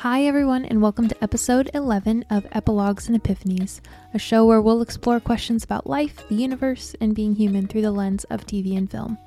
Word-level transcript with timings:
Hi, 0.00 0.24
everyone, 0.24 0.64
and 0.64 0.80
welcome 0.80 1.08
to 1.08 1.22
episode 1.22 1.70
11 1.74 2.24
of 2.30 2.46
Epilogues 2.52 3.10
and 3.10 3.22
Epiphanies, 3.22 3.82
a 4.14 4.18
show 4.18 4.46
where 4.46 4.62
we'll 4.62 4.80
explore 4.80 5.20
questions 5.20 5.62
about 5.62 5.86
life, 5.86 6.26
the 6.26 6.36
universe, 6.36 6.96
and 7.02 7.14
being 7.14 7.34
human 7.34 7.66
through 7.66 7.82
the 7.82 7.92
lens 7.92 8.24
of 8.30 8.46
TV 8.46 8.78
and 8.78 8.90
film. 8.90 9.18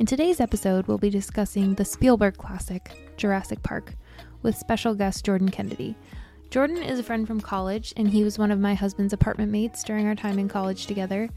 In 0.00 0.04
today's 0.06 0.40
episode, 0.40 0.88
we'll 0.88 0.98
be 0.98 1.10
discussing 1.10 1.74
the 1.74 1.84
Spielberg 1.84 2.38
classic, 2.38 2.90
Jurassic 3.16 3.62
Park, 3.62 3.94
with 4.42 4.56
special 4.56 4.96
guest 4.96 5.24
Jordan 5.24 5.48
Kennedy. 5.48 5.94
Jordan 6.50 6.78
is 6.78 6.98
a 6.98 7.04
friend 7.04 7.24
from 7.24 7.40
college, 7.40 7.94
and 7.96 8.10
he 8.10 8.24
was 8.24 8.36
one 8.36 8.50
of 8.50 8.58
my 8.58 8.74
husband's 8.74 9.12
apartment 9.12 9.52
mates 9.52 9.84
during 9.84 10.08
our 10.08 10.16
time 10.16 10.40
in 10.40 10.48
college 10.48 10.86
together. 10.86 11.30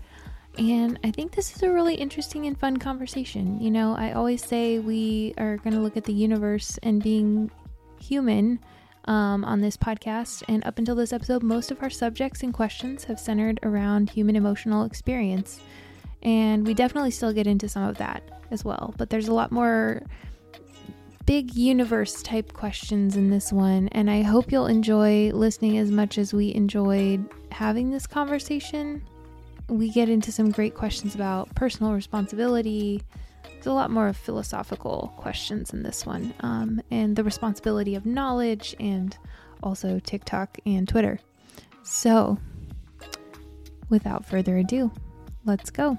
And 0.57 0.97
I 1.03 1.11
think 1.11 1.33
this 1.33 1.55
is 1.55 1.61
a 1.61 1.71
really 1.71 1.93
interesting 1.93 2.47
and 2.47 2.59
fun 2.59 2.77
conversation. 2.77 3.61
You 3.61 3.69
know, 3.69 3.93
I 3.95 4.13
always 4.13 4.43
say 4.43 4.79
we 4.79 5.35
are 5.37 5.57
going 5.57 5.75
to 5.75 5.79
look 5.79 5.95
at 5.95 6.05
the 6.05 6.11
universe 6.13 6.79
and 6.81 7.03
being 7.03 7.51
human 8.01 8.59
um, 9.09 9.43
on 9.43 9.59
this 9.59 9.75
podcast. 9.75 10.43
And 10.47 10.63
up 10.65 10.77
until 10.77 10.95
this 10.95 11.11
episode, 11.11 11.43
most 11.43 11.71
of 11.71 11.81
our 11.81 11.89
subjects 11.89 12.43
and 12.43 12.53
questions 12.53 13.03
have 13.05 13.19
centered 13.19 13.59
around 13.63 14.11
human 14.11 14.35
emotional 14.35 14.85
experience. 14.85 15.59
And 16.21 16.65
we 16.65 16.73
definitely 16.73 17.11
still 17.11 17.33
get 17.33 17.47
into 17.47 17.67
some 17.67 17.83
of 17.83 17.97
that 17.97 18.23
as 18.51 18.63
well. 18.63 18.93
But 18.97 19.09
there's 19.09 19.27
a 19.27 19.33
lot 19.33 19.51
more 19.51 20.03
big 21.25 21.55
universe 21.55 22.21
type 22.21 22.53
questions 22.53 23.17
in 23.17 23.29
this 23.31 23.51
one. 23.51 23.87
And 23.89 24.11
I 24.11 24.21
hope 24.21 24.51
you'll 24.51 24.67
enjoy 24.67 25.31
listening 25.33 25.79
as 25.79 25.91
much 25.91 26.17
as 26.19 26.33
we 26.33 26.53
enjoyed 26.53 27.27
having 27.51 27.89
this 27.89 28.05
conversation. 28.05 29.01
We 29.69 29.89
get 29.89 30.09
into 30.09 30.31
some 30.31 30.51
great 30.51 30.75
questions 30.75 31.15
about 31.15 31.53
personal 31.55 31.93
responsibility, 31.93 33.01
there's 33.43 33.65
a 33.65 33.73
lot 33.73 33.91
more 33.91 34.11
philosophical 34.13 35.13
questions 35.17 35.73
in 35.73 35.83
this 35.83 36.05
one, 36.05 36.33
um, 36.41 36.81
and 36.91 37.15
the 37.15 37.23
responsibility 37.23 37.95
of 37.95 38.05
knowledge, 38.05 38.75
and 38.79 39.17
also 39.61 39.99
TikTok 39.99 40.57
and 40.65 40.87
Twitter. 40.87 41.19
So, 41.83 42.37
without 43.89 44.25
further 44.25 44.57
ado, 44.57 44.91
let's 45.45 45.69
go. 45.69 45.97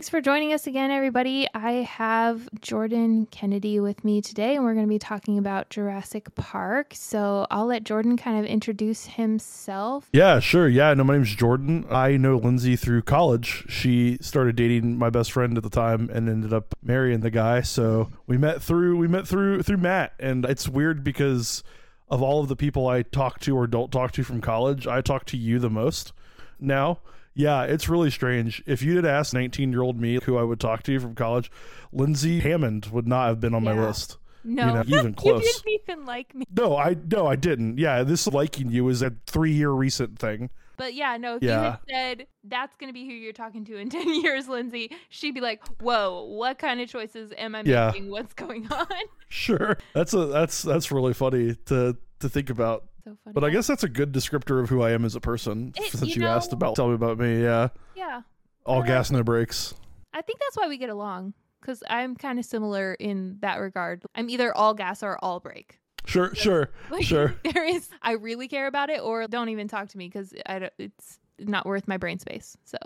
Thanks 0.00 0.08
for 0.08 0.22
joining 0.22 0.54
us 0.54 0.66
again, 0.66 0.90
everybody. 0.90 1.46
I 1.52 1.72
have 1.82 2.48
Jordan 2.62 3.26
Kennedy 3.26 3.80
with 3.80 4.02
me 4.02 4.22
today, 4.22 4.56
and 4.56 4.64
we're 4.64 4.72
going 4.72 4.86
to 4.86 4.88
be 4.88 4.98
talking 4.98 5.36
about 5.36 5.68
Jurassic 5.68 6.34
Park. 6.36 6.94
So 6.94 7.46
I'll 7.50 7.66
let 7.66 7.84
Jordan 7.84 8.16
kind 8.16 8.38
of 8.38 8.46
introduce 8.46 9.04
himself. 9.04 10.08
Yeah, 10.10 10.40
sure. 10.40 10.68
Yeah, 10.68 10.94
no, 10.94 11.04
my 11.04 11.16
name's 11.16 11.34
Jordan. 11.34 11.84
I 11.90 12.16
know 12.16 12.40
Lyndsey 12.40 12.78
through 12.78 13.02
college. 13.02 13.66
She 13.68 14.16
started 14.22 14.56
dating 14.56 14.96
my 14.96 15.10
best 15.10 15.32
friend 15.32 15.58
at 15.58 15.62
the 15.62 15.68
time 15.68 16.08
and 16.10 16.30
ended 16.30 16.54
up 16.54 16.74
marrying 16.82 17.20
the 17.20 17.30
guy. 17.30 17.60
So 17.60 18.10
we 18.26 18.38
met 18.38 18.62
through 18.62 18.96
we 18.96 19.06
met 19.06 19.28
through 19.28 19.64
through 19.64 19.76
Matt, 19.76 20.14
and 20.18 20.46
it's 20.46 20.66
weird 20.66 21.04
because 21.04 21.62
of 22.08 22.22
all 22.22 22.40
of 22.40 22.48
the 22.48 22.56
people 22.56 22.88
I 22.88 23.02
talk 23.02 23.38
to 23.40 23.54
or 23.54 23.66
don't 23.66 23.92
talk 23.92 24.12
to 24.12 24.24
from 24.24 24.40
college, 24.40 24.86
I 24.86 25.02
talk 25.02 25.26
to 25.26 25.36
you 25.36 25.58
the 25.58 25.68
most 25.68 26.14
now 26.58 27.00
yeah, 27.40 27.62
it's 27.62 27.88
really 27.88 28.10
strange. 28.10 28.62
If 28.66 28.82
you 28.82 28.96
had 28.96 29.06
asked 29.06 29.32
19 29.34 29.72
year 29.72 29.82
old 29.82 29.98
me 29.98 30.18
who 30.22 30.36
I 30.36 30.42
would 30.42 30.60
talk 30.60 30.82
to 30.84 31.00
from 31.00 31.14
college, 31.14 31.50
Lyndsey 31.92 32.40
Hammond 32.40 32.86
would 32.86 33.08
not 33.08 33.28
have 33.28 33.40
been 33.40 33.54
on 33.54 33.64
yeah. 33.64 33.74
my 33.74 33.86
list. 33.86 34.18
No, 34.44 34.66
you 34.66 34.72
know, 34.72 34.82
even 34.98 35.14
close. 35.14 35.44
you 35.44 35.52
didn't 35.52 35.82
even 35.82 36.06
like 36.06 36.34
me. 36.34 36.44
No, 36.54 36.76
I 36.76 36.96
no, 37.10 37.26
I 37.26 37.36
didn't. 37.36 37.78
Yeah, 37.78 38.02
this 38.02 38.26
liking 38.26 38.70
you 38.70 38.88
is 38.88 39.02
a 39.02 39.14
three 39.26 39.52
year 39.52 39.70
recent 39.70 40.18
thing. 40.18 40.50
But 40.76 40.94
yeah, 40.94 41.18
no, 41.18 41.36
if 41.36 41.42
yeah. 41.42 41.56
you 41.56 41.62
had 41.62 41.78
said 41.88 42.26
that's 42.44 42.76
gonna 42.76 42.94
be 42.94 43.04
who 43.04 43.12
you're 43.12 43.34
talking 43.34 43.64
to 43.66 43.76
in 43.76 43.90
ten 43.90 44.22
years, 44.22 44.46
Lyndsey, 44.46 44.92
she'd 45.08 45.34
be 45.34 45.40
like, 45.40 45.66
Whoa, 45.80 46.24
what 46.24 46.58
kind 46.58 46.80
of 46.80 46.88
choices 46.88 47.32
am 47.36 47.54
I 47.54 47.62
yeah. 47.64 47.90
making? 47.92 48.10
What's 48.10 48.34
going 48.34 48.66
on? 48.72 48.86
Sure. 49.28 49.76
That's 49.94 50.14
a 50.14 50.26
that's 50.26 50.62
that's 50.62 50.90
really 50.90 51.14
funny 51.14 51.54
to 51.66 51.96
to 52.20 52.28
think 52.28 52.50
about. 52.50 52.84
So 53.04 53.16
funny. 53.24 53.34
But 53.34 53.44
I 53.44 53.50
guess 53.50 53.66
that's 53.66 53.84
a 53.84 53.88
good 53.88 54.12
descriptor 54.12 54.62
of 54.62 54.68
who 54.68 54.82
I 54.82 54.92
am 54.92 55.04
as 55.04 55.14
a 55.14 55.20
person. 55.20 55.72
It, 55.76 55.92
since 55.92 56.14
you, 56.14 56.20
you 56.20 56.20
know, 56.20 56.28
asked 56.28 56.52
about, 56.52 56.76
tell 56.76 56.88
me 56.88 56.94
about 56.94 57.18
me. 57.18 57.42
Yeah. 57.42 57.68
Yeah. 57.94 58.22
All 58.66 58.82
gas, 58.82 59.10
no 59.10 59.22
brakes. 59.22 59.74
I 60.12 60.22
think 60.22 60.38
that's 60.38 60.56
why 60.56 60.68
we 60.68 60.78
get 60.78 60.90
along 60.90 61.34
because 61.60 61.82
I'm 61.88 62.16
kind 62.16 62.38
of 62.38 62.44
similar 62.44 62.94
in 62.94 63.38
that 63.40 63.56
regard. 63.56 64.02
I'm 64.14 64.30
either 64.30 64.54
all 64.56 64.74
gas 64.74 65.02
or 65.02 65.18
all 65.22 65.40
brake. 65.40 65.78
Sure, 66.06 66.28
like, 66.28 66.36
sure, 66.36 66.70
like, 66.90 67.04
sure. 67.04 67.34
There 67.44 67.64
is. 67.64 67.88
I 68.02 68.12
really 68.12 68.48
care 68.48 68.66
about 68.66 68.90
it, 68.90 69.00
or 69.00 69.26
don't 69.28 69.48
even 69.48 69.68
talk 69.68 69.88
to 69.88 69.98
me 69.98 70.08
because 70.08 70.34
I 70.46 70.70
it's 70.78 71.18
not 71.38 71.66
worth 71.66 71.88
my 71.88 71.96
brain 71.96 72.18
space. 72.18 72.56
So. 72.64 72.78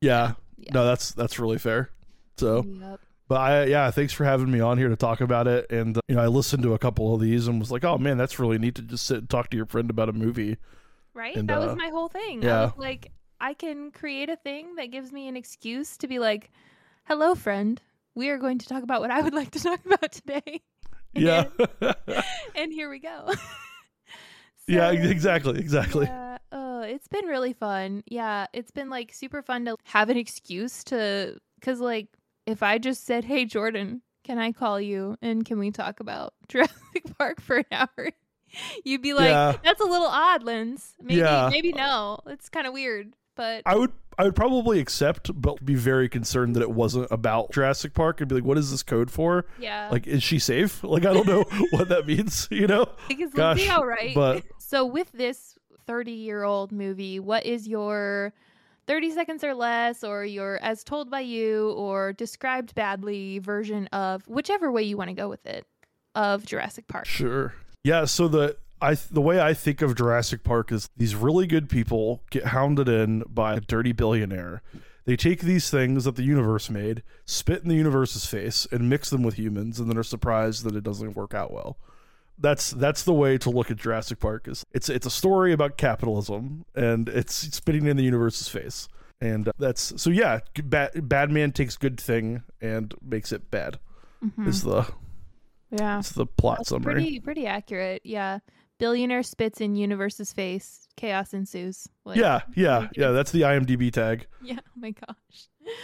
Yeah. 0.00 0.32
yeah. 0.56 0.72
No, 0.72 0.84
that's 0.84 1.12
that's 1.12 1.38
really 1.38 1.58
fair. 1.58 1.90
So. 2.36 2.64
Yep. 2.64 3.00
But 3.26 3.40
I, 3.40 3.64
yeah, 3.64 3.90
thanks 3.90 4.12
for 4.12 4.24
having 4.24 4.50
me 4.50 4.60
on 4.60 4.76
here 4.76 4.90
to 4.90 4.96
talk 4.96 5.20
about 5.20 5.46
it. 5.46 5.70
And, 5.70 5.96
uh, 5.96 6.00
you 6.08 6.16
know, 6.16 6.22
I 6.22 6.26
listened 6.26 6.62
to 6.64 6.74
a 6.74 6.78
couple 6.78 7.14
of 7.14 7.20
these 7.20 7.48
and 7.48 7.58
was 7.58 7.70
like, 7.70 7.84
oh 7.84 7.96
man, 7.96 8.18
that's 8.18 8.38
really 8.38 8.58
neat 8.58 8.74
to 8.74 8.82
just 8.82 9.06
sit 9.06 9.18
and 9.18 9.30
talk 9.30 9.50
to 9.50 9.56
your 9.56 9.66
friend 9.66 9.88
about 9.88 10.10
a 10.10 10.12
movie. 10.12 10.58
Right? 11.14 11.34
And, 11.34 11.48
that 11.48 11.58
uh, 11.58 11.66
was 11.66 11.76
my 11.76 11.88
whole 11.88 12.08
thing. 12.08 12.42
Yeah. 12.42 12.72
like, 12.76 13.12
I 13.40 13.54
can 13.54 13.90
create 13.90 14.28
a 14.28 14.36
thing 14.36 14.76
that 14.76 14.86
gives 14.86 15.10
me 15.10 15.28
an 15.28 15.36
excuse 15.36 15.96
to 15.98 16.08
be 16.08 16.18
like, 16.18 16.50
hello, 17.04 17.34
friend. 17.34 17.80
We 18.14 18.28
are 18.28 18.38
going 18.38 18.58
to 18.58 18.68
talk 18.68 18.82
about 18.82 19.00
what 19.00 19.10
I 19.10 19.22
would 19.22 19.34
like 19.34 19.50
to 19.52 19.60
talk 19.62 19.84
about 19.86 20.12
today. 20.12 20.60
yeah. 21.14 21.46
and 22.54 22.72
here 22.72 22.90
we 22.90 22.98
go. 22.98 23.24
so, 23.32 23.36
yeah, 24.66 24.90
exactly. 24.90 25.58
Exactly. 25.58 26.06
Yeah. 26.06 26.38
Oh, 26.52 26.82
it's 26.82 27.08
been 27.08 27.24
really 27.24 27.54
fun. 27.54 28.02
Yeah. 28.06 28.46
It's 28.52 28.70
been 28.70 28.90
like 28.90 29.14
super 29.14 29.40
fun 29.40 29.64
to 29.64 29.76
have 29.84 30.10
an 30.10 30.18
excuse 30.18 30.84
to, 30.84 31.38
because 31.58 31.80
like, 31.80 32.08
if 32.46 32.62
I 32.62 32.78
just 32.78 33.04
said, 33.04 33.24
"Hey 33.24 33.44
Jordan, 33.44 34.02
can 34.22 34.38
I 34.38 34.52
call 34.52 34.80
you 34.80 35.16
and 35.22 35.44
can 35.44 35.58
we 35.58 35.70
talk 35.70 36.00
about 36.00 36.34
Jurassic 36.48 37.16
Park 37.18 37.40
for 37.40 37.58
an 37.58 37.66
hour?" 37.70 38.10
You'd 38.84 39.02
be 39.02 39.14
like, 39.14 39.30
yeah. 39.30 39.56
"That's 39.64 39.80
a 39.80 39.86
little 39.86 40.06
odd, 40.06 40.42
Lens. 40.42 40.94
Maybe, 41.02 41.20
yeah. 41.20 41.48
maybe 41.50 41.72
no. 41.72 42.20
It's 42.26 42.48
kind 42.48 42.66
of 42.66 42.72
weird." 42.72 43.14
But 43.36 43.62
I 43.66 43.74
would, 43.74 43.92
I 44.16 44.24
would 44.24 44.36
probably 44.36 44.78
accept, 44.78 45.30
but 45.34 45.64
be 45.64 45.74
very 45.74 46.08
concerned 46.08 46.54
that 46.54 46.62
it 46.62 46.70
wasn't 46.70 47.08
about 47.10 47.50
Jurassic 47.52 47.94
Park 47.94 48.20
and 48.20 48.28
be 48.28 48.36
like, 48.36 48.44
"What 48.44 48.58
is 48.58 48.70
this 48.70 48.82
code 48.82 49.10
for?" 49.10 49.46
Yeah, 49.58 49.88
like, 49.90 50.06
is 50.06 50.22
she 50.22 50.38
safe? 50.38 50.82
Like, 50.94 51.04
I 51.04 51.12
don't 51.12 51.26
know 51.26 51.44
what 51.70 51.88
that 51.88 52.06
means. 52.06 52.46
You 52.50 52.68
know, 52.68 52.86
because 53.08 53.32
Gosh, 53.32 53.68
all 53.68 53.86
right. 53.86 54.14
But 54.14 54.44
so 54.58 54.84
with 54.84 55.10
this 55.12 55.56
thirty-year-old 55.86 56.70
movie, 56.70 57.18
what 57.18 57.44
is 57.44 57.66
your 57.66 58.32
30 58.86 59.10
seconds 59.10 59.44
or 59.44 59.54
less, 59.54 60.04
or 60.04 60.24
your 60.24 60.58
as 60.62 60.84
told 60.84 61.10
by 61.10 61.20
you 61.20 61.70
or 61.70 62.12
described 62.12 62.74
badly 62.74 63.38
version 63.38 63.86
of 63.88 64.26
whichever 64.28 64.70
way 64.70 64.82
you 64.82 64.96
want 64.96 65.08
to 65.08 65.14
go 65.14 65.28
with 65.28 65.44
it 65.46 65.66
of 66.14 66.46
Jurassic 66.46 66.86
Park. 66.88 67.06
Sure. 67.06 67.54
Yeah. 67.82 68.04
So 68.04 68.28
the 68.28 68.56
I 68.80 68.94
the 68.94 69.20
way 69.20 69.40
I 69.40 69.54
think 69.54 69.82
of 69.82 69.94
Jurassic 69.94 70.44
Park 70.44 70.72
is 70.72 70.88
these 70.96 71.14
really 71.14 71.46
good 71.46 71.68
people 71.68 72.22
get 72.30 72.46
hounded 72.46 72.88
in 72.88 73.24
by 73.28 73.54
a 73.54 73.60
dirty 73.60 73.92
billionaire. 73.92 74.62
They 75.06 75.16
take 75.16 75.40
these 75.40 75.68
things 75.68 76.04
that 76.04 76.16
the 76.16 76.22
universe 76.22 76.70
made, 76.70 77.02
spit 77.26 77.62
in 77.62 77.68
the 77.68 77.74
universe's 77.74 78.24
face, 78.24 78.66
and 78.72 78.88
mix 78.88 79.10
them 79.10 79.22
with 79.22 79.34
humans, 79.34 79.78
and 79.78 79.90
then 79.90 79.98
are 79.98 80.02
surprised 80.02 80.64
that 80.64 80.74
it 80.74 80.82
doesn't 80.82 81.14
work 81.14 81.34
out 81.34 81.52
well 81.52 81.76
that's 82.38 82.70
that's 82.70 83.04
the 83.04 83.12
way 83.12 83.38
to 83.38 83.50
look 83.50 83.70
at 83.70 83.76
Jurassic 83.76 84.20
Park. 84.20 84.48
Is 84.48 84.64
it's 84.72 84.88
it's 84.88 85.06
a 85.06 85.10
story 85.10 85.52
about 85.52 85.76
capitalism 85.76 86.64
and 86.74 87.08
it's 87.08 87.34
spitting 87.34 87.86
in 87.86 87.96
the 87.96 88.02
universe's 88.02 88.48
face, 88.48 88.88
and 89.20 89.48
uh, 89.48 89.52
that's 89.58 90.00
so 90.00 90.10
yeah. 90.10 90.40
Bad, 90.64 91.08
bad 91.08 91.30
man 91.30 91.52
takes 91.52 91.76
good 91.76 92.00
thing 92.00 92.42
and 92.60 92.94
makes 93.02 93.32
it 93.32 93.50
bad. 93.50 93.78
Mm-hmm. 94.24 94.48
Is 94.48 94.62
the 94.62 94.86
yeah? 95.70 95.98
It's 95.98 96.12
the 96.12 96.26
plot 96.26 96.58
that's 96.58 96.70
summary. 96.70 96.94
Pretty 96.94 97.20
pretty 97.20 97.46
accurate. 97.46 98.02
Yeah. 98.04 98.40
Billionaire 98.78 99.22
spits 99.22 99.60
in 99.60 99.76
universe's 99.76 100.32
face. 100.32 100.88
Chaos 100.96 101.32
ensues. 101.32 101.86
Like, 102.04 102.16
yeah, 102.18 102.40
yeah, 102.56 102.88
yeah. 102.96 103.10
That's 103.12 103.30
the 103.30 103.42
IMDb 103.42 103.92
tag. 103.92 104.26
Yeah. 104.42 104.58
Oh 104.60 104.72
my 104.76 104.90
gosh. 104.90 105.48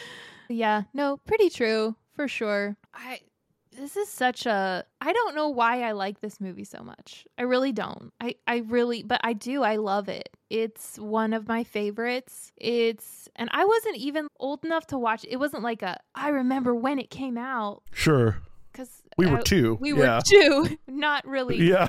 Yeah. 0.52 0.82
No. 0.92 1.16
Pretty 1.26 1.48
true 1.48 1.94
for 2.16 2.26
sure. 2.26 2.76
I 2.92 3.20
this 3.80 3.96
is 3.96 4.08
such 4.08 4.46
a 4.46 4.84
I 5.00 5.12
don't 5.12 5.34
know 5.34 5.48
why 5.48 5.82
I 5.82 5.92
like 5.92 6.20
this 6.20 6.40
movie 6.40 6.64
so 6.64 6.82
much. 6.82 7.26
I 7.38 7.42
really 7.42 7.72
don't. 7.72 8.12
I 8.20 8.34
I 8.46 8.58
really 8.58 9.02
but 9.02 9.20
I 9.24 9.32
do. 9.32 9.62
I 9.62 9.76
love 9.76 10.08
it. 10.08 10.28
It's 10.50 10.98
one 10.98 11.32
of 11.32 11.48
my 11.48 11.64
favorites. 11.64 12.52
It's 12.56 13.28
and 13.36 13.48
I 13.52 13.64
wasn't 13.64 13.96
even 13.96 14.28
old 14.38 14.64
enough 14.64 14.86
to 14.88 14.98
watch. 14.98 15.24
It 15.28 15.36
wasn't 15.36 15.62
like 15.62 15.82
a 15.82 15.98
I 16.14 16.28
remember 16.28 16.74
when 16.74 16.98
it 16.98 17.10
came 17.10 17.38
out. 17.38 17.82
Sure. 17.92 18.38
Cuz 18.72 19.02
we 19.16 19.26
were 19.26 19.42
2. 19.42 19.78
We 19.80 19.92
yeah. 19.94 20.16
were 20.16 20.22
2. 20.22 20.78
Not 20.88 21.26
really. 21.26 21.56
Yeah 21.70 21.88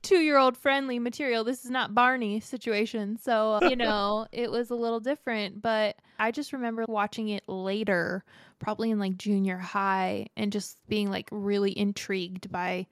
two 0.00 0.18
year 0.18 0.36
old 0.36 0.56
friendly 0.56 0.98
material. 0.98 1.44
This 1.44 1.64
is 1.64 1.70
not 1.70 1.94
Barney 1.94 2.40
situation. 2.40 3.16
So, 3.16 3.60
you 3.62 3.76
know, 3.76 4.26
it 4.32 4.50
was 4.50 4.70
a 4.70 4.74
little 4.74 5.00
different. 5.00 5.62
But 5.62 5.96
I 6.22 6.30
just 6.30 6.52
remember 6.52 6.84
watching 6.88 7.30
it 7.30 7.42
later, 7.48 8.24
probably 8.60 8.92
in 8.92 9.00
like 9.00 9.16
junior 9.16 9.58
high, 9.58 10.28
and 10.36 10.52
just 10.52 10.78
being 10.88 11.10
like 11.10 11.28
really 11.32 11.76
intrigued 11.76 12.50
by 12.50 12.86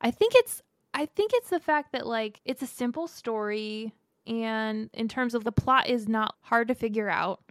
I 0.00 0.12
think 0.12 0.34
it's 0.36 0.62
I 0.94 1.06
think 1.06 1.32
it's 1.34 1.50
the 1.50 1.58
fact 1.58 1.92
that 1.92 2.06
like 2.06 2.40
it's 2.44 2.62
a 2.62 2.66
simple 2.66 3.08
story 3.08 3.92
and 4.24 4.88
in 4.94 5.08
terms 5.08 5.34
of 5.34 5.42
the 5.42 5.50
plot 5.50 5.88
is 5.88 6.08
not 6.08 6.36
hard 6.42 6.68
to 6.68 6.74
figure 6.74 7.08
out, 7.08 7.42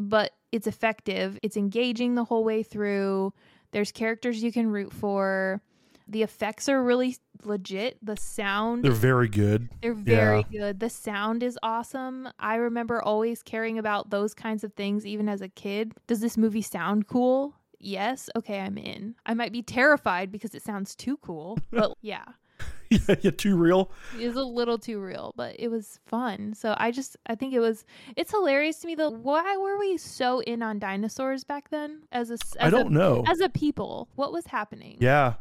but 0.00 0.32
it's 0.52 0.66
effective. 0.66 1.38
It's 1.42 1.58
engaging 1.58 2.14
the 2.14 2.24
whole 2.24 2.42
way 2.42 2.62
through. 2.62 3.34
There's 3.72 3.92
characters 3.92 4.42
you 4.42 4.52
can 4.52 4.70
root 4.70 4.92
for 4.94 5.60
The 6.08 6.22
effects 6.22 6.68
are 6.68 6.82
really 6.82 7.16
legit. 7.44 7.98
The 8.02 8.16
sound 8.16 8.82
They're 8.84 8.92
very 8.92 9.28
good. 9.28 9.68
they're 9.82 9.94
very 9.94 10.42
good. 10.44 10.80
The 10.80 10.90
sound 10.90 11.42
is 11.42 11.58
awesome. 11.62 12.28
I 12.38 12.56
remember 12.56 13.02
always 13.02 13.42
caring 13.42 13.78
about 13.78 14.10
those 14.10 14.34
kinds 14.34 14.64
of 14.64 14.72
things 14.74 15.06
even 15.06 15.28
as 15.28 15.42
a 15.42 15.48
kid. 15.48 15.92
Does 16.06 16.20
this 16.20 16.36
movie 16.36 16.62
sound 16.62 17.06
cool? 17.08 17.54
Yes. 17.78 18.28
Okay, 18.34 18.58
I'm 18.58 18.78
in. 18.78 19.14
I 19.26 19.34
might 19.34 19.52
be 19.52 19.62
terrified 19.62 20.32
because 20.32 20.54
it 20.54 20.62
sounds 20.62 20.94
too 20.96 21.16
cool, 21.18 21.58
but 21.70 21.92
yeah. 22.00 22.24
yeah, 22.90 23.14
yeah, 23.20 23.30
too 23.30 23.54
real. 23.56 23.92
It 24.18 24.26
was 24.26 24.36
a 24.36 24.42
little 24.42 24.78
too 24.78 24.98
real, 24.98 25.34
but 25.36 25.54
it 25.58 25.68
was 25.68 26.00
fun. 26.06 26.54
So 26.54 26.74
I 26.78 26.90
just 26.90 27.16
I 27.26 27.34
think 27.34 27.52
it 27.52 27.60
was 27.60 27.84
it's 28.16 28.30
hilarious 28.30 28.78
to 28.80 28.86
me 28.86 28.94
though. 28.94 29.10
Why 29.10 29.58
were 29.58 29.78
we 29.78 29.98
so 29.98 30.40
in 30.40 30.62
on 30.62 30.78
dinosaurs 30.78 31.44
back 31.44 31.68
then 31.68 32.00
as 32.10 32.30
a 32.30 32.34
as 32.34 32.56
I 32.58 32.70
don't 32.70 32.88
a, 32.88 32.98
know. 32.98 33.24
as 33.28 33.40
a 33.40 33.50
people? 33.50 34.08
What 34.14 34.32
was 34.32 34.46
happening? 34.46 34.96
Yeah. 35.00 35.34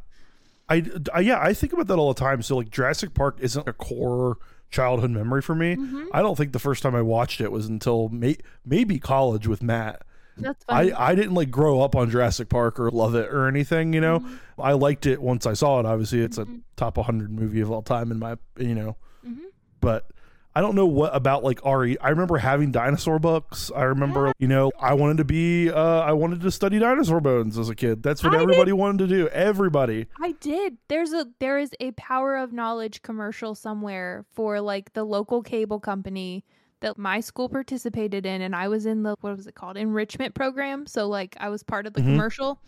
I, 0.70 0.86
I 1.14 1.20
yeah, 1.22 1.40
I 1.42 1.54
think 1.54 1.74
about 1.74 1.88
that 1.88 1.98
all 1.98 2.14
the 2.14 2.20
time. 2.20 2.42
So 2.42 2.58
like 2.58 2.70
Jurassic 2.70 3.14
Park 3.14 3.38
isn't 3.40 3.68
a 3.68 3.74
core 3.74 4.38
childhood 4.70 5.12
memory 5.12 5.42
for 5.42 5.56
me. 5.56 5.76
Mhm. 5.78 6.08
I 6.14 6.22
don't 6.22 6.36
think 6.38 6.52
the 6.52 6.60
first 6.60 6.84
time 6.84 6.94
I 6.96 7.02
watched 7.02 7.40
it 7.40 7.52
was 7.52 7.68
until 7.68 8.10
may, 8.10 8.38
maybe 8.66 9.00
college 9.00 9.48
with 9.48 9.64
Matt. 9.64 10.02
That's 10.40 10.64
funny. 10.66 10.92
I, 10.92 11.12
I 11.12 11.16
didn't 11.16 11.34
like 11.34 11.50
grow 11.50 11.82
up 11.82 11.96
on 11.96 12.10
Jurassic 12.10 12.50
Park 12.50 12.80
or 12.80 12.92
love 12.92 13.16
it 13.16 13.30
or 13.34 13.48
anything, 13.48 13.94
you 13.94 14.02
know. 14.02 14.20
Mm-hmm. 14.20 14.62
I 14.62 14.74
liked 14.74 15.06
it 15.06 15.22
once 15.22 15.46
I 15.46 15.54
saw 15.54 15.80
it. 15.80 15.86
Obviously, 15.86 16.20
it's 16.22 16.38
Mhm. 16.38 16.58
a 16.60 16.62
top 16.76 16.98
100 16.98 17.32
movie 17.32 17.62
of 17.62 17.72
all 17.72 17.82
time 17.82 18.12
in 18.12 18.20
my, 18.20 18.36
you 18.60 18.76
know. 18.76 18.98
Mhm. 19.28 19.38
But 19.82 20.12
I 20.58 20.62
don't 20.62 20.74
know 20.74 20.88
what 20.88 21.16
about 21.16 21.44
like 21.44 21.64
Ari. 21.64 22.00
I 22.00 22.10
remember 22.10 22.40
having 22.40 22.72
dinosaur 22.72 23.20
books. 23.20 23.70
I 23.76 23.84
remember, 23.84 24.34
you 24.40 24.48
know, 24.48 24.72
I 24.80 24.96
wanted 24.96 25.18
to 25.18 25.24
be 25.24 25.70
uh 25.70 26.00
I 26.00 26.14
wanted 26.14 26.42
to 26.42 26.50
study 26.50 26.80
dinosaur 26.80 27.22
bones 27.22 27.60
as 27.60 27.70
a 27.70 27.76
kid. 27.76 28.02
That's 28.02 28.24
what 28.24 28.34
I 28.34 28.38
did. 28.38 28.42
everybody 28.50 28.72
wanted 28.72 28.98
to 28.98 29.08
do. 29.08 29.28
Everybody. 29.28 30.08
I 30.20 30.32
did. 30.32 30.78
There's 30.88 31.14
a 31.14 31.28
there 31.38 31.60
is 31.60 31.70
a 31.80 31.92
power 31.92 32.36
of 32.38 32.54
knowledge 32.54 33.04
commercial 33.04 33.54
somewhere 33.54 34.26
for 34.34 34.60
like 34.60 34.94
the 34.94 35.04
local 35.04 35.44
cable 35.44 35.80
company 35.80 36.44
that 36.80 36.98
my 36.98 37.20
school 37.20 37.50
participated 37.50 38.26
in 38.26 38.42
and 38.42 38.56
I 38.56 38.68
was 38.68 38.88
in 38.88 39.04
the 39.04 39.16
what 39.22 39.38
was 39.38 39.46
it 39.46 39.54
called? 39.54 39.78
Enrichment 39.78 40.34
program. 40.34 40.88
So 40.88 41.08
like 41.08 41.38
I 41.40 41.50
was 41.50 41.62
part 41.62 41.86
of 41.86 41.94
the 41.94 42.02
Mhm. 42.02 42.14
commercial. 42.14 42.60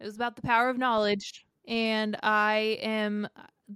It 0.00 0.06
was 0.06 0.16
about 0.16 0.34
the 0.34 0.42
power 0.42 0.68
of 0.68 0.76
knowledge 0.76 1.46
and 1.68 2.16
I 2.20 2.78
am 2.82 3.28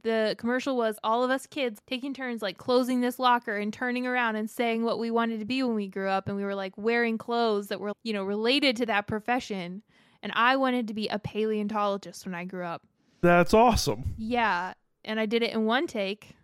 the 0.03 0.35
commercial 0.39 0.77
was 0.77 0.99
all 1.05 1.23
of 1.23 1.31
us 1.31 1.47
kids 1.47 1.81
taking 1.87 2.13
turns 2.13 2.43
like 2.43 2.59
closing 2.59 3.01
this 3.01 3.19
locker 3.19 3.57
and 3.57 3.73
turning 3.73 4.07
around 4.07 4.37
and 4.37 4.51
saying 4.51 4.83
what 4.85 4.99
we 4.99 5.11
wanted 5.11 5.39
to 5.39 5.47
be 5.47 5.63
when 5.63 5.75
we 5.75 5.89
grew 5.89 6.09
up 6.09 6.29
and 6.29 6.37
we 6.37 6.45
were 6.45 6.55
like 6.55 6.77
wearing 6.77 7.19
clothes 7.19 7.69
that 7.69 7.81
were 7.81 7.93
you 8.03 8.13
know 8.13 8.25
related 8.25 8.77
to 8.77 8.87
that 8.87 9.07
profession 9.07 9.83
and 10.23 10.33
I 10.35 10.57
wanted 10.57 10.89
to 10.89 10.95
be 10.95 11.07
a 11.07 11.21
paleontologist 11.21 12.25
when 12.27 12.35
I 12.35 12.45
grew 12.45 12.65
up. 12.65 12.83
That's 13.21 13.55
awesome. 13.55 14.15
Yeah, 14.19 14.75
and 15.05 15.21
I 15.21 15.27
did 15.27 15.45
it 15.45 15.53
in 15.53 15.67
one 15.67 15.87
take. 15.87 16.35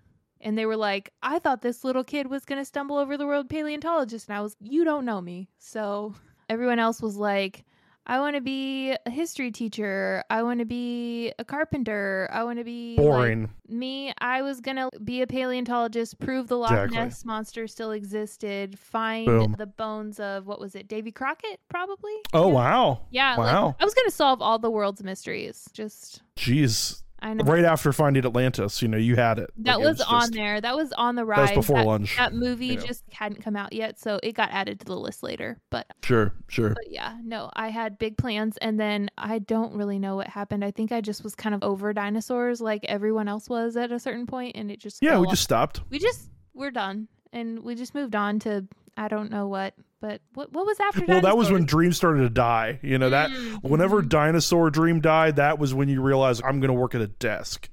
And 0.40 0.58
they 0.58 0.66
were 0.66 0.76
like, 0.76 1.12
I 1.22 1.38
thought 1.38 1.62
this 1.62 1.84
little 1.84 2.02
kid 2.02 2.28
was 2.28 2.44
going 2.44 2.60
to 2.60 2.64
stumble 2.64 2.96
over 2.96 3.16
the 3.16 3.26
world 3.26 3.48
paleontologist. 3.48 4.28
And 4.28 4.36
I 4.36 4.40
was, 4.40 4.56
you 4.60 4.84
don't 4.84 5.04
know 5.04 5.20
me. 5.20 5.48
So 5.58 6.14
everyone 6.48 6.80
else 6.80 7.00
was 7.00 7.16
like, 7.16 7.64
I 8.06 8.18
want 8.18 8.34
to 8.34 8.40
be 8.42 8.96
a 9.06 9.10
history 9.10 9.50
teacher. 9.52 10.24
I 10.28 10.42
want 10.42 10.58
to 10.58 10.64
be 10.64 11.32
a 11.38 11.44
carpenter. 11.44 12.28
I 12.32 12.42
want 12.44 12.58
to 12.58 12.64
be 12.64 12.96
like- 12.98 13.06
Boring. 13.06 13.50
me, 13.68 14.12
I 14.18 14.42
was 14.42 14.60
gonna 14.60 14.90
be 15.04 15.22
a 15.22 15.26
paleontologist, 15.26 16.18
prove 16.18 16.48
the 16.48 16.56
Loch 16.58 16.72
Exactly. 16.72 16.98
Ness 16.98 17.24
monster 17.24 17.66
still 17.68 17.92
existed, 17.92 18.78
find 18.78 19.26
Boom. 19.26 19.54
the 19.56 19.66
bones 19.66 20.18
of 20.20 20.46
what 20.46 20.58
was 20.60 20.74
it, 20.74 20.88
Davy 20.88 21.12
Crockett, 21.12 21.60
probably. 21.68 22.12
Oh 22.32 22.48
Yeah. 22.48 22.54
wow. 22.54 23.00
Yeah, 23.10 23.30
like, 23.36 23.38
Wow. 23.38 23.76
I 23.80 23.84
was 23.84 23.94
gonna 23.94 24.10
solve 24.10 24.42
all 24.42 24.58
the 24.58 24.70
world's 24.70 25.02
mysteries. 25.02 25.68
Just 25.72 26.22
Jeez. 26.36 27.01
I 27.22 27.34
know 27.34 27.44
Right 27.44 27.64
after 27.64 27.92
finding 27.92 28.24
Atlantis, 28.26 28.82
you 28.82 28.88
know, 28.88 28.96
you 28.98 29.14
had 29.16 29.38
it. 29.38 29.50
that 29.58 29.78
Like, 29.78 29.84
it 29.86 29.88
was, 29.88 30.00
on 30.02 30.20
just- 30.22 30.32
there. 30.34 30.60
That 30.60 30.74
was 30.76 30.92
on 30.94 31.14
the 31.14 31.22
That 31.24 31.28
was 31.38 31.48
ride. 31.50 31.54
before 31.54 31.76
that, 31.78 31.86
lunch. 31.86 32.16
that 32.18 32.34
movie 32.34 32.74
know. 32.76 32.82
just 32.82 33.04
hadn't 33.12 33.42
come 33.42 33.54
out 33.56 33.72
yet, 33.72 33.98
so 33.98 34.18
it 34.22 34.32
got 34.32 34.50
added 34.50 34.80
to 34.80 34.86
the 34.86 34.96
list 34.96 35.22
later. 35.22 35.60
But 35.70 35.86
Sure, 36.02 36.34
sure. 36.48 36.70
but 36.70 36.90
yeah, 36.90 37.16
no, 37.22 37.50
I 37.54 37.68
had 37.68 37.96
big 37.98 38.16
plans, 38.18 38.56
and 38.58 38.78
then 38.78 39.08
I 39.16 39.38
don't 39.38 39.72
really 39.74 39.98
know 40.00 40.16
what 40.16 40.26
happened. 40.26 40.64
I 40.64 40.72
think 40.72 40.90
I 40.92 41.00
just 41.00 41.22
was 41.22 41.34
kind 41.36 41.54
of 41.54 41.62
over 41.62 41.92
dinosaurs, 41.92 42.60
like 42.60 42.84
everyone 42.86 43.28
else 43.28 43.48
was 43.48 43.76
at 43.76 43.92
a 43.92 43.98
certain 44.00 44.26
point, 44.26 44.56
and 44.56 44.70
it 44.70 44.80
just 44.80 44.98
Yeah, 45.00 45.18
we 45.20 45.26
off. 45.26 45.32
just 45.32 45.44
stopped. 45.44 45.80
we 45.90 45.98
just 46.00 46.28
we're 46.54 46.70
done 46.72 47.08
and 47.32 47.60
we 47.60 47.74
just 47.74 47.94
moved 47.94 48.14
on 48.14 48.38
to 48.40 48.66
I 48.96 49.08
don't 49.08 49.30
know 49.30 49.46
what, 49.46 49.74
but 50.02 50.20
what 50.34 50.52
what 50.52 50.66
was 50.66 50.78
after 50.80 51.06
Well, 51.06 51.22
that 51.22 51.36
was 51.38 51.46
when 51.50 51.60
dinosaurs? 51.62 51.70
dreams 51.70 51.96
started 51.96 52.20
to 52.24 52.28
die. 52.28 52.78
You 52.82 52.98
know 52.98 53.08
that 53.08 53.30
Mm, 53.30 53.62
whenever 53.62 54.02
dinosaur 54.02 54.68
dream 54.70 55.00
died, 55.00 55.36
that 55.36 55.58
was 55.58 55.72
when 55.72 55.88
you 55.88 56.02
realized 56.02 56.42
I'm 56.44 56.60
going 56.60 56.68
to 56.68 56.74
work 56.74 56.94
at 56.94 57.00
a 57.00 57.06
desk 57.06 57.70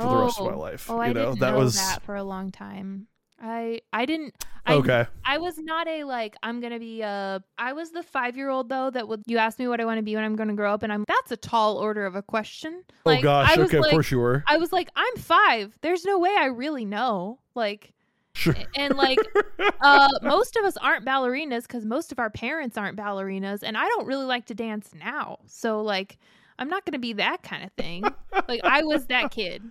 for 0.00 0.06
the 0.06 0.16
rest 0.16 0.38
of 0.38 0.46
my 0.46 0.52
Oh. 0.54 0.58
life. 0.58 0.88
Oh, 0.90 0.96
you 0.96 1.00
I 1.00 1.12
know 1.12 1.24
didn't 1.30 1.40
that 1.40 1.52
know 1.54 1.58
was 1.58 1.74
that 1.74 2.02
for 2.02 2.14
a 2.14 2.22
long 2.22 2.52
time. 2.52 3.08
I 3.40 3.80
I 3.92 4.06
didn't 4.06 4.34
I, 4.66 4.74
okay. 4.74 5.06
I 5.24 5.38
was 5.38 5.58
not 5.58 5.88
a 5.88 6.04
like 6.04 6.36
I'm 6.42 6.60
gonna 6.60 6.78
be 6.78 7.02
a 7.02 7.42
I 7.58 7.72
was 7.72 7.90
the 7.90 8.02
five 8.02 8.36
year 8.36 8.48
old 8.48 8.68
though 8.68 8.90
that 8.90 9.08
would 9.08 9.22
you 9.26 9.38
ask 9.38 9.58
me 9.58 9.66
what 9.68 9.80
I 9.80 9.84
want 9.84 9.98
to 9.98 10.02
be 10.02 10.14
when 10.14 10.24
I'm 10.24 10.36
gonna 10.36 10.54
grow 10.54 10.72
up 10.72 10.82
and 10.82 10.92
I'm 10.92 11.04
that's 11.08 11.32
a 11.32 11.36
tall 11.36 11.76
order 11.78 12.06
of 12.06 12.14
a 12.14 12.22
question. 12.22 12.82
Like, 13.04 13.20
oh 13.20 13.22
gosh. 13.22 13.50
I 13.50 13.56
was 13.60 13.68
Okay, 13.68 13.78
like, 13.78 13.88
of 13.88 13.92
course 13.92 14.10
you 14.10 14.18
were. 14.20 14.44
I 14.46 14.56
was 14.58 14.72
like 14.72 14.88
I'm 14.96 15.16
five. 15.16 15.76
There's 15.82 16.04
no 16.04 16.18
way 16.18 16.34
I 16.38 16.46
really 16.46 16.84
know. 16.84 17.40
Like 17.54 17.92
Sure. 18.36 18.54
and 18.74 18.96
like 18.96 19.18
uh 19.80 20.08
most 20.22 20.56
of 20.56 20.64
us 20.64 20.76
aren't 20.78 21.04
ballerinas 21.04 21.62
because 21.62 21.84
most 21.86 22.10
of 22.10 22.18
our 22.18 22.30
parents 22.30 22.76
aren't 22.76 22.98
ballerinas 22.98 23.62
and 23.62 23.76
i 23.76 23.86
don't 23.88 24.06
really 24.06 24.24
like 24.24 24.46
to 24.46 24.54
dance 24.54 24.90
now. 24.98 25.38
So 25.46 25.82
like 25.82 26.18
i'm 26.58 26.68
not 26.68 26.84
gonna 26.84 26.98
be 26.98 27.12
that 27.14 27.42
kind 27.42 27.64
of 27.64 27.72
thing. 27.72 28.04
Like 28.48 28.60
i 28.64 28.82
was 28.82 29.06
that 29.06 29.30
kid. 29.30 29.62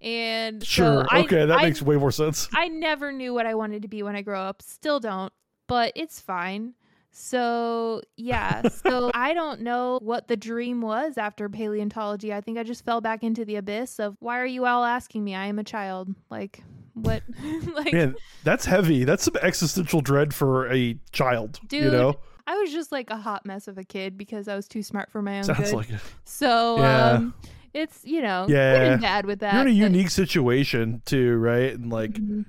And 0.00 0.62
so 0.62 0.66
Sure. 0.66 1.06
I, 1.10 1.20
okay, 1.22 1.44
that 1.44 1.58
I, 1.58 1.62
makes 1.62 1.82
way 1.82 1.96
more 1.96 2.12
sense. 2.12 2.48
I 2.54 2.68
never 2.68 3.10
knew 3.10 3.34
what 3.34 3.46
i 3.46 3.54
wanted 3.54 3.82
to 3.82 3.88
be 3.88 4.02
when 4.02 4.14
i 4.14 4.22
grow 4.22 4.40
up. 4.40 4.62
Still 4.62 5.00
don't 5.00 5.32
but 5.66 5.92
it's 5.96 6.20
fine. 6.20 6.74
So 7.10 8.02
yeah. 8.16 8.68
So 8.68 9.10
i 9.14 9.34
don't 9.34 9.60
know 9.60 9.98
what 10.02 10.28
the 10.28 10.36
dream 10.36 10.80
was 10.82 11.18
after 11.18 11.48
paleontology. 11.48 12.32
I 12.32 12.40
think 12.40 12.58
i 12.58 12.62
just 12.62 12.84
fell 12.84 13.00
back 13.00 13.22
into 13.22 13.44
the 13.44 13.56
abyss 13.56 13.98
of 13.98 14.16
why 14.20 14.38
are 14.38 14.46
you 14.46 14.66
all 14.66 14.84
asking 14.84 15.24
me? 15.24 15.34
I 15.34 15.46
am 15.46 15.58
a 15.58 15.64
child. 15.64 16.14
Like 16.30 16.62
what 16.94 17.22
like 17.74 17.92
Man, 17.92 18.14
that's 18.44 18.64
heavy. 18.64 19.04
That's 19.04 19.24
some 19.24 19.36
existential 19.42 20.00
dread 20.00 20.32
for 20.34 20.70
a 20.72 20.96
child. 21.12 21.58
you 21.62 21.68
Dude, 21.68 21.92
know, 21.92 22.14
I 22.46 22.56
was 22.56 22.72
just 22.72 22.92
like 22.92 23.10
a 23.10 23.16
hot 23.16 23.44
mess 23.46 23.68
of 23.68 23.78
a 23.78 23.84
kid 23.84 24.16
because 24.16 24.48
I 24.48 24.56
was 24.56 24.66
too 24.68 24.82
smart 24.82 25.10
for 25.10 25.20
my 25.22 25.38
own 25.38 25.44
sounds 25.44 25.70
good. 25.70 25.72
like 25.74 25.90
it. 25.90 26.00
so 26.24 26.78
Yeah. 26.78 27.10
um, 27.10 27.34
it's 27.72 28.00
you 28.04 28.22
know 28.22 28.44
good 28.46 28.52
Yeah. 28.54 28.92
and 28.92 29.02
bad 29.02 29.26
with 29.26 29.40
that. 29.40 29.52
You're 29.54 29.62
in 29.62 29.68
a 29.68 29.70
unique 29.70 30.10
situation 30.10 31.02
too, 31.04 31.36
right? 31.36 31.72
And 31.74 31.90
like 31.90 32.12
Mhm. 32.14 32.44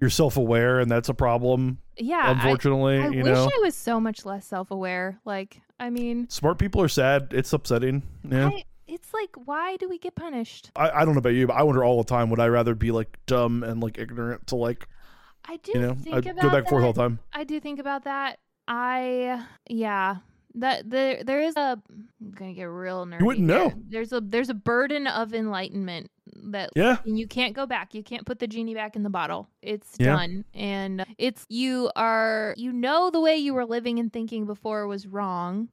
you're 0.00 0.10
self-aware, 0.10 0.80
and 0.80 0.90
that's 0.90 1.08
a 1.08 1.14
problem. 1.14 1.78
yeah. 1.96 2.22
I, 2.26 2.30
unfortunately, 2.32 2.98
I 2.98 3.08
you 3.08 3.22
wish 3.24 3.26
know, 3.34 3.44
I 3.44 3.60
was 3.62 3.74
so 3.74 3.98
much 4.00 4.24
less 4.24 4.46
self-aware. 4.46 5.18
Like, 5.24 5.60
I 5.80 5.90
mean, 5.90 6.28
smart 6.28 6.58
people 6.58 6.80
are 6.82 6.88
sad. 6.88 7.28
It's 7.32 7.52
upsetting. 7.52 8.02
Yeah. 8.28 8.48
I, 8.48 8.64
it's 8.92 9.12
like, 9.14 9.30
why 9.46 9.76
do 9.76 9.88
we 9.88 9.98
get 9.98 10.14
punished? 10.14 10.70
I, 10.76 10.90
I 10.90 11.04
don't 11.04 11.14
know 11.14 11.18
about 11.18 11.30
you, 11.30 11.46
but 11.46 11.54
I 11.54 11.62
wonder 11.62 11.82
all 11.82 11.98
the 12.02 12.08
time 12.08 12.28
would 12.30 12.40
I 12.40 12.46
rather 12.48 12.74
be 12.74 12.90
like 12.90 13.18
dumb 13.26 13.62
and 13.62 13.82
like 13.82 13.98
ignorant 13.98 14.46
to 14.48 14.56
like 14.56 14.86
I 15.44 15.56
do 15.56 15.72
you 15.72 15.80
know 15.80 15.94
think 15.94 16.14
I 16.14 16.30
about 16.30 16.42
go 16.42 16.50
back 16.50 16.58
and 16.60 16.68
forth 16.68 16.84
all 16.84 16.92
the 16.92 17.02
time. 17.02 17.18
I 17.32 17.44
do 17.44 17.58
think 17.58 17.78
about 17.80 18.04
that. 18.04 18.38
I 18.68 19.44
yeah. 19.68 20.16
That 20.54 20.90
there 20.90 21.24
there 21.24 21.40
is 21.40 21.56
a 21.56 21.80
I'm 21.90 22.30
gonna 22.34 22.52
get 22.52 22.64
real 22.64 23.06
nerdy. 23.06 23.20
You 23.20 23.26
wouldn't 23.26 23.46
know. 23.46 23.72
There's 23.88 24.12
a 24.12 24.20
there's 24.20 24.50
a 24.50 24.54
burden 24.54 25.06
of 25.06 25.32
enlightenment 25.32 26.10
that 26.50 26.68
Yeah, 26.76 26.98
and 27.06 27.18
you 27.18 27.26
can't 27.26 27.54
go 27.54 27.64
back. 27.64 27.94
You 27.94 28.02
can't 28.02 28.26
put 28.26 28.38
the 28.38 28.46
genie 28.46 28.74
back 28.74 28.94
in 28.94 29.02
the 29.02 29.08
bottle. 29.08 29.48
It's 29.62 29.94
Yeah. 29.98 30.14
done. 30.14 30.44
And 30.52 31.06
it's 31.16 31.46
you 31.48 31.90
are 31.96 32.54
you 32.58 32.70
know 32.70 33.08
the 33.10 33.20
way 33.20 33.34
you 33.38 33.54
were 33.54 33.64
living 33.64 33.98
and 33.98 34.12
thinking 34.12 34.44
before 34.44 34.86
was 34.86 35.06
wrong, 35.06 35.70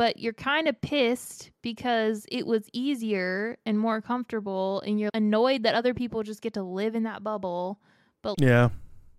but 0.00 0.18
you're 0.18 0.32
kind 0.32 0.66
of 0.66 0.80
pissed 0.80 1.50
because 1.60 2.24
it 2.32 2.46
was 2.46 2.66
easier 2.72 3.58
and 3.66 3.78
more 3.78 4.00
comfortable 4.00 4.80
and 4.86 4.98
you're 4.98 5.10
annoyed 5.12 5.62
that 5.64 5.74
other 5.74 5.92
people 5.92 6.22
just 6.22 6.40
get 6.40 6.54
to 6.54 6.62
live 6.62 6.94
in 6.94 7.02
that 7.02 7.22
bubble. 7.22 7.78
But 8.22 8.36
Yeah. 8.40 8.70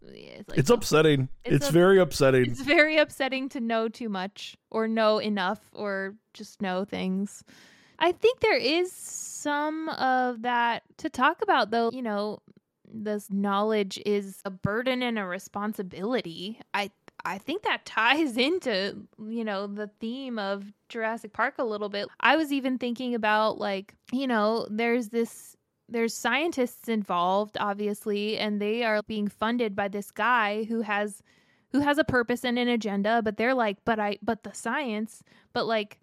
It's, 0.02 0.50
like, 0.50 0.58
It's 0.58 0.72
upsetting. 0.72 1.30
It's 1.46 1.58
It's, 1.58 1.68
up- 1.68 1.74
very 1.74 2.00
upsetting. 2.00 2.50
it's 2.50 2.62
very 2.62 2.98
upsetting 2.98 3.48
to 3.50 3.60
know 3.60 3.90
too 3.90 4.10
much 4.10 4.58
or 4.72 4.88
know 4.88 5.20
enough 5.20 5.60
or 5.74 6.16
just 6.34 6.64
know 6.64 6.84
things. 6.84 7.44
I 8.00 8.12
think 8.12 8.40
there 8.40 8.58
is 8.58 8.92
some 8.92 9.88
of 9.90 10.42
that 10.42 10.82
to 10.98 11.10
talk 11.12 11.44
about, 11.44 11.70
though. 11.70 11.92
You 11.94 12.02
know, 12.02 12.40
this 12.92 13.30
knowledge 13.30 14.02
is 14.04 14.42
a 14.46 14.50
burden 14.50 15.04
and 15.04 15.20
a 15.20 15.26
responsibility. 15.26 16.60
I 16.74 16.90
I 17.26 17.38
think 17.38 17.64
that 17.64 17.86
ties 17.86 18.38
into 18.48 19.08
you 19.20 19.44
know 19.44 19.68
the 19.68 19.88
theme 20.00 20.40
of 20.40 20.72
Jurassic 20.90 21.34
Park 21.34 21.56
a 21.58 21.64
little 21.64 21.90
bit. 21.90 22.08
I 22.20 22.36
was 22.36 22.52
even 22.52 22.78
thinking 22.78 23.16
about 23.16 23.58
like 23.58 23.94
you 24.12 24.28
know 24.28 24.68
there's 24.70 25.10
this 25.10 25.56
there's 25.90 26.14
scientists 26.14 26.88
involved 26.88 27.58
obviously 27.60 28.38
and 28.38 28.62
they 28.62 28.84
are 28.84 29.02
being 29.04 29.28
funded 29.28 29.76
by 29.76 29.90
this 29.90 30.10
guy 30.10 30.64
who 30.64 30.82
has 30.82 31.22
who 31.74 31.80
has 31.82 31.98
a 31.98 32.04
purpose 32.06 32.46
and 32.46 32.58
an 32.58 32.70
agenda 32.70 33.22
but 33.22 33.36
they're 33.36 33.54
like 33.54 33.78
but 33.84 34.00
i 34.00 34.18
but 34.22 34.44
the 34.44 34.54
science 34.54 35.22
but 35.52 35.66
like 35.66 36.00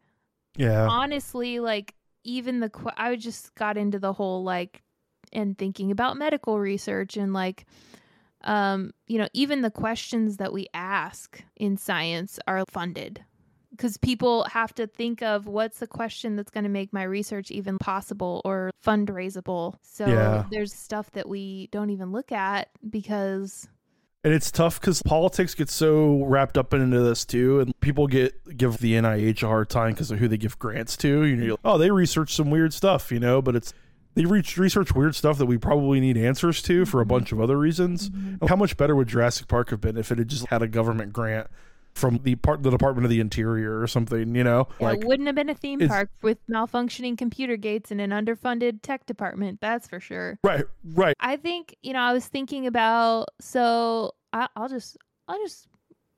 yeah. 0.58 0.86
honestly 0.86 1.58
like 1.58 1.94
even 2.24 2.60
the 2.60 2.70
I 2.96 3.16
just 3.16 3.54
got 3.54 3.76
into 3.76 3.98
the 3.98 4.12
whole 4.12 4.44
like 4.44 4.82
and 5.32 5.56
thinking 5.56 5.90
about 5.90 6.16
medical 6.16 6.58
research 6.58 7.16
and 7.16 7.32
like 7.32 7.66
um 8.48 8.92
you 9.06 9.18
know 9.18 9.28
even 9.32 9.62
the 9.62 9.70
questions 9.70 10.38
that 10.38 10.52
we 10.52 10.66
ask 10.74 11.42
in 11.56 11.76
science 11.76 12.38
are 12.48 12.64
funded 12.70 13.24
because 13.70 13.96
people 13.98 14.44
have 14.44 14.74
to 14.74 14.86
think 14.86 15.22
of 15.22 15.46
what's 15.46 15.78
the 15.78 15.86
question 15.86 16.34
that's 16.36 16.50
going 16.50 16.64
to 16.64 16.70
make 16.70 16.92
my 16.92 17.02
research 17.02 17.50
even 17.50 17.76
possible 17.78 18.40
or 18.44 18.70
fundraisable 18.84 19.74
so 19.82 20.06
Yeah. 20.06 20.44
there's 20.50 20.72
stuff 20.74 21.10
that 21.12 21.28
we 21.28 21.68
don't 21.70 21.90
even 21.90 22.10
look 22.10 22.32
at 22.32 22.68
because 22.88 23.68
And 24.24 24.32
it's 24.34 24.50
tough 24.50 24.80
because 24.80 25.00
politics 25.02 25.54
gets 25.54 25.72
so 25.72 26.24
wrapped 26.24 26.58
up 26.58 26.74
into 26.74 27.00
this 27.00 27.24
too, 27.24 27.60
and 27.60 27.72
people 27.80 28.08
get 28.08 28.32
give 28.56 28.78
the 28.78 28.94
NIH 28.94 29.42
a 29.44 29.46
hard 29.46 29.68
time 29.70 29.92
because 29.92 30.10
of 30.10 30.18
who 30.18 30.26
they 30.26 30.36
give 30.36 30.58
grants 30.58 30.96
to. 30.98 31.24
You 31.24 31.36
know, 31.36 31.50
like, 31.52 31.60
oh, 31.64 31.78
they 31.78 31.90
research 31.92 32.34
some 32.34 32.50
weird 32.50 32.72
stuff, 32.74 33.12
you 33.12 33.20
know, 33.20 33.40
but 33.40 33.54
it's 33.54 33.72
they 34.18 34.24
reach, 34.24 34.58
research 34.58 34.92
weird 34.96 35.14
stuff 35.14 35.38
that 35.38 35.46
we 35.46 35.58
probably 35.58 36.00
need 36.00 36.16
answers 36.16 36.60
to 36.62 36.84
for 36.84 37.00
a 37.00 37.04
mm-hmm. 37.04 37.10
bunch 37.10 37.30
of 37.30 37.40
other 37.40 37.56
reasons. 37.56 38.10
Mm-hmm. 38.10 38.46
How 38.46 38.56
much 38.56 38.76
better 38.76 38.96
would 38.96 39.06
Jurassic 39.06 39.46
Park 39.46 39.70
have 39.70 39.80
been 39.80 39.96
if 39.96 40.10
it 40.10 40.18
had 40.18 40.26
just 40.26 40.48
had 40.48 40.60
a 40.60 40.66
government 40.66 41.12
grant 41.12 41.46
from 41.94 42.18
the 42.24 42.34
part 42.34 42.64
the 42.64 42.70
Department 42.70 43.04
of 43.04 43.10
the 43.10 43.20
Interior 43.20 43.80
or 43.80 43.86
something? 43.86 44.34
You 44.34 44.42
know, 44.42 44.66
Yeah, 44.80 44.86
like 44.88 45.02
it 45.02 45.06
wouldn't 45.06 45.28
have 45.28 45.36
been 45.36 45.48
a 45.48 45.54
theme 45.54 45.86
park 45.86 46.10
with 46.20 46.38
malfunctioning 46.50 47.16
computer 47.16 47.56
gates 47.56 47.92
and 47.92 48.00
an 48.00 48.10
underfunded 48.10 48.82
tech 48.82 49.06
department. 49.06 49.60
That's 49.60 49.86
for 49.86 50.00
sure. 50.00 50.40
right, 50.42 50.64
right. 50.94 51.14
I 51.20 51.36
think 51.36 51.76
you 51.82 51.92
know 51.92 52.00
I 52.00 52.12
was 52.12 52.26
thinking 52.26 52.66
about 52.66 53.28
so 53.40 54.16
I, 54.32 54.48
I'll 54.56 54.68
just 54.68 54.96
I'll 55.28 55.38
just 55.38 55.68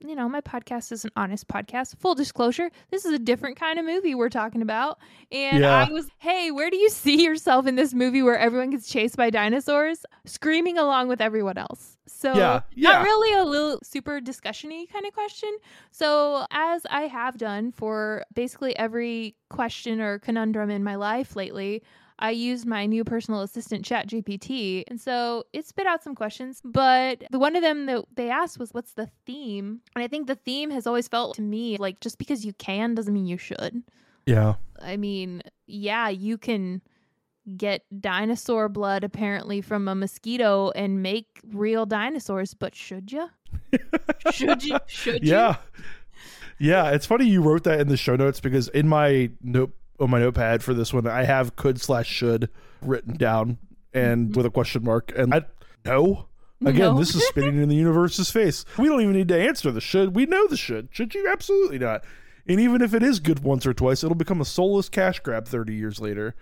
you 0.00 0.14
know 0.14 0.28
my 0.28 0.40
podcast 0.40 0.92
is 0.92 1.04
an 1.04 1.10
honest 1.16 1.46
podcast. 1.48 1.96
Full 1.98 2.14
disclosure, 2.14 2.70
this 2.90 3.04
is 3.04 3.12
a 3.12 3.18
different 3.18 3.58
kind 3.58 3.78
of 3.78 3.84
movie 3.84 4.14
we're 4.14 4.28
talking 4.28 4.62
about, 4.62 4.98
and 5.30 5.60
Yeah. 5.62 5.86
I 5.88 5.92
was 5.92 6.08
hey, 6.18 6.50
where 6.50 6.70
do 6.70 6.76
you 6.76 6.88
see 6.90 7.22
yourself 7.24 7.66
in 7.66 7.76
this 7.76 7.92
movie 7.94 8.22
where 8.22 8.38
everyone 8.38 8.70
gets 8.70 8.88
chased 8.88 9.16
by 9.16 9.30
dinosaurs, 9.30 10.04
screaming 10.24 10.78
along 10.78 11.08
with 11.08 11.20
everyone 11.20 11.58
else? 11.58 11.96
So 12.06 12.34
Yeah, 12.34 12.60
yeah. 12.74 12.90
not 12.92 13.04
really 13.04 13.38
a 13.38 13.44
little 13.44 13.78
super 13.82 14.20
discussion-y 14.20 14.86
kind 14.92 15.06
of 15.06 15.12
question. 15.12 15.50
So 15.90 16.44
as 16.50 16.82
I 16.90 17.02
have 17.02 17.38
done 17.38 17.72
for 17.72 18.24
basically 18.34 18.76
every 18.76 19.36
question 19.48 20.00
or 20.00 20.18
conundrum 20.18 20.70
in 20.70 20.82
my 20.84 20.96
life 20.96 21.36
lately, 21.36 21.82
I 22.20 22.30
used 22.30 22.66
my 22.66 22.84
new 22.84 23.02
personal 23.02 23.40
assistant 23.40 23.84
ChatGPT, 23.84 24.84
and 24.88 25.00
so 25.00 25.44
it 25.54 25.66
spit 25.66 25.86
out 25.86 26.02
some 26.04 26.14
questions. 26.14 26.60
But 26.62 27.24
the 27.30 27.38
one 27.38 27.56
of 27.56 27.62
them 27.62 27.86
that 27.86 28.04
they 28.14 28.30
asked 28.30 28.58
was, 28.58 28.72
"What's 28.72 28.92
the 28.92 29.08
theme?" 29.24 29.80
And 29.94 30.04
I 30.04 30.06
think 30.08 30.26
the 30.26 30.34
theme 30.34 30.70
has 30.70 30.86
always 30.86 31.08
felt 31.08 31.36
to 31.36 31.42
me 31.42 31.78
like 31.78 32.00
just 32.00 32.18
because 32.18 32.44
you 32.44 32.52
can 32.52 32.94
doesn't 32.94 33.12
mean 33.12 33.26
you 33.26 33.38
should. 33.38 33.82
Yeah, 34.26 34.54
I 34.80 34.98
mean, 34.98 35.42
yeah, 35.66 36.10
you 36.10 36.36
can 36.36 36.82
get 37.56 37.84
dinosaur 38.00 38.68
blood 38.68 39.02
apparently 39.02 39.62
from 39.62 39.88
a 39.88 39.94
mosquito 39.94 40.70
and 40.74 41.02
make 41.02 41.40
real 41.52 41.86
dinosaurs, 41.86 42.52
but 42.52 42.74
should 42.74 43.10
you? 43.10 43.30
should 44.30 44.62
you? 44.62 44.78
Should 44.86 45.24
you? 45.24 45.32
yeah, 45.32 45.56
yeah. 46.58 46.90
It's 46.90 47.06
funny 47.06 47.26
you 47.26 47.40
wrote 47.40 47.64
that 47.64 47.80
in 47.80 47.88
the 47.88 47.96
show 47.96 48.14
notes 48.14 48.40
because 48.40 48.68
in 48.68 48.88
my 48.88 49.30
note 49.42 49.72
on 50.00 50.10
my 50.10 50.18
notepad 50.18 50.62
for 50.62 50.74
this 50.74 50.92
one, 50.92 51.06
I 51.06 51.24
have 51.24 51.56
could 51.56 51.80
slash 51.80 52.06
should 52.08 52.48
written 52.82 53.16
down 53.16 53.58
and 53.92 54.28
mm-hmm. 54.28 54.36
with 54.36 54.46
a 54.46 54.50
question 54.50 54.84
mark. 54.84 55.12
And 55.16 55.34
I 55.34 55.42
no. 55.84 56.26
Again, 56.62 56.92
No. 56.92 56.98
this 56.98 57.14
is 57.14 57.26
spinning 57.26 57.62
in 57.62 57.68
the 57.70 57.74
universe's 57.76 58.30
face. 58.30 58.66
We 58.76 58.88
don't 58.88 59.00
even 59.00 59.14
need 59.14 59.28
to 59.28 59.40
answer 59.40 59.70
the 59.70 59.80
should. 59.80 60.14
We 60.14 60.26
know 60.26 60.46
the 60.46 60.58
should. 60.58 60.88
Should 60.92 61.14
you? 61.14 61.26
Absolutely 61.26 61.78
not. 61.78 62.04
And 62.46 62.60
even 62.60 62.82
if 62.82 62.92
it 62.92 63.02
is 63.02 63.18
good 63.18 63.38
once 63.42 63.64
or 63.66 63.72
twice, 63.72 64.04
it'll 64.04 64.14
become 64.14 64.40
a 64.42 64.44
soulless 64.44 64.88
cash 64.90 65.20
grab 65.20 65.46
30 65.48 65.74
years 65.74 66.00
later 66.00 66.34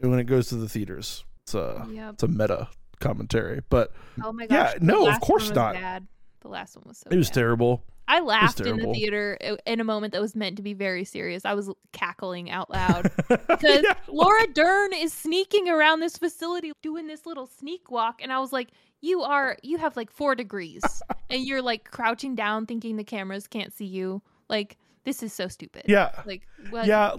and 0.00 0.10
when 0.10 0.18
it 0.20 0.24
goes 0.24 0.48
to 0.48 0.54
the 0.56 0.68
theaters. 0.68 1.24
It's 1.42 1.54
a, 1.54 1.86
Yep. 1.90 2.14
it's 2.14 2.22
a 2.22 2.28
meta 2.28 2.68
commentary. 3.00 3.60
But 3.68 3.92
Oh 4.24 4.32
my 4.32 4.44
Yeah, 4.44 4.48
gosh. 4.48 4.74
the 4.78 4.84
no, 4.86 5.08
of 5.10 5.20
course 5.20 5.50
not. 5.50 5.74
Bad. 5.74 6.06
The 6.40 6.48
last 6.48 6.76
one 6.76 6.84
was 6.88 6.98
so 6.98 7.08
it 7.10 7.16
was 7.16 7.28
bad. 7.28 7.34
terrible. 7.34 7.84
I 8.08 8.20
laughed 8.20 8.60
in 8.60 8.76
the 8.76 8.92
theater 8.92 9.36
uh, 9.44 9.56
in 9.66 9.80
a 9.80 9.84
moment 9.84 10.12
that 10.12 10.20
was 10.20 10.36
meant 10.36 10.56
to 10.56 10.62
be 10.62 10.74
very 10.74 11.04
serious. 11.04 11.44
I 11.44 11.54
was 11.54 11.70
cackling 11.92 12.50
out 12.50 12.70
loud 12.70 13.10
because 13.28 13.82
Yeah. 13.82 13.94
Laura 14.08 14.46
Dern 14.52 14.92
is 14.92 15.12
sneaking 15.12 15.68
around 15.68 16.00
this 16.00 16.16
facility 16.16 16.72
doing 16.82 17.06
this 17.06 17.26
little 17.26 17.46
sneak 17.46 17.90
walk 17.90 18.20
and 18.22 18.32
I 18.32 18.38
was 18.38 18.52
like, 18.52 18.70
"You 19.00 19.22
are 19.22 19.56
you 19.62 19.78
have 19.78 19.96
like 19.96 20.10
4 20.10 20.34
degrees 20.34 20.82
and 21.30 21.44
you're 21.44 21.62
like 21.62 21.90
crouching 21.90 22.34
down 22.34 22.66
thinking 22.66 22.96
the 22.96 23.04
cameras 23.04 23.46
can't 23.46 23.72
see 23.72 23.86
you." 23.86 24.22
Like 24.48 24.76
this 25.04 25.22
is 25.22 25.32
so 25.32 25.48
stupid. 25.48 25.84
Yeah. 25.88 26.10
Like 26.24 26.46
what 26.70 26.86
yeah 26.86 27.16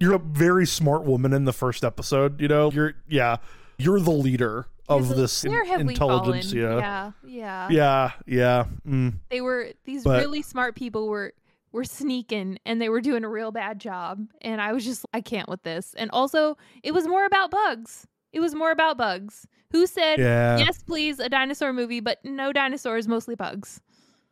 you're 0.00 0.14
a 0.14 0.18
very 0.18 0.66
smart 0.66 1.04
woman 1.04 1.32
in 1.32 1.44
the 1.44 1.52
first 1.52 1.84
episode 1.84 2.40
you 2.40 2.48
know 2.48 2.72
you're 2.72 2.94
yeah 3.08 3.36
you're 3.78 4.00
the 4.00 4.10
leader 4.10 4.66
of 4.98 5.08
Where- 5.08 5.16
this 5.18 5.44
where 5.44 5.64
have 5.64 5.82
we 5.84 5.92
intelligence 5.94 6.52
fallen? 6.52 6.64
yeah 6.66 7.12
Yeah. 7.24 7.68
Yeah. 7.68 7.68
yeah 7.70 8.12
yeah 8.26 8.64
mm. 8.86 9.14
They 9.30 9.40
were 9.40 9.68
these 9.84 10.04
But- 10.04 10.20
really 10.20 10.42
smart 10.42 10.74
people 10.74 11.08
were 11.08 11.32
were 11.72 11.84
sneaking 11.84 12.58
and 12.66 12.80
they 12.82 12.88
were 12.90 13.00
doing 13.00 13.24
a 13.24 13.28
real 13.28 13.50
bad 13.50 13.78
job 13.78 14.26
and 14.42 14.60
I 14.60 14.72
was 14.72 14.84
just 14.84 15.06
I 15.14 15.20
can't 15.22 15.48
with 15.48 15.62
this. 15.62 15.94
And 15.94 16.10
also 16.10 16.56
it 16.82 16.92
was 16.92 17.06
more 17.06 17.24
about 17.24 17.50
bugs. 17.50 18.06
It 18.32 18.40
was 18.40 18.54
more 18.54 18.70
about 18.70 18.96
bugs. 18.98 19.46
Who 19.72 19.86
said 19.86 20.18
yeah 20.18 20.58
yes 20.58 20.82
please 20.82 21.18
a 21.18 21.28
dinosaur 21.30 21.72
movie 21.72 22.00
but 22.00 22.18
no 22.24 22.52
dinosaurs 22.52 23.08
mostly 23.08 23.34
bugs. 23.34 23.80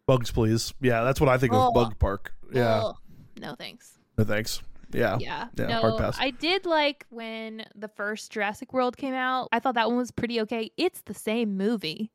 bugs 0.07 0.31
please 0.31 0.75
yeah 0.83 1.03
that's 1.03 1.19
what 1.21 1.29
i 1.31 1.39
think 1.39 1.53
of 1.55 1.73
bug 1.73 1.99
park 1.99 2.33
yeah 2.53 2.83
Ugh. 2.85 2.97
No 3.41 3.55
thanks. 3.55 3.97
no 4.19 4.25
thanks 4.25 4.61
yeah 4.93 5.19
Yeah. 5.21 5.49
Yeah, 5.57 5.67
no, 5.67 5.81
hard 5.81 5.99
pass. 5.99 6.19
I 6.21 6.31
did 6.31 6.67
like 6.67 7.07
when 7.11 7.65
the 7.75 7.89
first 7.89 8.33
Jurassic 8.33 8.73
World 8.73 8.97
came 8.97 9.15
out. 9.15 9.49
I 9.53 9.59
thought 9.59 9.75
that 9.75 9.89
one 9.89 9.97
was 9.97 10.11
pretty 10.11 10.41
okay. 10.43 10.71
It's 10.77 11.03
the 11.03 11.15
same 11.15 11.57
movie. 11.57 12.11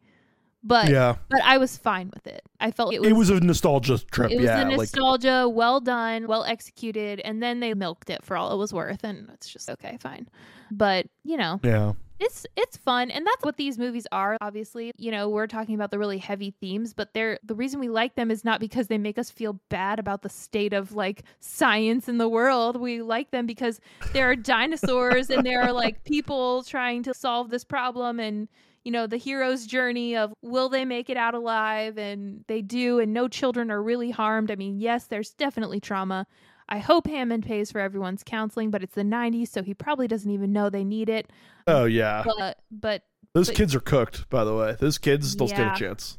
But 0.68 0.90
yeah 0.90 1.18
but 1.30 1.44
I 1.44 1.60
was 1.60 1.78
fine 1.78 2.12
with 2.12 2.26
it. 2.26 2.42
I 2.60 2.72
felt 2.72 2.94
it 2.94 3.00
was 3.00 3.10
it 3.10 3.14
was 3.14 3.30
a 3.30 3.40
nostalgia 3.40 4.00
trip 4.00 4.32
It 4.32 4.38
was 4.38 4.46
yeah 4.46 4.64
a 4.64 4.66
like 4.66 4.78
nostalgia, 4.78 5.48
well 5.48 5.80
done, 5.80 6.26
well 6.28 6.44
executed, 6.44 7.20
and 7.20 7.42
then 7.42 7.60
they 7.60 7.76
milked 7.76 8.10
it 8.10 8.24
for 8.24 8.36
all 8.36 8.52
it 8.52 8.58
was 8.58 8.74
worth, 8.74 9.04
and 9.04 9.30
it's 9.32 9.48
just 9.48 9.70
okay, 9.70 9.98
fine. 10.00 10.28
But 10.72 11.06
you 11.24 11.38
know, 11.38 11.60
yeah 11.64 11.94
it's 12.20 12.46
it's 12.56 12.78
fun, 12.78 13.12
and 13.12 13.26
that's 13.26 13.44
what 13.44 13.58
these 13.58 13.78
movies 13.78 14.08
are. 14.12 14.38
Obviously, 14.40 14.92
you 14.98 15.12
know, 15.12 15.30
we're 15.30 15.48
talking 15.48 15.76
about 15.76 15.92
the 15.92 16.00
really 16.00 16.18
heavy 16.18 16.52
themes, 16.62 16.94
but 16.94 17.14
they're 17.14 17.40
the 17.44 17.56
reason 17.56 17.80
we 17.80 17.90
like 17.90 18.16
them 18.16 18.32
is 18.32 18.46
not 18.46 18.60
because 18.60 18.88
they 18.88 18.98
make 18.98 19.18
us 19.18 19.30
feel 19.30 19.60
bad 19.70 20.00
about 20.00 20.22
the 20.22 20.30
state 20.30 20.74
of 20.74 20.94
like 20.94 21.24
science 21.40 22.08
in 22.08 22.18
the 22.18 22.30
world. 22.30 22.80
We 22.80 23.02
like 23.02 23.32
them 23.32 23.46
because 23.46 23.82
there 24.14 24.30
are 24.30 24.36
dinosaurs 24.36 25.30
and 25.30 25.46
there 25.46 25.62
are 25.62 25.74
like 25.74 26.04
people 26.06 26.64
trying 26.64 27.04
to 27.04 27.14
solve 27.14 27.50
this 27.50 27.66
problem 27.66 28.20
and 28.20 28.48
you 28.86 28.92
know 28.92 29.08
the 29.08 29.18
hero's 29.18 29.66
journey 29.66 30.16
of 30.16 30.32
will 30.42 30.70
they 30.70 30.86
make 30.86 31.10
it 31.10 31.18
out 31.18 31.34
alive 31.34 31.98
and 31.98 32.46
they 32.48 32.62
do 32.62 33.00
and 33.00 33.14
no 33.14 33.28
children 33.28 33.72
are 33.72 33.82
really 33.82 34.12
harmed 34.12 34.52
i 34.52 34.56
mean 34.56 34.80
yes 34.80 35.08
there's 35.08 35.32
definitely 35.32 35.80
trauma 35.80 36.28
i 36.70 36.80
hope 36.80 37.08
hammond 37.08 37.46
pays 37.46 37.72
for 37.72 37.80
everyone's 37.80 38.24
counseling 38.24 38.72
but 38.72 38.82
it's 38.84 38.96
the 38.96 39.04
90s 39.04 39.50
so 39.50 39.62
he 39.64 39.74
probably 39.74 40.08
doesn't 40.08 40.32
even 40.32 40.52
know 40.52 40.70
they 40.70 40.84
need 40.84 41.10
it. 41.10 41.30
Oh 41.68 41.86
yeah. 41.86 42.24
But 42.26 42.60
but 42.72 43.04
those 43.34 43.48
but- 43.48 43.56
kids 43.56 43.74
are 43.76 43.80
cooked 43.80 44.30
by 44.30 44.44
the 44.44 44.56
way. 44.56 44.76
Those 44.80 44.98
kids 44.98 45.36
don't 45.36 45.48
stand 45.48 45.76
a 45.76 45.80
chance. 45.80 46.18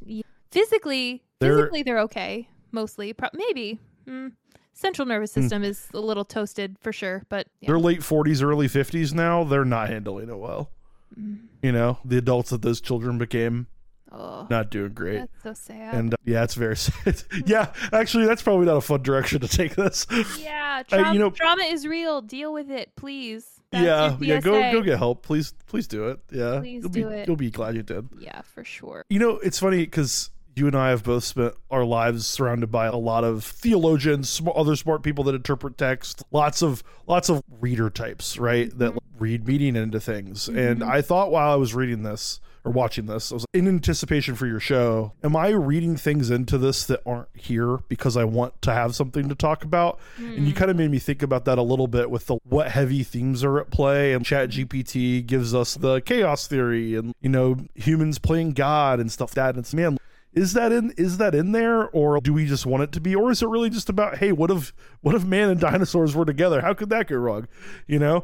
Physically 0.51 1.23
They're- 1.41 1.57
physically 1.57 1.83
they're 1.83 2.01
okay 2.01 2.49
mostly. 2.73 3.13
Pro- 3.13 3.31
maybe. 3.33 3.79
Mm, 4.07 4.33
central 4.73 5.07
nervous 5.07 5.33
system 5.33 5.65
is 5.65 5.89
a 5.95 6.01
little 6.01 6.25
toasted 6.25 6.77
for 6.81 6.93
sure 6.93 7.25
but 7.29 7.49
yeah. 7.61 7.69
they're 7.69 7.79
late 7.79 8.01
40s 8.01 8.43
early 8.43 8.69
50s 8.69 9.13
now. 9.15 9.43
They're 9.45 9.65
not 9.65 9.89
handling 9.89 10.29
it 10.29 10.39
well. 10.39 10.71
Mm. 11.19 11.47
you 11.63 11.73
know 11.73 11.99
the 12.05 12.19
adults 12.19 12.51
that 12.51 12.63
those 12.63 12.81
children 12.81 13.17
became 13.17 13.69
oh 14.13 14.47
not 14.51 14.71
doing 14.71 14.93
great 14.93 15.19
that's 15.19 15.43
so 15.43 15.53
sad 15.53 15.95
And 15.95 16.15
uh, 16.15 16.17
yeah, 16.25 16.45
it's 16.45 16.55
very 16.55 16.77
sad. 16.87 17.23
yeah, 17.47 17.73
actually, 17.93 18.27
that's 18.27 18.43
probably 18.43 18.67
not 18.67 18.77
a 18.77 18.81
fun 18.81 19.03
direction 19.03 19.41
to 19.41 19.49
take 19.49 19.75
this. 19.75 20.07
yeah 20.39 20.83
trauma, 20.89 21.13
you 21.13 21.19
know- 21.19 21.31
trauma 21.31 21.65
is 21.65 21.87
real 21.87 22.21
deal 22.23 22.53
with 22.53 22.71
it 22.71 22.91
please 22.97 23.61
That's 23.71 23.85
yeah, 23.85 24.17
yeah. 24.21 24.41
Go 24.41 24.73
go 24.73 24.83
get 24.83 24.99
help, 24.99 25.23
please. 25.23 25.53
Please 25.67 25.87
do 25.89 26.09
it. 26.09 26.21
Yeah, 26.31 26.61
Please 26.61 26.83
you'll 26.83 26.93
do 26.93 27.09
be, 27.09 27.15
it. 27.15 27.27
You'll 27.27 27.37
be 27.37 27.51
glad 27.51 27.75
you 27.75 27.83
did. 27.83 28.09
yeah 28.19 28.43
for 28.43 28.63
sure 28.65 29.05
You 29.11 29.19
know, 29.19 29.39
it's 29.39 29.59
funny 29.59 29.79
because 29.79 30.31
you 30.55 30.67
and 30.69 30.75
I 30.77 30.89
have 30.91 31.03
both 31.05 31.25
spent 31.25 31.53
our 31.71 31.85
lives 31.85 32.27
surrounded 32.27 32.71
by 32.71 32.87
a 32.87 32.97
lot 32.97 33.25
of 33.25 33.45
theologians, 33.45 34.31
sm- 34.31 34.49
other 34.55 34.75
smart 34.77 35.03
people 35.03 35.23
that 35.25 35.35
interpret 35.35 35.77
text, 35.77 36.23
lots 36.33 36.63
of 36.63 36.83
lots 37.07 37.29
of 37.29 37.43
reader 37.61 37.91
types, 37.91 38.39
right? 38.39 38.71
That 38.79 38.95
read 39.19 39.47
meaning 39.47 39.77
into 39.77 40.01
things. 40.01 40.49
And 40.49 40.83
I 40.85 41.03
thought 41.03 41.31
while 41.31 41.51
I 41.53 41.57
was 41.57 41.75
reading 41.75 42.05
this 42.05 42.41
or 42.67 42.73
watching 42.73 43.07
this, 43.07 43.31
I 43.31 43.37
was 43.37 43.47
in 43.55 43.69
anticipation 43.69 44.35
for 44.35 44.47
your 44.47 44.59
show. 44.59 45.13
Am 45.23 45.37
I 45.37 45.51
reading 45.51 45.97
things 45.97 46.31
into 46.31 46.59
this 46.59 46.85
that 46.87 47.01
aren't 47.07 47.29
here 47.33 47.79
because 47.89 48.17
I 48.17 48.25
want 48.25 48.61
to 48.63 48.75
have 48.75 48.97
something 48.97 49.29
to 49.29 49.37
talk 49.37 49.65
about? 49.65 50.01
And 50.19 50.47
you 50.47 50.53
hmm. 50.53 50.59
kind 50.59 50.71
of 50.71 50.77
made 50.77 50.91
me 50.91 50.99
think 50.99 51.23
about 51.23 51.45
that 51.45 51.59
a 51.59 51.63
little 51.63 51.87
bit 51.87 52.11
with 52.11 52.27
the 52.27 52.39
what 52.43 52.73
heavy 52.73 53.05
themes 53.05 53.45
are 53.45 53.61
at 53.61 53.71
play. 53.71 54.13
And 54.13 54.27
Chat 54.27 54.51
GPT 54.51 55.25
gives 55.25 55.55
us 55.55 55.75
the 55.75 56.01
chaos 56.01 56.49
theory 56.49 56.97
and 56.97 57.15
you 57.21 57.29
know 57.29 57.57
humans 57.77 58.19
playing 58.19 58.53
God 58.53 58.99
and 58.99 59.13
stuff 59.13 59.31
like 59.31 59.35
that. 59.37 59.51
And 59.51 59.59
it's 59.59 59.73
man 59.73 59.97
is 60.33 60.53
that 60.55 60.73
in 60.73 60.91
is 60.99 61.19
that 61.19 61.35
in 61.35 61.53
there 61.53 61.89
or 61.91 62.21
do 62.21 62.33
we 62.33 62.47
just 62.47 62.67
want 62.67 62.83
it 62.83 62.93
to 62.93 63.01
be 63.01 63.15
or 63.15 63.31
is 63.31 63.43
it 63.43 63.49
really 63.49 63.71
just 63.71 63.89
about 63.89 64.19
hey 64.19 64.33
what 64.33 64.51
if 64.51 64.73
what 65.01 65.15
if 65.15 65.25
man 65.25 65.49
and 65.49 65.61
dinosaurs 65.61 66.15
were 66.15 66.27
together 66.27 66.61
how 66.61 66.75
could 66.75 66.91
that 66.91 67.09
go 67.09 67.17
wrong 67.17 67.49
you 67.87 67.99
know 67.99 68.23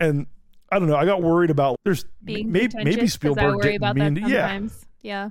And 0.00 0.26
I 0.70 0.78
don't 0.78 0.88
know. 0.88 0.96
I 0.96 1.04
got 1.04 1.22
worried 1.22 1.50
about 1.50 1.76
there's 1.84 2.04
Being 2.22 2.50
maybe 2.50 2.68
pretentious, 2.74 3.12
Spielberg 3.14 3.62
didn't 3.62 3.94
mean 3.94 4.14
that 4.14 4.28
yeah. 4.28 4.60
Yeah. 5.02 5.30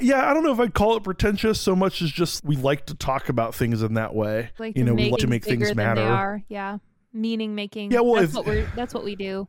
yeah. 0.00 0.30
I 0.30 0.34
don't 0.34 0.42
know 0.42 0.52
if 0.52 0.60
I'd 0.60 0.74
call 0.74 0.96
it 0.96 1.04
pretentious 1.04 1.60
so 1.60 1.74
much 1.76 2.02
as 2.02 2.10
just 2.10 2.44
we 2.44 2.56
like 2.56 2.86
to 2.86 2.94
talk 2.94 3.28
about 3.28 3.54
things 3.54 3.82
in 3.82 3.94
that 3.94 4.14
way. 4.14 4.50
Like 4.58 4.76
you 4.76 4.84
know, 4.84 4.94
we 4.94 5.10
like 5.10 5.20
to 5.20 5.26
make 5.26 5.44
things 5.44 5.70
bigger 5.70 5.74
than 5.74 5.76
they 5.76 5.84
matter. 5.84 6.02
are. 6.02 6.42
Yeah. 6.48 6.78
Meaning 7.12 7.54
making. 7.54 7.92
Yeah, 7.92 8.00
well, 8.00 8.16
that's 8.20 8.30
if- 8.30 8.34
what 8.36 8.46
we're 8.46 8.66
that's 8.74 8.92
what 8.92 9.04
we 9.04 9.16
do. 9.16 9.48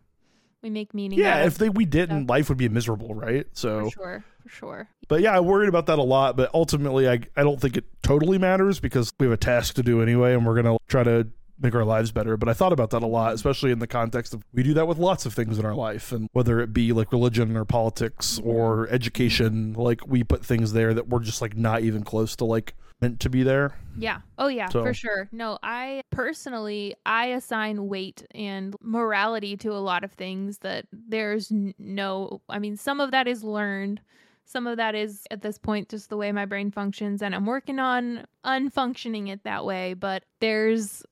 We 0.63 0.71
make 0.71 0.93
meaning. 0.93 1.19
Yeah, 1.19 1.45
if 1.45 1.59
they 1.59 1.69
we 1.69 1.85
didn't, 1.85 2.27
life 2.27 2.49
would 2.49 2.57
be 2.57 2.67
miserable, 2.67 3.13
right? 3.13 3.45
So 3.53 3.85
for 3.85 3.91
sure, 3.91 4.23
for 4.41 4.49
sure. 4.49 4.89
But 5.07 5.21
yeah, 5.21 5.35
I 5.35 5.39
worried 5.39 5.69
about 5.69 5.85
that 5.85 5.99
a 5.99 6.03
lot. 6.03 6.35
But 6.35 6.49
ultimately, 6.53 7.07
I, 7.07 7.19
I 7.35 7.43
don't 7.43 7.61
think 7.61 7.77
it 7.77 7.85
totally 8.01 8.39
matters 8.39 8.79
because 8.79 9.13
we 9.19 9.27
have 9.27 9.33
a 9.33 9.37
task 9.37 9.75
to 9.75 9.83
do 9.83 10.01
anyway, 10.01 10.33
and 10.33 10.45
we're 10.45 10.59
going 10.59 10.65
to 10.65 10.83
try 10.87 11.03
to 11.03 11.27
make 11.59 11.73
our 11.75 11.83
lives 11.85 12.11
better. 12.11 12.37
But 12.37 12.49
I 12.49 12.53
thought 12.53 12.73
about 12.73 12.89
that 12.91 13.03
a 13.03 13.07
lot, 13.07 13.33
especially 13.33 13.71
in 13.71 13.79
the 13.79 13.87
context 13.87 14.33
of 14.33 14.43
we 14.53 14.63
do 14.63 14.73
that 14.75 14.87
with 14.87 14.97
lots 14.97 15.25
of 15.25 15.33
things 15.33 15.57
in 15.59 15.65
our 15.65 15.75
life. 15.75 16.11
And 16.11 16.29
whether 16.33 16.59
it 16.59 16.73
be 16.73 16.93
like 16.93 17.11
religion 17.11 17.55
or 17.57 17.65
politics 17.65 18.39
or 18.43 18.87
education, 18.89 19.73
like 19.73 20.05
we 20.07 20.23
put 20.23 20.45
things 20.45 20.73
there 20.73 20.93
that 20.93 21.07
we're 21.09 21.19
just 21.19 21.41
like 21.41 21.55
not 21.57 21.81
even 21.81 22.03
close 22.03 22.35
to 22.37 22.45
like 22.45 22.75
meant 23.01 23.19
to 23.19 23.29
be 23.29 23.43
there. 23.43 23.75
Yeah. 23.97 24.21
Oh 24.39 24.47
yeah, 24.47 24.69
So- 24.69 24.83
for 24.83 24.93
sure. 24.93 25.29
No, 25.31 25.59
I 25.61 26.01
personally 26.11 26.95
I 27.05 27.27
assign 27.27 27.87
weight 27.87 28.25
and 28.33 28.75
morality 28.81 29.55
to 29.57 29.71
a 29.73 29.77
lot 29.77 30.03
of 30.03 30.11
things 30.13 30.59
that 30.59 30.85
there's 30.91 31.51
no 31.51 32.41
I 32.49 32.59
mean 32.59 32.75
some 32.77 32.99
of 32.99 33.11
that 33.11 33.27
is 33.27 33.43
learned. 33.43 34.01
Some 34.45 34.65
of 34.65 34.77
that 34.77 34.95
is 34.95 35.23
at 35.29 35.41
this 35.41 35.57
point 35.57 35.89
just 35.89 36.09
the 36.09 36.17
way 36.17 36.31
my 36.31 36.45
brain 36.45 36.71
functions 36.71 37.21
and 37.21 37.35
I'm 37.35 37.45
working 37.45 37.79
on 37.79 38.25
unfunctioning 38.45 39.29
it 39.29 39.43
that 39.43 39.65
way, 39.65 39.93
but 39.93 40.23
there's 40.39 41.03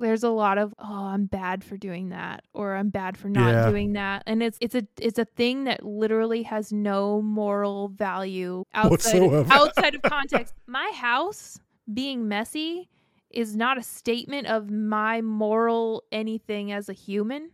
there's 0.00 0.22
a 0.24 0.30
lot 0.30 0.58
of 0.58 0.74
oh 0.78 1.04
I'm 1.04 1.26
bad 1.26 1.62
for 1.62 1.76
doing 1.76 2.08
that 2.08 2.42
or 2.52 2.74
I'm 2.74 2.88
bad 2.90 3.16
for 3.16 3.28
not 3.28 3.50
Yeah. 3.52 3.70
doing 3.70 3.92
that 3.94 4.22
and 4.26 4.42
it's 4.42 4.58
it's 4.60 4.74
a 4.74 4.82
it's 5.00 5.18
a 5.18 5.24
thing 5.24 5.64
that 5.64 5.84
literally 5.84 6.42
has 6.44 6.72
no 6.72 7.22
moral 7.22 7.88
value 7.88 8.64
outside 8.74 9.20
Whatsoever. 9.20 9.52
outside 9.52 9.94
of 9.94 10.02
context. 10.16 10.54
My 10.66 10.90
house 10.94 11.60
being 11.92 12.26
messy 12.28 12.88
is 13.30 13.54
not 13.54 13.78
a 13.78 13.82
statement 13.82 14.46
of 14.48 14.70
my 14.70 15.20
moral 15.20 16.02
anything 16.10 16.72
as 16.72 16.88
a 16.88 16.92
human 16.92 17.50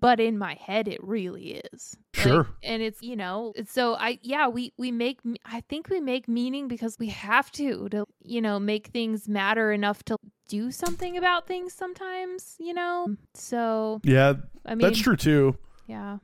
but 0.00 0.20
in 0.20 0.38
my 0.38 0.54
head 0.54 0.86
it 0.86 1.02
really 1.02 1.60
is 1.72 1.96
Like, 2.18 2.26
Sure. 2.26 2.48
and 2.62 2.82
it's 2.82 3.00
you 3.02 3.14
know 3.16 3.52
so 3.66 3.94
i 3.94 4.18
yeah 4.22 4.48
we 4.48 4.72
we 4.76 4.90
make 4.90 5.20
i 5.44 5.60
think 5.68 5.88
we 5.88 6.00
make 6.00 6.26
meaning 6.28 6.66
because 6.68 6.98
we 6.98 7.08
have 7.08 7.50
to 7.52 7.88
to 7.90 8.04
you 8.24 8.40
know 8.40 8.58
make 8.58 8.88
things 8.88 9.28
matter 9.28 9.70
enough 9.72 10.02
to 10.04 10.16
do 10.48 10.70
something 10.72 11.16
about 11.16 11.46
things 11.46 11.72
sometimes 11.72 12.56
you 12.58 12.74
know 12.74 13.14
so 13.34 14.00
Yeah, 14.02 14.34
i 14.66 14.74
mean 14.74 14.78
that's 14.86 14.98
true 14.98 15.16
too. 15.16 15.56
yeah 15.86 16.18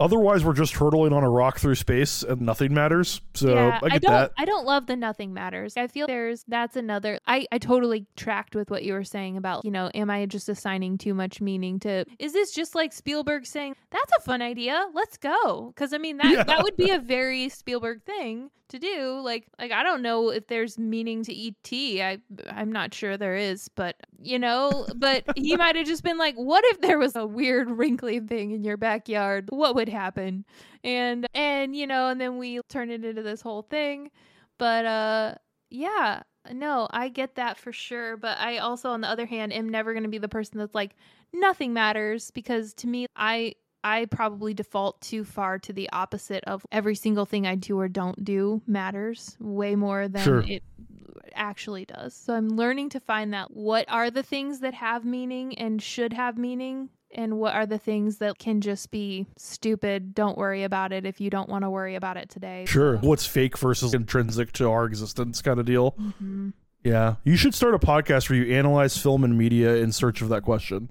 Otherwise, 0.00 0.44
we're 0.44 0.52
just 0.52 0.74
hurtling 0.74 1.12
on 1.12 1.24
a 1.24 1.30
rock 1.30 1.58
through 1.58 1.74
space 1.74 2.22
and 2.22 2.40
nothing 2.40 2.72
matters. 2.72 3.20
So 3.34 3.52
yeah, 3.52 3.80
I 3.82 3.88
get 3.88 4.02
don't. 4.02 4.12
that. 4.12 4.32
I 4.38 4.44
don't 4.44 4.64
love 4.64 4.86
the 4.86 4.94
nothing 4.94 5.34
matters. 5.34 5.76
I 5.76 5.88
feel 5.88 6.06
there's 6.06 6.44
that's 6.46 6.76
another. 6.76 7.18
I 7.26 7.46
I 7.50 7.58
totally 7.58 8.06
tracked 8.16 8.54
with 8.54 8.70
what 8.70 8.84
you 8.84 8.92
were 8.92 9.02
saying 9.02 9.36
about 9.36 9.64
you 9.64 9.72
know, 9.72 9.90
am 9.94 10.08
I 10.08 10.26
just 10.26 10.48
assigning 10.48 10.98
too 10.98 11.14
much 11.14 11.40
meaning 11.40 11.80
to? 11.80 12.04
Is 12.20 12.32
this 12.32 12.52
just 12.52 12.76
like 12.76 12.92
Spielberg 12.92 13.44
saying 13.44 13.74
that's 13.90 14.12
a 14.16 14.20
fun 14.20 14.40
idea? 14.40 14.86
Let's 14.94 15.16
go. 15.16 15.72
Because 15.74 15.92
I 15.92 15.98
mean 15.98 16.18
that 16.18 16.30
Yeah. 16.32 16.44
that 16.44 16.62
would 16.62 16.76
be 16.76 16.90
a 16.90 16.98
very 17.00 17.48
Spielberg 17.48 18.02
thing 18.04 18.50
to 18.68 18.78
do. 18.78 19.20
Like 19.22 19.46
like 19.58 19.72
I 19.72 19.82
don't 19.82 20.02
know 20.02 20.30
if 20.30 20.46
there's 20.46 20.78
meaning 20.78 21.22
to 21.24 21.46
ET. 21.46 21.72
I 21.72 22.18
I'm 22.50 22.72
not 22.72 22.94
sure 22.94 23.16
there 23.16 23.36
is, 23.36 23.68
but 23.68 23.96
you 24.20 24.38
know, 24.38 24.86
but 24.96 25.24
he 25.36 25.56
might 25.56 25.76
have 25.76 25.86
just 25.86 26.02
been 26.02 26.18
like, 26.18 26.34
what 26.36 26.64
if 26.66 26.80
there 26.80 26.98
was 26.98 27.16
a 27.16 27.26
weird 27.26 27.70
wrinkly 27.70 28.20
thing 28.20 28.50
in 28.52 28.64
your 28.64 28.76
backyard? 28.76 29.48
What 29.50 29.74
would 29.74 29.88
happen? 29.88 30.44
and 30.84 31.26
and 31.34 31.74
you 31.76 31.86
know 31.86 32.08
and 32.08 32.20
then 32.20 32.38
we 32.38 32.60
turn 32.68 32.90
it 32.90 33.04
into 33.04 33.22
this 33.22 33.40
whole 33.40 33.62
thing 33.62 34.10
but 34.58 34.84
uh 34.84 35.34
yeah 35.70 36.22
no 36.52 36.88
i 36.90 37.08
get 37.08 37.34
that 37.34 37.56
for 37.58 37.72
sure 37.72 38.16
but 38.16 38.38
i 38.38 38.58
also 38.58 38.90
on 38.90 39.00
the 39.00 39.08
other 39.08 39.26
hand 39.26 39.52
am 39.52 39.68
never 39.68 39.92
going 39.92 40.02
to 40.02 40.08
be 40.08 40.18
the 40.18 40.28
person 40.28 40.58
that's 40.58 40.74
like 40.74 40.94
nothing 41.32 41.72
matters 41.72 42.30
because 42.30 42.72
to 42.74 42.86
me 42.86 43.06
i 43.16 43.54
i 43.84 44.04
probably 44.06 44.52
default 44.54 45.00
too 45.00 45.24
far 45.24 45.58
to 45.58 45.72
the 45.72 45.88
opposite 45.92 46.42
of 46.44 46.64
every 46.72 46.94
single 46.94 47.24
thing 47.24 47.46
i 47.46 47.54
do 47.54 47.78
or 47.78 47.88
don't 47.88 48.24
do 48.24 48.60
matters 48.66 49.36
way 49.40 49.74
more 49.76 50.08
than 50.08 50.22
Sure. 50.22 50.40
it 50.40 50.62
actually 51.34 51.84
does 51.84 52.14
so 52.14 52.34
i'm 52.34 52.48
learning 52.48 52.88
to 52.88 52.98
find 53.00 53.32
that 53.32 53.50
what 53.52 53.84
are 53.88 54.10
the 54.10 54.22
things 54.22 54.60
that 54.60 54.74
have 54.74 55.04
meaning 55.04 55.56
and 55.58 55.80
should 55.82 56.12
have 56.12 56.36
meaning 56.36 56.88
and 57.14 57.38
what 57.38 57.54
are 57.54 57.64
the 57.64 57.78
things 57.78 58.18
that 58.18 58.38
can 58.38 58.60
just 58.60 58.90
be 58.90 59.26
stupid 59.36 60.14
don't 60.14 60.36
worry 60.36 60.62
about 60.64 60.92
it 60.92 61.06
if 61.06 61.20
you 61.20 61.30
don't 61.30 61.48
want 61.48 61.62
to 61.62 61.70
worry 61.70 61.94
about 61.94 62.16
it 62.18 62.28
today 62.28 62.66
Sure. 62.66 62.96
What's 62.98 63.24
fake 63.24 63.56
versus 63.56 63.94
intrinsic 63.94 64.52
to 64.54 64.68
our 64.68 64.84
existence 64.84 65.40
kind 65.40 65.58
of 65.58 65.64
deal. 65.64 65.92
Mhm. 65.92 66.52
Yeah. 66.84 67.14
You 67.24 67.36
should 67.36 67.54
start 67.54 67.74
a 67.74 67.78
podcast 67.78 68.28
where 68.28 68.38
you 68.38 68.54
analyze 68.54 68.98
film 68.98 69.24
and 69.24 69.38
media 69.38 69.76
in 69.76 69.90
search 69.92 70.20
of 70.20 70.28
that 70.28 70.42
question. 70.42 70.90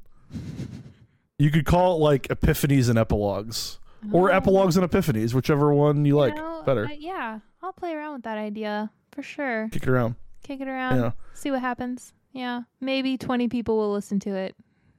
You 1.39 1.51
could 1.51 1.65
call 1.65 1.95
it 1.95 1.99
like 1.99 2.23
epiphanies 2.29 2.89
and 2.89 2.97
epilogues. 2.97 3.77
Or 4.11 4.31
Oh, 4.31 4.33
epilogues 4.35 4.77
and 4.77 4.89
epiphanies, 4.89 5.33
whichever 5.33 5.73
one 5.73 6.05
you 6.05 6.15
like 6.15 6.35
know, 6.35 6.63
better. 6.65 6.85
uh, 6.85 6.89
yeah 6.97 7.39
i'll 7.63 7.73
play 7.73 7.93
around 7.93 8.13
with 8.13 8.23
that 8.23 8.37
idea 8.37 8.89
for 9.11 9.21
sure 9.23 9.67
Kick 9.71 9.83
it 9.83 9.89
around. 9.89 10.15
kick 10.43 10.61
it 10.61 10.67
around 10.67 10.97
Yeah. 10.99 11.11
see 11.33 11.49
what 11.51 11.59
happens 11.61 12.13
yeah 12.31 12.61
maybe 12.79 13.17
20 13.17 13.49
people 13.49 13.75
will 13.75 13.91
listen 13.91 14.19
to 14.21 14.35
it 14.35 14.55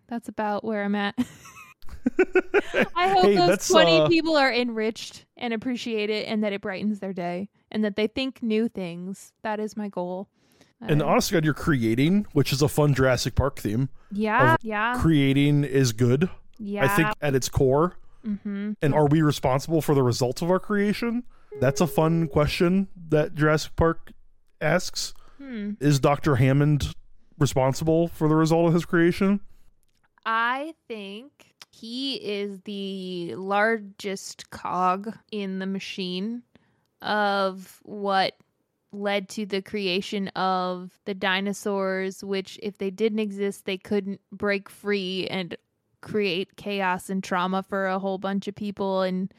that's 0.09 0.29
about 0.29 0.65
where 0.65 0.83
i'm 0.83 0.97
at 0.97 1.15
i 2.97 3.09
hope 3.09 3.25
Hey, 3.25 3.37
those 3.37 3.69
20 3.69 4.01
uh, 4.01 4.09
people 4.09 4.37
are 4.37 4.53
enriched 4.53 5.25
and 5.37 5.55
appreciate 5.55 6.11
it 6.11 6.27
and 6.27 6.43
that 6.45 6.53
it 6.53 6.61
brightens 6.61 6.99
their 6.99 7.13
day 7.13 7.49
and 7.71 7.85
that 7.85 7.95
they 7.97 8.09
think 8.09 8.43
new 8.43 8.69
things 8.69 9.33
that 9.43 9.61
is 9.61 9.77
my 9.77 9.89
goal 9.89 10.29
And 10.81 11.03
honest 11.03 11.29
to 11.29 11.35
God, 11.35 11.45
you're 11.45 11.55
creating, 11.55 12.27
which 12.33 12.53
is 12.53 12.63
a 12.63 12.69
fun 12.69 12.95
Jurassic 12.95 13.35
Park 13.35 13.59
theme. 13.59 13.89
yeah 14.13 14.57
yeah 14.63 14.97
Creating 15.01 15.65
is 15.65 15.93
good, 15.93 16.29
yeah 16.59 16.85
I 16.85 16.89
think, 16.89 17.09
at 17.21 17.35
its 17.35 17.49
core. 17.49 17.97
mm-hmm. 18.25 18.73
And 18.81 18.95
are 18.95 19.07
we 19.07 19.21
responsible 19.23 19.83
for 19.83 19.95
the 19.95 20.03
results 20.03 20.41
of 20.43 20.51
our 20.51 20.61
creation? 20.61 21.25
That's 21.61 21.81
a 21.81 21.87
fun 21.87 22.29
question 22.29 22.89
that 23.09 23.35
Jurassic 23.35 23.75
Park 23.75 24.13
asks. 24.61 25.15
hmm. 25.39 25.73
Is 25.81 25.99
Dr. 25.99 26.37
Hammond 26.37 26.95
responsible 27.39 28.09
for 28.09 28.29
the 28.29 28.35
result 28.37 28.69
of 28.69 28.75
his 28.75 28.85
creation? 28.85 29.41
I 30.27 30.75
think 30.89 31.33
he 31.71 32.17
is 32.17 32.61
the 32.63 33.35
largest 33.37 34.51
cog 34.51 35.17
in 35.33 35.59
the 35.59 35.67
machine 35.67 36.43
of 37.03 37.81
what 37.85 38.35
led 38.93 39.29
to 39.29 39.45
the 39.45 39.61
creation 39.61 40.29
of 40.29 40.99
the 41.05 41.15
dinosaurs, 41.15 42.25
which, 42.25 42.59
if 42.63 42.79
they 42.79 42.91
didn't 42.91 43.19
exist, 43.19 43.65
they 43.65 43.77
couldn't 43.77 44.21
break 44.33 44.69
free 44.69 45.27
and 45.29 45.57
create 46.01 46.57
chaos 46.57 47.11
and 47.11 47.23
trauma 47.23 47.63
for 47.63 47.87
a 47.87 47.99
whole 47.99 48.19
bunch 48.19 48.49
of 48.49 48.55
people. 48.55 49.03
And, 49.03 49.33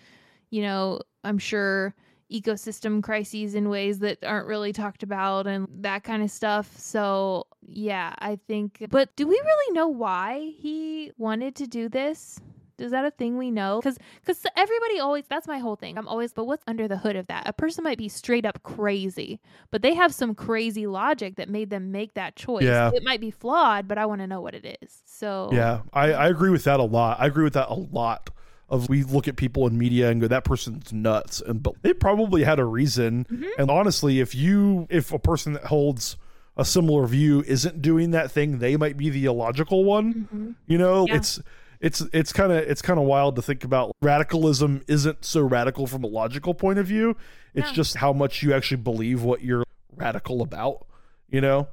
you 0.50 0.62
know, 0.62 1.02
I'm 1.24 1.38
sure 1.38 1.96
ecosystem 2.32 3.02
crises 3.02 3.56
in 3.56 3.70
ways 3.70 4.00
that 4.00 4.24
aren't 4.24 4.46
really 4.46 4.72
talked 4.72 5.02
about 5.02 5.48
and 5.48 5.68
that 5.82 6.04
kind 6.04 6.22
of 6.22 6.30
stuff. 6.30 6.78
So, 6.78 7.48
yeah, 7.62 8.14
I 8.20 8.38
think. 8.48 8.86
But 8.92 9.16
do 9.16 9.28
we 9.28 9.34
really 9.34 9.74
know 9.74 9.88
why 9.88 10.54
he 10.58 11.12
wanted 11.18 11.56
to 11.56 11.66
do 11.66 11.90
this? 11.90 12.40
Is 12.82 12.92
that 12.92 13.06
a 13.06 13.12
thing 13.12 13.38
we 13.38 13.52
know? 13.52 13.80
Because 13.80 13.98
because 14.22 14.44
everybody 14.56 15.00
always 15.00 15.26
that's 15.28 15.48
my 15.48 15.60
whole 15.60 15.76
thing. 15.76 15.98
I'm 15.98 16.08
always, 16.08 16.34
but 16.34 16.46
what's 16.46 16.64
under 16.68 16.88
the 16.88 16.98
hood 16.98 17.16
of 17.16 17.28
that? 17.28 17.48
A 17.48 17.54
person 17.54 17.84
might 17.84 17.98
be 17.98 18.10
straight 18.10 18.46
up 18.46 18.64
crazy, 18.64 19.40
but 19.72 19.82
they 19.82 19.94
have 19.96 20.14
some 20.14 20.36
crazy 20.36 20.88
logic 20.88 21.36
that 21.36 21.50
made 21.50 21.70
them 21.70 21.92
make 21.92 22.14
that 22.16 22.36
choice. 22.36 22.64
Yeah. 22.64 22.92
It 22.94 23.04
might 23.04 23.22
be 23.22 23.32
flawed, 23.32 23.88
but 23.88 23.98
I 23.98 24.06
want 24.06 24.22
to 24.22 24.28
know 24.28 24.42
what 24.42 24.54
it 24.56 24.78
is. 24.82 25.02
So 25.06 25.50
Yeah, 25.52 25.82
I, 25.94 26.12
I 26.14 26.28
agree 26.30 26.50
with 26.50 26.64
that 26.66 26.80
a 26.80 26.84
lot. 26.84 27.20
I 27.20 27.28
agree 27.28 27.44
with 27.44 27.54
that 27.54 27.70
a 27.70 27.74
lot. 27.76 28.30
Of 28.72 28.88
we 28.88 29.04
look 29.04 29.28
at 29.28 29.36
people 29.36 29.66
in 29.66 29.80
media 29.80 30.12
and 30.12 30.22
go, 30.22 30.28
that 30.28 30.44
person's 30.44 30.94
nuts, 30.94 31.42
and 31.42 31.64
but 31.64 31.74
they 31.82 31.92
probably 31.92 32.44
had 32.44 32.60
a 32.60 32.66
reason. 32.66 33.26
Mhm. 33.26 33.48
And 33.58 33.72
honestly, 33.72 34.20
if 34.20 34.36
you 34.36 34.86
if 34.92 35.12
a 35.12 35.18
person 35.18 35.54
that 35.54 35.66
holds 35.66 36.18
a 36.56 36.64
similar 36.64 37.08
view 37.08 37.44
isn't 37.48 37.82
doing 37.82 38.12
that 38.12 38.30
thing, 38.30 38.60
they 38.60 38.78
might 38.78 38.96
be 38.96 39.10
the 39.10 39.26
illogical 39.26 39.86
one. 39.86 40.28
Mhm. 40.32 40.56
You 40.68 40.78
know, 40.78 41.08
Yeah. 41.08 41.16
it's 41.16 41.40
it's 41.80 42.02
it's 42.14 42.34
kind 42.34 42.52
of 42.52 42.60
it's 42.60 42.82
kind 42.82 43.00
of 43.00 43.06
wild 43.06 43.36
to 43.38 43.42
think 43.42 43.64
about. 43.64 43.96
Radicalism 44.02 44.84
isn't 44.88 45.24
so 45.24 45.42
radical 45.42 45.88
from 45.88 46.04
a 46.04 46.08
logical 46.08 46.54
point 46.54 46.80
of 46.80 46.86
view. 46.86 47.16
It's 47.54 47.72
just 47.72 47.98
how 47.98 48.14
much 48.14 48.44
you 48.44 48.54
actually 48.54 48.78
believe 48.78 49.24
what 49.24 49.42
you're 49.42 49.64
radical 49.96 50.42
about. 50.42 50.86
You 51.30 51.42
know, 51.42 51.68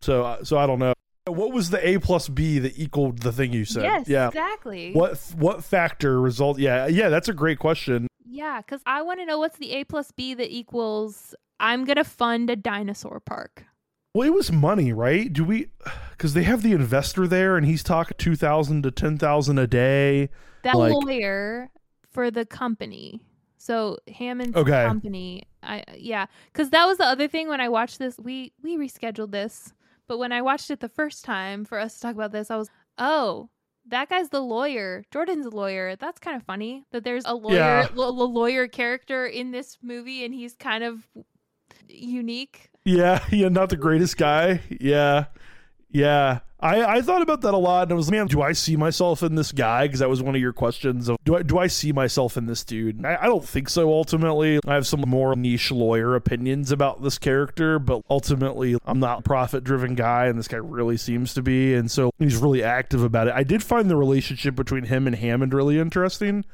so 0.00 0.24
uh, 0.24 0.44
so 0.44 0.58
I 0.58 0.66
don't 0.66 0.78
know. 0.78 0.94
What 1.26 1.52
was 1.52 1.70
the 1.70 1.86
A 1.86 1.98
plus 1.98 2.28
B 2.28 2.58
that 2.58 2.78
equaled 2.78 3.18
the 3.18 3.30
thing 3.30 3.52
you 3.52 3.64
said? 3.64 3.84
Yes, 3.84 4.08
yeah. 4.08 4.28
exactly. 4.28 4.92
What 4.92 5.18
what 5.36 5.62
factor 5.62 6.20
result? 6.20 6.58
Yeah, 6.58 6.86
yeah, 6.86 7.08
that's 7.08 7.28
a 7.28 7.32
great 7.32 7.58
question. 7.58 8.08
Yeah, 8.24 8.60
because 8.60 8.80
I 8.86 9.02
want 9.02 9.20
to 9.20 9.26
know 9.26 9.38
what's 9.38 9.58
the 9.58 9.72
A 9.72 9.84
plus 9.84 10.10
B 10.10 10.34
that 10.34 10.50
equals 10.50 11.34
I'm 11.60 11.84
gonna 11.84 12.04
fund 12.04 12.50
a 12.50 12.56
dinosaur 12.56 13.20
park. 13.20 13.66
Well, 14.14 14.26
it 14.26 14.34
was 14.34 14.52
money, 14.52 14.92
right? 14.92 15.32
Do 15.32 15.42
we? 15.44 15.68
Because 16.10 16.34
they 16.34 16.42
have 16.42 16.62
the 16.62 16.72
investor 16.72 17.26
there, 17.26 17.56
and 17.56 17.64
he's 17.66 17.82
talking 17.82 18.14
two 18.18 18.36
thousand 18.36 18.82
to 18.82 18.90
ten 18.90 19.16
thousand 19.18 19.58
a 19.58 19.66
day. 19.66 20.28
That 20.62 20.76
Like- 20.76 20.92
lawyer 20.92 21.70
for 22.10 22.30
the 22.30 22.44
company. 22.44 23.20
So 23.56 23.96
Hammond's 24.08 24.56
Okay. 24.56 24.84
company. 24.84 25.44
I 25.62 25.84
yeah, 25.96 26.26
because 26.52 26.70
that 26.70 26.84
was 26.86 26.98
the 26.98 27.06
other 27.06 27.26
thing 27.28 27.48
when 27.48 27.60
I 27.60 27.68
watched 27.68 27.98
this. 27.98 28.18
We 28.18 28.52
we 28.62 28.76
rescheduled 28.76 29.30
this, 29.30 29.72
but 30.08 30.18
when 30.18 30.32
I 30.32 30.42
watched 30.42 30.70
it 30.70 30.80
the 30.80 30.88
first 30.88 31.24
time 31.24 31.64
for 31.64 31.78
us 31.78 31.94
to 31.94 32.00
talk 32.00 32.14
about 32.14 32.32
this, 32.32 32.50
I 32.50 32.56
was 32.56 32.68
oh. 32.98 33.48
That 33.86 34.08
guy's 34.08 34.28
the 34.28 34.40
lawyer. 34.40 35.04
Jordan's 35.10 35.44
a 35.44 35.50
lawyer. 35.50 35.96
That's 35.96 36.20
kind 36.20 36.36
of 36.36 36.44
funny 36.44 36.84
that 36.92 37.02
there's 37.02 37.24
a 37.24 37.34
lawyer 37.34 37.56
Yeah. 37.56 37.88
l- 37.96 38.32
lawyer 38.32 38.68
character 38.68 39.26
in 39.26 39.50
this 39.50 39.76
movie 39.82 40.24
and 40.24 40.32
he's 40.32 40.54
kind 40.54 40.84
of 40.84 41.08
unique. 41.88 42.70
Yeah, 42.84 43.24
yeah, 43.30 43.48
not 43.48 43.70
the 43.70 43.76
greatest 43.76 44.16
guy. 44.16 44.60
Yeah, 44.80 45.26
yeah. 45.90 46.40
I 46.60 46.98
I 46.98 47.02
thought 47.02 47.22
about 47.22 47.40
that 47.40 47.54
a 47.54 47.58
lot, 47.58 47.84
and 47.84 47.92
I 47.92 47.94
was, 47.96 48.08
man, 48.10 48.28
do 48.28 48.40
I 48.40 48.52
see 48.52 48.76
myself 48.76 49.24
in 49.24 49.34
this 49.34 49.50
guy? 49.50 49.86
Because 49.86 49.98
that 49.98 50.08
was 50.08 50.22
one 50.22 50.36
of 50.36 50.40
your 50.40 50.52
questions. 50.52 51.08
Of 51.08 51.16
do 51.24 51.34
I 51.34 51.42
do 51.42 51.58
I 51.58 51.66
see 51.66 51.92
myself 51.92 52.36
in 52.36 52.46
this 52.46 52.62
dude? 52.62 53.04
I, 53.04 53.18
I 53.22 53.26
don't 53.26 53.44
think 53.44 53.68
so. 53.68 53.92
Ultimately, 53.92 54.60
I 54.64 54.74
have 54.74 54.86
some 54.86 55.00
more 55.00 55.34
niche 55.34 55.72
lawyer 55.72 56.14
opinions 56.14 56.70
about 56.70 57.02
this 57.02 57.18
character, 57.18 57.80
but 57.80 58.02
ultimately, 58.08 58.78
I'm 58.84 59.00
not 59.00 59.20
a 59.20 59.22
profit 59.22 59.64
driven 59.64 59.96
guy, 59.96 60.26
and 60.26 60.38
this 60.38 60.46
guy 60.46 60.58
really 60.58 60.96
seems 60.96 61.34
to 61.34 61.42
be, 61.42 61.74
and 61.74 61.90
so 61.90 62.12
he's 62.20 62.36
really 62.36 62.62
active 62.62 63.02
about 63.02 63.26
it. 63.26 63.34
I 63.34 63.42
did 63.42 63.62
find 63.64 63.90
the 63.90 63.96
relationship 63.96 64.54
between 64.54 64.84
him 64.84 65.08
and 65.08 65.16
Hammond 65.16 65.52
really 65.52 65.80
interesting, 65.80 66.44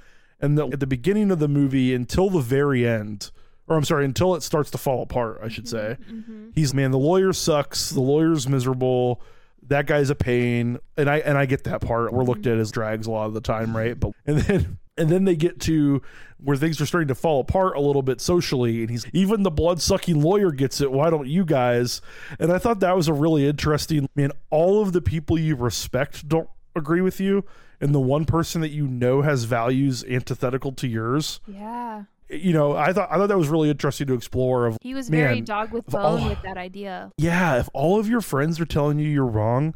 and 0.40 0.58
at 0.58 0.80
the 0.80 0.86
beginning 0.86 1.30
of 1.30 1.38
the 1.38 1.48
movie 1.48 1.94
until 1.94 2.30
the 2.30 2.40
very 2.40 2.86
end. 2.86 3.30
Or 3.68 3.76
I'm 3.76 3.85
sorry, 3.85 4.04
until 4.04 4.35
it 4.35 4.42
starts 4.42 4.70
to 4.72 4.78
fall 4.78 5.02
apart, 5.02 5.40
I 5.42 5.48
should 5.48 5.68
say. 5.68 5.96
Mm-hmm. 6.11 6.48
he's 6.54 6.72
man 6.74 6.90
the 6.90 6.98
lawyer 6.98 7.33
sucks 7.33 7.90
the 7.90 8.00
lawyer's 8.00 8.48
miserable 8.48 9.20
that 9.66 9.87
guy's 9.87 10.09
a 10.09 10.14
pain 10.14 10.78
and 10.96 11.11
i 11.11 11.18
and 11.18 11.37
i 11.37 11.44
get 11.44 11.64
that 11.64 11.81
part. 11.83 12.12
We're 12.12 12.24
looked 12.24 12.46
at 12.46 12.57
as 12.59 12.70
drags 12.70 13.07
a 13.07 13.11
lot 13.11 13.26
of 13.26 13.35
the 13.35 13.40
time 13.42 13.76
right? 13.76 13.98
But 13.98 14.12
and 14.26 14.38
then 14.38 14.78
and 14.96 15.11
then 15.11 15.24
they 15.24 15.37
get 15.37 15.61
to 15.61 16.02
where 16.42 16.57
things 16.57 16.81
are 16.81 16.87
starting 16.87 17.09
to 17.09 17.14
fall 17.14 17.40
apart 17.40 17.76
a 17.76 17.81
little 17.81 18.02
bit 18.02 18.20
socially 18.20 18.81
and 18.81 18.90
he's 18.90 19.04
even 19.12 19.42
the 19.42 19.50
blood-sucking 19.50 20.20
lawyer 20.22 20.50
gets 20.50 20.81
it 20.81 20.90
why 20.90 21.11
don't 21.11 21.28
you 21.28 21.44
guys? 21.44 22.00
And 22.38 22.50
i 22.52 22.59
thought 22.59 22.81
that 22.81 22.96
was 22.96 23.09
a 23.09 23.12
really 23.12 23.46
interesting 23.46 24.09
man 24.16 24.31
all 24.50 24.81
of 24.83 24.92
the 24.92 25.00
people 25.02 25.38
you 25.38 25.54
respect 25.57 26.26
don't 26.28 26.48
agree 26.74 27.00
with 27.00 27.20
you 27.20 27.44
and 27.81 27.94
the 27.94 28.00
one 28.00 28.24
person 28.24 28.61
that 28.62 28.70
you 28.70 28.87
know 28.88 29.22
has 29.22 29.44
values 29.44 30.02
antithetical 30.09 30.72
to 30.72 30.87
yours 30.88 31.40
Yeah. 31.46 32.04
You 32.30 32.52
know 32.52 32.76
i 32.76 32.92
thought 32.92 33.08
i 33.10 33.16
thought 33.16 33.28
that 33.28 33.38
was 33.38 33.48
really 33.48 33.70
interesting 33.70 34.06
to 34.06 34.14
explore 34.14 34.66
of 34.66 34.76
He 34.82 34.92
was 34.94 35.08
very 35.08 35.40
dog 35.40 35.72
with 35.72 35.86
bone 35.86 36.20
all- 36.22 36.28
with 36.28 36.42
that 36.42 36.56
idea. 36.58 37.10
yeah, 37.16 37.58
if 37.58 37.68
all 37.72 37.98
of 37.98 38.08
your 38.08 38.20
friends 38.20 38.60
are 38.60 38.66
telling 38.66 38.98
you 38.98 39.08
you're 39.08 39.24
wrong, 39.26 39.74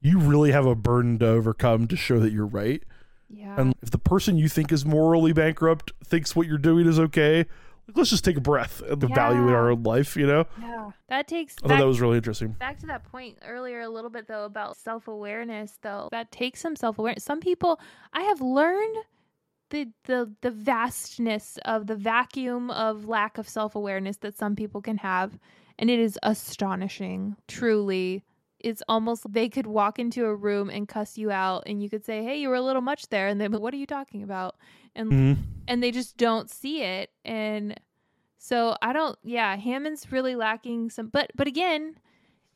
you 0.00 0.18
really 0.18 0.52
have 0.52 0.64
a 0.66 0.74
burden 0.76 1.18
to 1.18 1.26
overcome 1.26 1.88
to 1.88 1.96
show 1.96 2.20
that 2.20 2.32
you're 2.32 2.46
right. 2.46 2.82
Yeah. 3.28 3.56
And 3.60 3.74
if 3.82 3.90
the 3.90 3.98
person 3.98 4.38
you 4.38 4.48
think 4.48 4.70
is 4.72 4.86
morally 4.86 5.32
bankrupt 5.32 5.92
thinks 6.04 6.34
what 6.36 6.46
you're 6.46 6.56
doing 6.56 6.86
is 6.86 6.98
okay, 7.00 7.46
let's 7.94 8.10
just 8.10 8.24
take 8.24 8.36
a 8.36 8.40
breath 8.40 8.80
and 8.88 9.02
evaluate 9.02 9.54
our 9.54 9.70
own 9.70 9.82
life, 9.82 10.16
you 10.16 10.26
know? 10.26 10.44
yeah. 10.60 10.90
That 11.08 11.26
takes 11.26 11.56
I 11.64 11.68
thought 11.68 11.78
that 11.78 11.86
was 11.86 12.00
really 12.00 12.16
interesting. 12.18 12.50
back 12.52 12.78
to 12.78 12.86
that 12.86 13.02
point 13.04 13.38
earlier 13.46 13.80
a 13.80 13.88
little 13.88 14.10
bit 14.10 14.28
though 14.28 14.44
about 14.44 14.76
self-awareness 14.76 15.78
though. 15.82 16.08
That 16.12 16.30
takes 16.30 16.60
some 16.60 16.76
self-awareness. 16.76 17.24
Some 17.24 17.40
people 17.40 17.80
I 18.12 18.22
have 18.22 18.40
learned 18.40 18.96
the 19.70 19.88
the 20.04 20.32
the 20.40 20.50
vastness 20.50 21.58
of 21.64 21.86
the 21.86 21.96
vacuum 21.96 22.70
of 22.70 23.06
lack 23.06 23.38
of 23.38 23.48
self-awareness 23.48 24.18
that 24.18 24.36
some 24.36 24.56
people 24.56 24.80
can 24.80 24.98
have 24.98 25.38
and 25.78 25.90
it 25.90 25.98
is 25.98 26.18
astonishing. 26.22 27.36
Truly. 27.46 28.24
It's 28.58 28.82
almost 28.88 29.32
they 29.32 29.48
could 29.48 29.68
walk 29.68 30.00
into 30.00 30.24
a 30.24 30.34
room 30.34 30.68
and 30.68 30.88
cuss 30.88 31.16
you 31.16 31.30
out 31.30 31.62
and 31.66 31.80
you 31.80 31.88
could 31.88 32.04
say, 32.04 32.24
"Hey, 32.24 32.40
you 32.40 32.48
were 32.48 32.56
a 32.56 32.60
little 32.60 32.82
much 32.82 33.08
there." 33.08 33.28
And 33.28 33.40
they 33.40 33.46
what 33.46 33.72
are 33.72 33.76
you 33.76 33.86
talking 33.86 34.24
about? 34.24 34.56
And 34.96 35.12
mm-hmm. 35.12 35.42
and 35.68 35.82
they 35.82 35.92
just 35.92 36.16
don't 36.16 36.50
see 36.50 36.82
it 36.82 37.10
and 37.24 37.78
so 38.38 38.76
i 38.82 38.92
don't 38.92 39.18
yeah 39.22 39.56
hammond's 39.56 40.10
really 40.10 40.34
lacking 40.34 40.90
some 40.90 41.08
but 41.08 41.30
but 41.36 41.46
again 41.46 41.94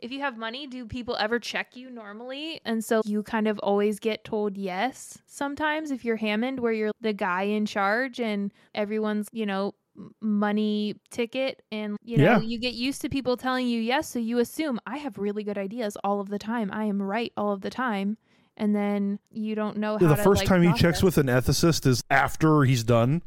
if 0.03 0.11
you 0.13 0.21
have 0.21 0.37
money 0.37 0.67
do 0.67 0.85
people 0.87 1.17
ever 1.17 1.39
check 1.39 1.77
you 1.77 1.89
normally 1.89 2.61
and 2.65 2.85
so 2.85 3.01
you 3.05 3.23
kind 3.23 3.47
of 3.49 3.59
always 3.61 3.99
get 3.99 4.25
told 4.25 4.57
yes 4.59 5.19
sometimes 5.27 5.91
if 5.91 6.05
you're 6.05 6.17
hammond 6.17 6.61
where 6.61 6.73
you're 6.73 6.91
the 7.01 7.13
guy 7.13 7.43
in 7.45 7.65
charge 7.65 8.21
and 8.21 8.53
everyone's 8.75 9.29
you 9.33 9.47
know 9.47 9.73
money 10.21 10.95
ticket 11.11 11.63
and 11.71 11.97
you 12.05 12.17
know 12.19 12.25
Yeah. 12.25 12.41
you 12.41 12.59
get 12.59 12.75
used 12.75 13.01
to 13.03 13.09
people 13.09 13.37
telling 13.37 13.67
you 13.69 13.81
yes 13.81 14.09
so 14.09 14.19
you 14.19 14.39
assume 14.39 14.81
i 14.87 14.97
have 14.97 15.19
really 15.19 15.45
good 15.45 15.59
ideas 15.59 15.97
all 16.03 16.21
of 16.21 16.29
the 16.29 16.39
time 16.39 16.71
i 16.73 16.85
am 16.85 17.01
right 17.01 17.33
all 17.37 17.53
of 17.53 17.61
the 17.61 17.71
time 17.71 18.17
and 18.57 18.75
then 18.75 19.19
you 19.31 19.55
don't 19.55 19.77
know 19.77 19.99
how 19.99 20.05
Yeah, 20.05 20.09
the 20.09 20.17
to, 20.17 20.23
first 20.23 20.41
like, 20.41 20.49
time 20.49 20.63
he 20.63 20.73
checks 20.75 21.03
with 21.03 21.17
an 21.19 21.27
ethicist 21.27 21.87
is 21.87 22.03
after 22.11 22.65
he's 22.65 22.85
done. 22.85 23.23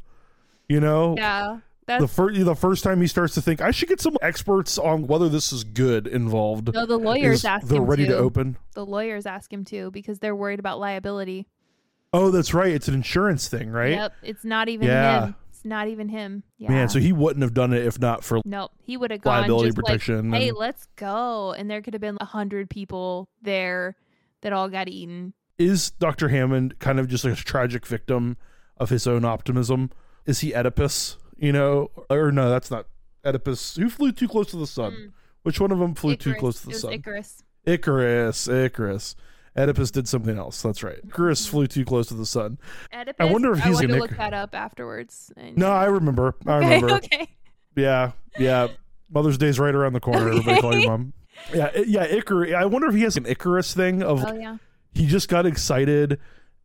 You 0.68 0.80
know? 0.80 1.14
yeah 1.16 1.58
that's 1.86 2.02
The 2.02 2.08
first 2.08 2.44
the 2.44 2.54
first 2.54 2.84
time 2.84 3.00
he 3.00 3.06
starts 3.06 3.34
to 3.34 3.40
think 3.42 3.60
I 3.60 3.70
should 3.70 3.88
get 3.88 4.00
some 4.00 4.16
experts 4.20 4.76
on 4.78 5.06
whether 5.06 5.28
this 5.28 5.52
is 5.52 5.64
good 5.64 6.06
involved. 6.06 6.74
No, 6.74 6.84
the 6.86 6.96
lawyers 6.98 7.44
ask 7.44 7.66
they're 7.66 7.78
him 7.78 7.86
ready 7.86 8.04
to. 8.06 8.12
to 8.12 8.16
open. 8.18 8.56
The 8.74 8.84
lawyers 8.84 9.24
ask 9.26 9.52
him 9.52 9.64
to 9.66 9.90
because 9.92 10.18
they're 10.18 10.34
worried 10.36 10.58
about 10.58 10.78
liability. 10.80 11.46
Oh, 12.12 12.30
that's 12.30 12.54
right. 12.54 12.72
It's 12.72 12.88
an 12.88 12.94
insurance 12.94 13.48
thing, 13.48 13.70
right? 13.70 13.92
Yep, 13.92 14.12
it's 14.22 14.44
not 14.44 14.68
even 14.68 14.86
Yeah. 14.88 15.26
him. 15.26 15.34
It's 15.50 15.64
not 15.64 15.88
even 15.88 16.08
him. 16.08 16.42
Yeah. 16.58 16.70
Man, 16.70 16.88
so 16.88 16.98
he 16.98 17.12
wouldn't 17.12 17.42
have 17.42 17.54
done 17.54 17.72
it 17.72 17.84
if 17.86 17.98
not 17.98 18.24
for 18.24 18.40
nope, 18.44 18.70
he 18.82 18.96
would 18.96 19.10
have 19.10 19.20
gone 19.22 19.40
liability 19.40 19.68
just 19.68 19.76
protection. 19.78 20.30
like, 20.30 20.40
"Hey, 20.40 20.48
and- 20.50 20.58
let's 20.58 20.86
go," 20.96 21.52
and 21.56 21.70
there 21.70 21.82
could 21.82 21.94
have 21.94 22.00
been 22.00 22.18
a 22.20 22.24
hundred 22.26 22.68
people 22.70 23.28
there 23.42 23.96
that 24.42 24.52
all 24.52 24.68
got 24.68 24.88
eaten. 24.88 25.32
is 25.58 25.90
Dr. 25.92 26.28
Hammond 26.28 26.78
kind 26.78 27.00
of 27.00 27.08
just 27.08 27.24
like 27.24 27.32
a 27.32 27.36
tragic 27.36 27.86
victim 27.86 28.36
of 28.76 28.90
his 28.90 29.06
own 29.06 29.24
optimism? 29.24 29.90
Is 30.26 30.40
he 30.40 30.54
Oedipus? 30.54 31.16
You 31.36 31.52
know, 31.52 31.90
or 32.10 32.32
no, 32.32 32.48
that's 32.50 32.70
not 32.70 32.86
Oedipus. 33.24 33.76
Who 33.76 33.90
flew 33.90 34.12
too 34.12 34.28
close 34.28 34.48
to 34.50 34.56
the 34.56 34.66
sun? 34.66 34.92
Mm. 34.92 35.12
Which 35.42 35.60
one 35.60 35.70
of 35.70 35.78
them 35.78 35.94
flew 35.94 36.16
too 36.16 36.34
close 36.34 36.60
to 36.62 36.62
It 36.62 36.70
the 36.70 36.74
was 36.74 36.80
sun? 36.82 36.92
Icarus. 36.94 37.42
Icarus, 37.66 38.48
Icarus. 38.48 39.16
Oedipus 39.56 39.90
did 39.90 40.06
something 40.08 40.36
else. 40.38 40.60
That's 40.62 40.82
right. 40.82 40.98
Icarus 41.06 41.46
flew 41.46 41.66
too 41.66 41.84
close 41.84 42.08
to 42.08 42.14
the 42.14 42.26
sun. 42.26 42.58
Oedipus. 42.94 43.30
wonder 43.32 43.52
if 43.52 43.58
he's 43.58 43.66
I 43.66 43.70
wanted 43.70 43.86
to 43.88 43.98
look 44.00 44.16
that 44.16 44.34
up 44.34 44.54
afterwards. 44.54 45.32
and- 45.36 45.56
No, 45.56 45.70
I 45.70 45.86
remember. 45.86 46.34
I 46.46 46.56
okay, 46.58 46.66
remember. 46.76 46.94
okay. 46.96 47.28
Yeah, 47.74 48.12
yeah. 48.38 48.68
Mother's 49.10 49.38
Day's 49.38 49.58
right 49.58 49.74
around 49.74 49.92
the 49.92 50.00
corner. 50.00 50.28
Everybody 50.28 50.60
call 50.60 50.74
your 50.78 50.90
mom. 50.90 51.12
Yeah, 51.54 51.70
yeah. 51.86 52.04
Icarus. 52.04 52.54
I 52.54 52.64
wonder 52.64 52.88
if 52.88 52.94
he 52.94 53.02
has 53.02 53.18
an 53.18 53.26
Icarus 53.26 53.74
thing 53.74 54.02
of 54.02 54.24
Oh 54.24 54.32
yeah. 54.32 54.56
he 54.94 55.06
just 55.06 55.28
got 55.28 55.44
excited 55.44 56.18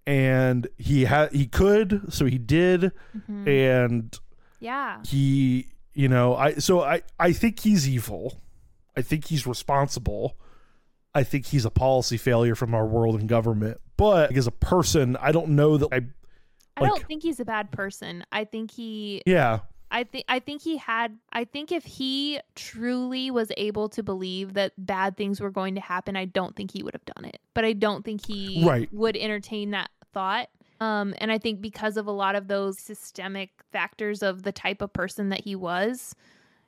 and 0.08 0.66
he 0.78 1.04
had 1.06 1.34
he 1.34 1.46
could, 1.46 2.12
so 2.14 2.26
he 2.26 2.38
did, 2.38 2.92
Mhm. 3.30 3.48
and 3.48 4.18
Yeah. 4.62 5.00
he 5.06 5.68
you 5.94 6.08
know 6.08 6.36
i 6.36 6.54
so 6.54 6.82
i 6.82 7.02
i 7.20 7.34
think 7.34 7.60
he's 7.60 7.90
evil 7.90 8.42
i 8.96 9.02
think 9.02 9.26
he's 9.26 9.46
responsible 9.46 10.38
i 11.14 11.24
think 11.24 11.48
he's 11.48 11.66
a 11.66 11.70
policy 11.70 12.16
failure 12.16 12.56
from 12.56 12.74
our 12.74 12.86
world 12.86 13.20
and 13.20 13.28
government 13.28 13.82
but 13.98 14.34
as 14.38 14.48
a 14.48 14.52
person 14.52 15.18
i 15.18 15.34
don't 15.34 15.50
know 15.50 15.76
that 15.78 15.90
i 15.92 16.02
I 16.78 16.86
don't 16.88 17.04
think 17.06 17.22
he's 17.22 17.40
a 17.42 17.46
bad 17.46 17.70
person. 17.72 18.24
I 18.32 18.46
think 18.46 18.72
he 18.72 19.22
yeah 19.26 19.60
I 19.92 20.06
think 20.06 20.24
I 20.30 20.40
think 20.40 20.62
he 20.62 20.78
had 20.78 21.18
I 21.34 21.44
think 21.44 21.72
if 21.72 21.84
he 21.84 22.40
truly 22.56 23.30
was 23.30 23.52
able 23.58 23.90
to 23.90 24.02
believe 24.02 24.54
that 24.54 24.72
bad 24.78 25.18
things 25.18 25.42
were 25.42 25.52
going 25.52 25.76
to 25.76 25.82
happen, 25.82 26.16
I 26.16 26.26
don't 26.26 26.56
think 26.56 26.72
he 26.72 26.82
would 26.82 26.94
have 26.94 27.06
done 27.06 27.26
it. 27.26 27.40
But 27.54 27.66
I 27.66 27.74
don't 27.74 28.04
think 28.06 28.26
he 28.26 28.64
Right. 28.66 28.92
would 28.94 29.18
entertain 29.18 29.72
that 29.72 29.90
thought. 30.14 30.48
Um 30.82 31.14
and 31.20 31.32
I 31.32 31.38
think 31.38 31.62
because 31.62 31.96
of 31.96 32.08
a 32.08 32.12
lot 32.12 32.36
of 32.36 32.50
those 32.50 32.78
systemic 32.80 33.52
factors 33.72 34.22
of 34.22 34.44
the 34.44 34.52
type 34.52 34.82
of 34.82 34.92
person 34.92 35.30
that 35.30 35.42
he 35.46 35.56
was 35.56 36.14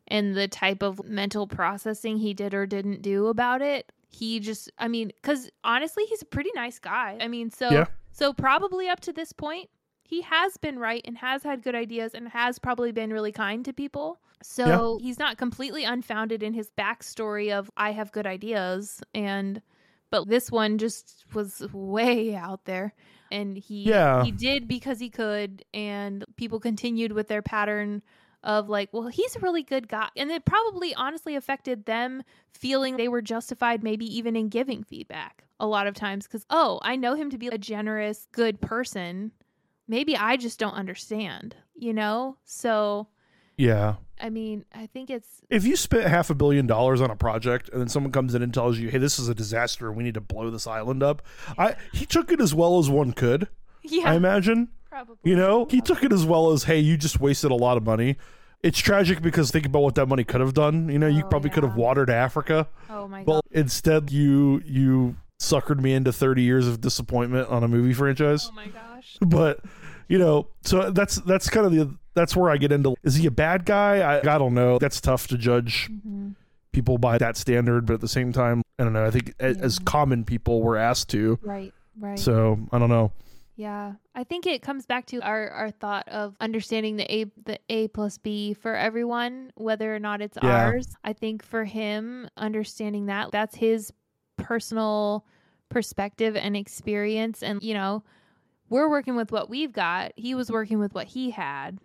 and 0.08 0.36
the 0.36 0.48
type 0.48 0.82
of 0.84 1.04
mental 1.04 1.48
processing 1.48 2.18
he 2.18 2.34
did 2.34 2.54
or 2.54 2.66
didn't 2.66 3.02
do 3.02 3.28
about 3.28 3.62
it, 3.62 3.92
he 4.10 4.40
just 4.40 4.72
I 4.78 4.88
mean 4.88 5.12
cuz 5.24 5.50
honestly, 5.66 6.06
he's 6.06 6.22
a 6.22 6.26
pretty 6.26 6.52
nice 6.56 6.80
guy. 6.80 7.18
I 7.20 7.28
mean, 7.28 7.50
so 7.52 7.70
Yeah. 7.72 7.86
so 8.12 8.32
probably 8.34 8.88
up 8.88 9.02
to 9.02 9.12
this 9.14 9.34
point 9.34 9.70
he 10.06 10.22
has 10.22 10.58
been 10.58 10.78
right 10.78 11.02
and 11.06 11.18
has 11.18 11.44
had 11.44 11.64
good 11.64 11.76
ideas 11.76 12.14
and 12.14 12.28
has 12.30 12.60
probably 12.60 12.92
been 12.92 13.12
really 13.12 13.32
kind 13.32 13.66
to 13.66 13.74
people. 13.74 14.22
So 14.44 14.98
he's 15.02 15.18
not 15.18 15.38
completely 15.38 15.86
unfounded 15.86 16.44
in 16.44 16.54
his 16.54 16.70
backstory 16.78 17.52
of 17.52 17.72
I 17.78 17.92
have 17.94 18.12
good 18.12 18.28
ideas 18.28 19.02
and 19.16 19.62
but 20.12 20.28
this 20.28 20.52
one 20.52 20.78
just 20.78 21.26
was 21.34 21.66
way 21.74 22.36
out 22.36 22.66
there 22.66 22.94
and 23.34 23.58
he 23.58 23.84
Yeah. 23.90 24.24
he 24.24 24.32
did 24.32 24.68
because 24.68 25.00
he 25.00 25.10
could 25.10 25.66
and 25.74 26.24
people 26.38 26.60
continued 26.60 27.12
with 27.12 27.28
their 27.28 27.42
pattern 27.42 28.02
of 28.44 28.70
like 28.70 28.90
well 28.94 29.08
he's 29.08 29.36
a 29.36 29.40
really 29.40 29.64
good 29.64 29.88
guy 29.88 30.10
and 30.18 30.30
it 30.30 30.44
probably 30.46 30.94
honestly 30.96 31.36
affected 31.36 31.86
them 31.86 32.24
feeling 32.54 32.98
they 32.98 33.08
were 33.08 33.22
justified 33.22 33.82
maybe 33.84 34.06
even 34.06 34.36
in 34.36 34.50
giving 34.50 34.84
feedback 34.84 35.46
a 35.60 35.66
lot 35.68 35.88
of 35.88 35.96
times 35.96 36.28
cuz 36.28 36.46
oh 36.50 36.80
I 36.82 36.96
know 36.98 37.16
him 37.16 37.30
to 37.30 37.38
be 37.38 37.48
a 37.48 37.58
generous 37.58 38.28
good 38.32 38.60
person 38.62 39.32
maybe 39.88 40.16
I 40.16 40.38
just 40.38 40.60
don't 40.60 40.74
understand, 40.74 41.56
you 41.76 41.94
know? 41.94 42.38
So 42.46 43.08
yeah 43.58 43.96
I 44.24 44.30
mean, 44.30 44.64
I 44.74 44.86
think 44.88 45.10
it's 45.10 45.28
If 45.50 45.66
you 45.66 45.76
spent 45.76 46.08
half 46.08 46.30
a 46.30 46.34
billion 46.36 46.66
dollars 46.66 47.02
on 47.02 47.12
a 47.12 47.16
project 47.16 47.70
and 47.70 47.82
then 47.82 47.90
someone 47.90 48.12
comes 48.12 48.34
in 48.34 48.42
and 48.42 48.54
tells 48.54 48.80
you, 48.80 48.90
"Hey, 48.90 48.98
this 48.98 49.20
is 49.20 49.28
a 49.28 49.36
disaster. 49.36 49.92
We 49.92 50.04
need 50.04 50.14
to 50.14 50.22
blow 50.22 50.50
this 50.50 50.66
island 50.66 51.04
up," 51.04 51.22
I 51.58 51.76
he 51.92 52.06
took 52.06 52.32
it 52.32 52.40
as 52.40 52.56
well 52.56 52.80
as 52.80 52.90
one 52.90 53.12
could. 53.12 53.50
yeah, 53.84 54.10
I 54.10 54.16
imagine. 54.16 54.70
probably. 54.90 55.18
You 55.24 55.36
know, 55.36 55.68
he 55.70 55.82
took 55.82 56.04
it 56.04 56.14
as 56.14 56.26
well 56.26 56.52
as, 56.52 56.64
"Hey, 56.64 56.80
you 56.80 56.96
just 56.98 57.20
wasted 57.20 57.52
a 57.52 57.56
lot 57.56 57.76
of 57.78 57.84
money." 57.84 58.16
It's 58.62 58.80
tragic 58.80 59.22
because 59.22 59.52
think 59.52 59.66
about 59.66 59.82
what 59.82 59.96
that 59.96 60.08
money 60.08 60.24
could 60.24 60.40
have 60.40 60.54
done. 60.54 60.88
You 60.88 60.98
know, 61.00 61.08
you 61.08 61.24
Oh, 61.26 61.28
probably 61.28 61.50
could 61.50 61.64
have 61.64 61.76
watered 61.76 62.10
Africa. 62.10 62.70
Oh 62.90 63.10
my 63.10 63.20
god. 63.20 63.28
Well, 63.28 63.42
god. 63.52 63.60
instead 63.60 64.10
you 64.12 64.62
you 64.66 65.18
suckered 65.42 65.82
me 65.82 65.92
into 65.94 66.14
30 66.14 66.44
years 66.44 66.66
of 66.66 66.80
disappointment 66.80 67.50
on 67.50 67.62
a 67.64 67.68
movie 67.68 67.92
franchise. 67.94 68.48
Oh 68.50 68.56
my 68.56 68.68
gosh. 68.68 69.18
But 69.20 69.60
you 70.08 70.18
know, 70.18 70.48
so 70.62 70.92
that's 70.92 71.16
that's 71.18 71.50
kind 71.50 71.66
of 71.66 71.72
the 71.72 71.96
that's 72.14 72.36
where 72.36 72.50
I 72.50 72.58
get 72.58 72.72
into 72.72 72.96
is 73.04 73.16
he 73.16 73.26
a 73.28 73.32
bad 73.32 73.66
guy? 73.66 73.98
I, 74.00 74.20
I 74.20 74.38
don't 74.38 74.54
know. 74.54 74.78
That's 74.80 75.02
tough 75.02 75.28
to 75.28 75.38
judge 75.38 75.88
hmm 75.88 76.32
people 76.72 76.98
by 76.98 77.20
that 77.20 77.38
standard, 77.38 77.86
but 77.86 77.94
at 77.94 78.02
the 78.02 78.08
same 78.08 78.34
time, 78.34 78.64
I 78.80 78.84
don't 78.84 78.94
know. 78.94 79.06
I 79.06 79.12
think 79.12 79.36
a- 79.40 79.44
as 79.60 79.78
common 79.78 80.26
people 80.26 80.64
we're 80.64 80.78
asked 80.78 81.08
to. 81.12 81.38
Right. 81.44 81.72
Right. 82.00 82.18
So, 82.18 82.58
I 82.72 82.80
don't 82.80 82.90
know. 82.90 83.12
Yeah, 83.56 83.94
I 84.16 84.24
think 84.24 84.48
it 84.48 84.64
comes 84.64 84.88
back 84.88 85.06
to 85.08 85.20
our, 85.22 85.50
our 85.52 85.70
thought 85.70 86.08
of 86.10 86.36
understanding 86.42 86.96
the 86.98 87.14
A 87.14 87.26
the 87.46 87.60
A 87.70 87.90
plus 87.90 88.18
B 88.18 88.56
for 88.56 88.76
everyone, 88.76 89.52
whether 89.54 89.96
or 89.96 90.00
not 90.00 90.24
it's 90.24 90.36
Yeah. 90.42 90.50
ours. 90.66 90.88
I 91.04 91.14
think 91.14 91.44
for 91.44 91.64
him, 91.64 92.28
understanding 92.38 93.06
that 93.06 93.32
that's 93.32 93.54
his 93.54 93.94
personal 94.38 95.26
perspective 95.70 96.36
and 96.36 96.58
experience, 96.58 97.44
and 97.44 97.62
you 97.62 97.76
know, 97.76 98.04
we're 98.74 98.90
working 98.90 99.16
with 99.16 99.32
what 99.32 99.50
we've 99.50 99.72
got. 99.72 100.12
He 100.16 100.36
was 100.36 100.52
working 100.52 100.80
with 100.80 100.94
what 100.94 101.08
he 101.08 101.30
had, 101.32 101.78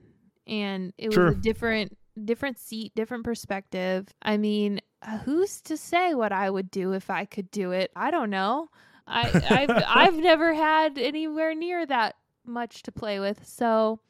and 0.47 0.93
it 0.99 1.09
was 1.09 1.15
Sure. 1.15 1.29
a 1.29 1.35
different 1.35 1.97
different 2.25 2.59
seat, 2.59 2.93
different 2.97 3.23
perspective. 3.23 4.09
I 4.23 4.39
mean, 4.39 4.81
uh, 5.03 5.19
who's 5.19 5.61
to 5.63 5.77
say 5.77 6.15
what 6.15 6.33
I 6.33 6.51
would 6.51 6.69
do 6.71 6.93
if 6.93 7.11
I 7.11 7.25
could 7.27 7.49
do 7.53 7.71
it? 7.71 7.93
I 7.95 8.11
don't 8.11 8.31
know. 8.31 8.71
I 9.07 9.31
I've 9.51 9.85
I've 9.87 10.17
never 10.17 10.53
had 10.55 10.99
anywhere 10.99 11.55
near 11.55 11.87
that 11.87 12.17
much 12.45 12.83
to 12.85 12.93
play 12.93 13.21
with. 13.21 13.47
So 13.47 14.01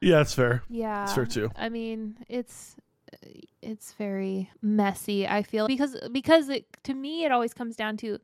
Yeah, 0.00 0.18
that's 0.18 0.34
fair. 0.34 0.62
yeah, 0.68 1.00
That's 1.06 1.14
fair 1.14 1.26
too. 1.26 1.50
I 1.56 1.68
mean, 1.70 2.18
it's 2.28 2.76
it's 3.62 3.92
very 3.94 4.50
messy. 4.62 5.26
I 5.26 5.42
feel 5.42 5.66
because 5.66 5.96
because 6.12 6.48
it, 6.48 6.66
to 6.84 6.94
me 6.94 7.24
it 7.24 7.32
always 7.32 7.52
comes 7.54 7.74
down 7.74 7.96
to 7.98 8.18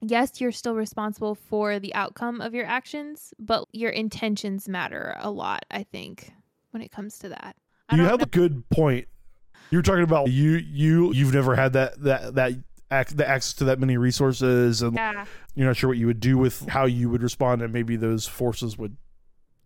yes, 0.00 0.40
you're 0.40 0.52
still 0.52 0.74
responsible 0.74 1.34
for 1.34 1.78
the 1.78 1.94
outcome 1.94 2.40
of 2.40 2.54
your 2.54 2.66
actions, 2.66 3.32
but 3.38 3.66
your 3.72 3.90
intentions 3.90 4.68
matter 4.68 5.14
a 5.18 5.30
lot. 5.30 5.64
I 5.70 5.82
think 5.82 6.32
when 6.70 6.82
it 6.82 6.90
comes 6.90 7.18
to 7.20 7.28
that. 7.30 7.56
I 7.88 7.96
You 7.96 8.02
have 8.02 8.18
know- 8.20 8.24
a 8.24 8.26
good 8.26 8.68
point. 8.70 9.08
You're 9.70 9.82
talking 9.82 10.04
about 10.04 10.30
you 10.30 10.52
you 10.52 11.12
you've 11.12 11.34
never 11.34 11.56
had 11.56 11.72
that 11.72 12.00
that 12.04 12.34
that 12.36 12.52
ac- 12.92 13.14
the 13.16 13.28
access 13.28 13.52
to 13.54 13.64
that 13.64 13.80
many 13.80 13.96
resources 13.96 14.80
and 14.80 14.94
yeah. 14.94 15.24
you're 15.56 15.66
not 15.66 15.76
sure 15.76 15.88
what 15.88 15.98
you 15.98 16.06
would 16.06 16.20
do 16.20 16.38
with 16.38 16.68
how 16.68 16.84
you 16.84 17.10
would 17.10 17.20
respond 17.22 17.62
and 17.62 17.72
maybe 17.72 17.96
those 17.96 18.28
forces 18.28 18.78
would 18.78 18.96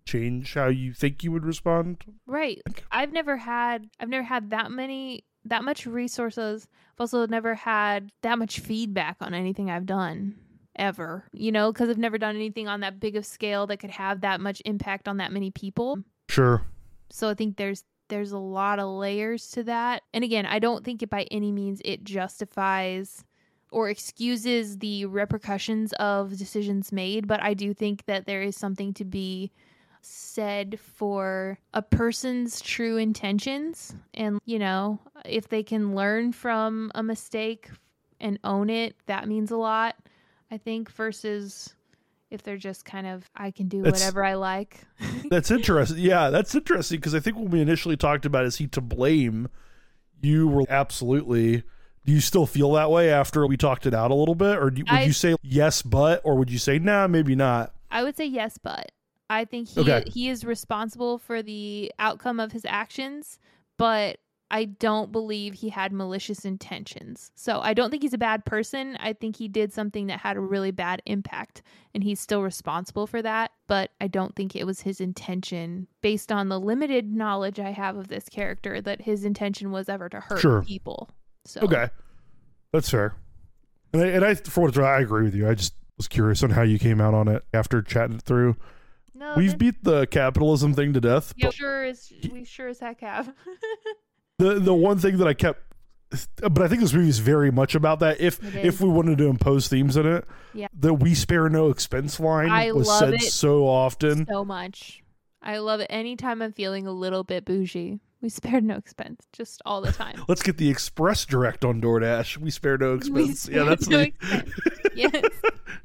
change 0.07 0.55
how 0.55 0.69
you 0.69 0.95
think 0.95 1.23
you 1.23 1.31
would 1.33 1.45
respond. 1.45 2.03
Right. 2.27 2.63
I've 2.91 3.13
never 3.13 3.37
had 3.37 3.91
I've 4.01 4.09
never 4.09 4.25
had 4.25 4.51
that 4.51 4.71
many 4.71 5.25
that 5.45 5.65
much 5.65 5.87
resources. 5.87 6.69
I've 6.95 7.01
also 7.01 7.27
never 7.27 7.55
had 7.55 8.11
that 8.23 8.39
much 8.39 8.61
feedback 8.61 9.17
on 9.21 9.35
anything 9.35 9.71
I've 9.71 9.87
done 9.87 10.37
ever. 10.77 11.25
You 11.33 11.53
know, 11.53 11.73
cuz 11.73 11.89
I've 11.89 11.99
never 11.99 12.19
done 12.19 12.37
anything 12.37 12.69
on 12.69 12.81
that 12.81 13.01
big 13.01 13.17
of 13.17 13.27
scale 13.27 13.67
that 13.67 13.79
could 13.79 13.91
have 13.91 14.21
that 14.21 14.41
much 14.41 14.63
impact 14.65 15.09
on 15.09 15.17
that 15.19 15.33
many 15.33 15.51
people. 15.51 15.99
Sure. 16.29 16.63
So 17.11 17.29
I 17.29 17.35
think 17.35 17.57
there's 17.57 17.85
there's 18.09 18.33
a 18.33 18.39
lot 18.39 18.79
of 18.79 18.89
layers 18.89 19.51
to 19.53 19.63
that. 19.65 20.03
And 20.13 20.25
again, 20.25 20.45
I 20.45 20.59
don't 20.59 20.85
think 20.85 21.03
it 21.03 21.11
by 21.11 21.27
any 21.31 21.53
means 21.53 21.81
it 21.85 22.05
justifies 22.05 23.25
or 23.71 23.89
excuses 23.89 24.79
the 24.79 25.07
repercussions 25.07 25.93
of 25.95 26.37
decisions 26.37 26.93
made, 26.93 27.27
but 27.29 27.41
I 27.43 27.55
do 27.55 27.73
think 27.73 28.05
that 28.07 28.27
there 28.27 28.43
is 28.43 28.57
something 28.57 28.93
to 28.95 29.05
be 29.05 29.53
said 30.03 30.79
for 30.81 31.59
a 31.75 31.83
person's 31.83 32.61
true 32.61 32.97
intentions 32.97 33.95
and 34.15 34.41
you 34.45 34.59
know, 34.59 34.99
if 35.25 35.49
they 35.49 35.63
can 35.63 35.95
learn 35.95 36.33
from 36.33 36.91
a 36.95 37.03
mistake 37.03 37.69
and 38.21 38.39
own 38.45 38.71
it, 38.71 38.95
that 39.07 39.29
means 39.29 39.51
a 39.51 39.57
lot. 39.57 39.97
I 40.51 40.59
think 40.59 40.91
versus 40.91 41.75
if 42.31 42.43
they're 42.43 42.57
just 42.57 42.85
kind 42.85 43.07
of 43.07 43.29
I 43.37 43.51
can 43.51 43.69
do 43.69 43.83
That's- 43.83 44.01
whatever 44.01 44.25
I 44.25 44.35
like. 44.35 44.81
That's 45.31 45.51
interesting. 45.51 45.99
Yeah, 45.99 46.31
that's 46.31 46.55
interesting 46.55 46.99
because 46.99 47.15
I 47.15 47.21
think 47.21 47.37
when 47.37 47.51
we 47.51 47.61
initially 47.61 47.97
talked 47.97 48.25
about 48.27 48.45
is 48.45 48.57
he 48.57 48.67
to 48.69 48.81
blame, 48.81 49.49
you 50.21 50.49
were 50.49 50.65
absolutely. 50.69 51.63
Do 52.07 52.13
you 52.13 52.21
still 52.21 52.47
feel 52.47 52.73
that 52.73 52.91
way 52.91 53.11
after 53.13 53.47
we 53.47 53.57
talked 53.57 53.85
it 53.87 53.95
out 53.95 54.11
a 54.11 54.15
little 54.15 54.35
bit, 54.35 54.57
or 54.59 54.71
do, 54.71 54.83
would 54.83 54.91
I- 54.91 55.03
you 55.03 55.13
say 55.13 55.37
yes, 55.43 55.83
but, 55.83 56.21
or 56.25 56.35
would 56.37 56.51
you 56.51 56.59
say 56.59 56.79
nah, 56.79 57.07
maybe 57.07 57.35
not? 57.35 57.73
I 57.91 58.03
would 58.03 58.17
say 58.17 58.27
yes, 58.27 58.59
but 58.63 58.91
I 59.31 59.45
think 59.47 59.69
he 59.69 59.81
Okay. 59.81 60.03
he 60.07 60.29
is 60.29 60.45
responsible 60.45 61.19
for 61.19 61.43
the 61.43 61.91
outcome 61.99 62.39
of 62.41 62.53
his 62.53 62.65
actions, 62.67 63.39
but 63.79 64.19
I 64.53 64.65
don't 64.65 65.13
believe 65.13 65.55
he 65.55 65.69
had 65.69 65.93
malicious 65.93 66.45
intentions. 66.45 67.31
So 67.37 67.61
I 67.61 67.73
don't 67.73 67.89
think 67.93 68.03
he's 68.03 68.13
a 68.13 68.19
bad 68.19 68.45
person. 68.45 68.97
I 68.99 69.13
think 69.13 69.37
he 69.37 69.47
did 69.47 69.73
something 69.73 70.09
that 70.09 70.19
had 70.19 70.37
a 70.37 70.41
really 70.41 70.73
bad 70.73 71.01
impact 71.07 71.63
and 71.95 72.03
he's 72.03 72.19
still 72.19 72.43
responsible 72.43 73.07
for 73.07 73.23
that, 73.23 73.53
but 73.69 73.93
I 74.01 74.09
don't 74.09 74.35
think 74.35 74.57
it 74.57 74.65
was 74.67 74.81
his 74.81 75.01
intention 75.01 75.87
based 76.01 76.33
on 76.33 76.49
the 76.49 76.59
limited 76.59 77.15
knowledge 77.15 77.61
I 77.61 77.71
have 77.71 77.97
of 77.97 78.09
this 78.09 78.29
character 78.29 78.81
that 78.81 79.03
his 79.03 79.25
intention 79.25 79.71
was 79.71 79.89
ever 79.89 80.09
to 80.09 80.19
hurt 80.19 80.41
Sure. 80.41 80.63
people. 80.63 81.11
So 81.45 81.61
Okay, 81.61 81.89
that's 82.73 82.91
fair. 82.91 83.15
And 83.93 84.03
I, 84.03 84.07
and 84.09 84.25
I, 84.25 84.35
for 84.35 84.63
what 84.63 84.69
it's 84.71 84.79
I 84.79 84.99
agree 85.01 85.23
with 85.23 85.35
you. 85.37 85.49
I 85.49 85.55
just 85.55 85.75
was 85.97 86.09
curious 86.09 86.43
on 86.43 86.51
how 86.51 86.63
you 86.63 86.81
came 86.81 87.01
out 87.01 87.15
on 87.15 87.29
it 87.29 87.45
after 87.55 87.83
chatting 87.83 88.17
it 88.17 88.23
through. 88.23 88.57
No, 89.21 89.35
We've 89.37 89.57
beat 89.59 89.85
the 89.85 90.07
capitalism 90.07 90.73
thing 90.73 90.95
to 90.95 91.01
death. 91.01 91.35
yeah, 91.37 91.51
sure 91.51 91.85
is 91.85 92.11
we 92.33 92.43
sure 92.45 92.69
as 92.69 92.81
heck 92.81 93.03
have. 93.03 93.33
the 94.39 94.55
the 94.59 94.73
one 94.75 94.99
thing 94.99 95.19
that 95.19 95.29
I 95.29 95.35
kept, 95.35 95.61
but 96.41 96.63
I 96.63 96.69
think 96.69 96.81
this 96.81 96.95
movie 96.95 97.11
is 97.11 97.19
very 97.19 97.51
much 97.51 97.75
about 97.75 98.01
that. 98.01 98.19
If 98.19 98.43
if 98.57 98.81
we 98.81 98.89
wanted 98.89 99.19
to 99.19 99.27
impose 99.27 99.69
themes 99.69 99.99
in 99.99 100.07
it, 100.07 100.25
Yeah. 100.55 100.69
the 100.73 100.95
"we 100.95 101.15
spare 101.15 101.51
no 101.51 101.69
expense" 101.69 102.19
line 102.19 102.49
I 102.51 102.73
was 102.73 102.89
love 102.89 102.99
said 102.99 103.15
it 103.15 103.23
so 103.23 103.69
often. 103.69 104.27
so 104.27 104.43
much. 104.43 105.03
I 105.43 105.59
love 105.59 105.81
it 105.81 105.89
anytime 105.91 106.41
I'm 106.41 106.53
feeling 106.53 106.87
a 106.87 106.93
little 106.93 107.23
bit 107.23 107.45
bougie. 107.45 108.01
We 108.23 108.29
spared 108.31 108.65
no 108.65 108.77
expense, 108.77 109.27
just 109.35 109.61
all 109.67 109.81
the 109.83 109.93
time. 109.93 110.23
Let's 110.29 110.43
get 110.43 110.57
the 110.59 110.69
express 110.71 111.25
direct 111.27 111.65
on 111.65 111.81
DoorDash. 111.81 112.37
We 112.39 112.51
spare 112.51 112.77
no 112.79 112.95
expense. 112.97 113.49
yeah, 113.51 113.65
that's 113.65 113.87
no 113.89 113.99
me. 113.99 114.15
expense. 114.21 114.51
yes. 114.95 115.25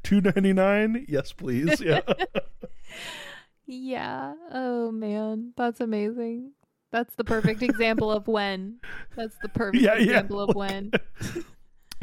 Two 0.03 0.21
ninety 0.21 0.53
nine. 0.53 1.05
Yes, 1.09 1.33
please. 1.33 1.81
Yeah. 1.81 1.99
Yeah. 3.67 4.33
Oh 4.51 4.91
man, 4.91 5.53
that's 5.57 5.79
amazing. 5.79 6.51
That's 6.91 7.13
the 7.15 7.23
perfect 7.23 7.61
example 7.61 8.11
of 8.11 8.27
when. 8.27 8.77
That's 9.15 9.35
the 9.41 9.49
perfect 9.49 9.83
Yeah, 9.83 9.95
yeah. 9.95 10.03
example 10.03 10.39
of 10.39 10.55
when. 10.55 10.91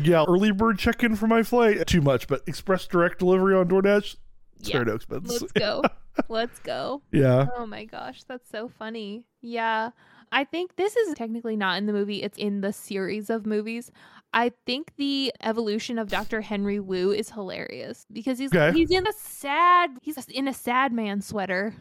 yeah. 0.02 0.24
Early 0.28 0.52
bird 0.52 0.78
check 0.78 1.02
in 1.02 1.16
for 1.16 1.26
my 1.26 1.42
flight. 1.42 1.86
Too 1.86 2.00
much, 2.02 2.26
but 2.28 2.42
express 2.46 2.86
direct 2.86 3.18
delivery 3.20 3.54
on 3.54 3.68
DoorDash. 3.68 4.16
Spare 4.62 4.80
Yeah. 4.80 4.84
no 4.84 4.94
expense. 4.94 5.30
Let's 5.40 5.52
go. 5.54 5.82
Let's 6.28 6.58
go. 6.58 7.02
Yeah. 7.10 7.46
Oh 7.56 7.64
my 7.66 7.84
gosh, 7.84 8.22
that's 8.24 8.50
so 8.50 8.68
funny. 8.78 9.24
Yeah. 9.40 9.90
I 10.32 10.44
think 10.44 10.76
this 10.76 10.96
is 10.96 11.14
technically 11.14 11.56
not 11.56 11.78
in 11.78 11.86
the 11.86 11.92
movie, 11.92 12.22
it's 12.22 12.38
in 12.38 12.62
the 12.62 12.72
series 12.72 13.30
of 13.30 13.46
movies. 13.46 13.90
I 14.34 14.52
think 14.66 14.92
the 14.96 15.32
evolution 15.42 15.98
of 15.98 16.08
Dr. 16.08 16.40
Henry 16.40 16.80
Wu 16.80 17.10
is 17.12 17.30
hilarious 17.30 18.06
because 18.10 18.38
he's 18.38 18.52
Okay. 18.52 18.72
he's 18.76 18.90
in 18.90 19.06
a 19.06 19.12
sad 19.12 19.90
he's 20.02 20.16
in 20.28 20.48
a 20.48 20.54
sad 20.54 20.92
man 20.92 21.20
sweater 21.20 21.74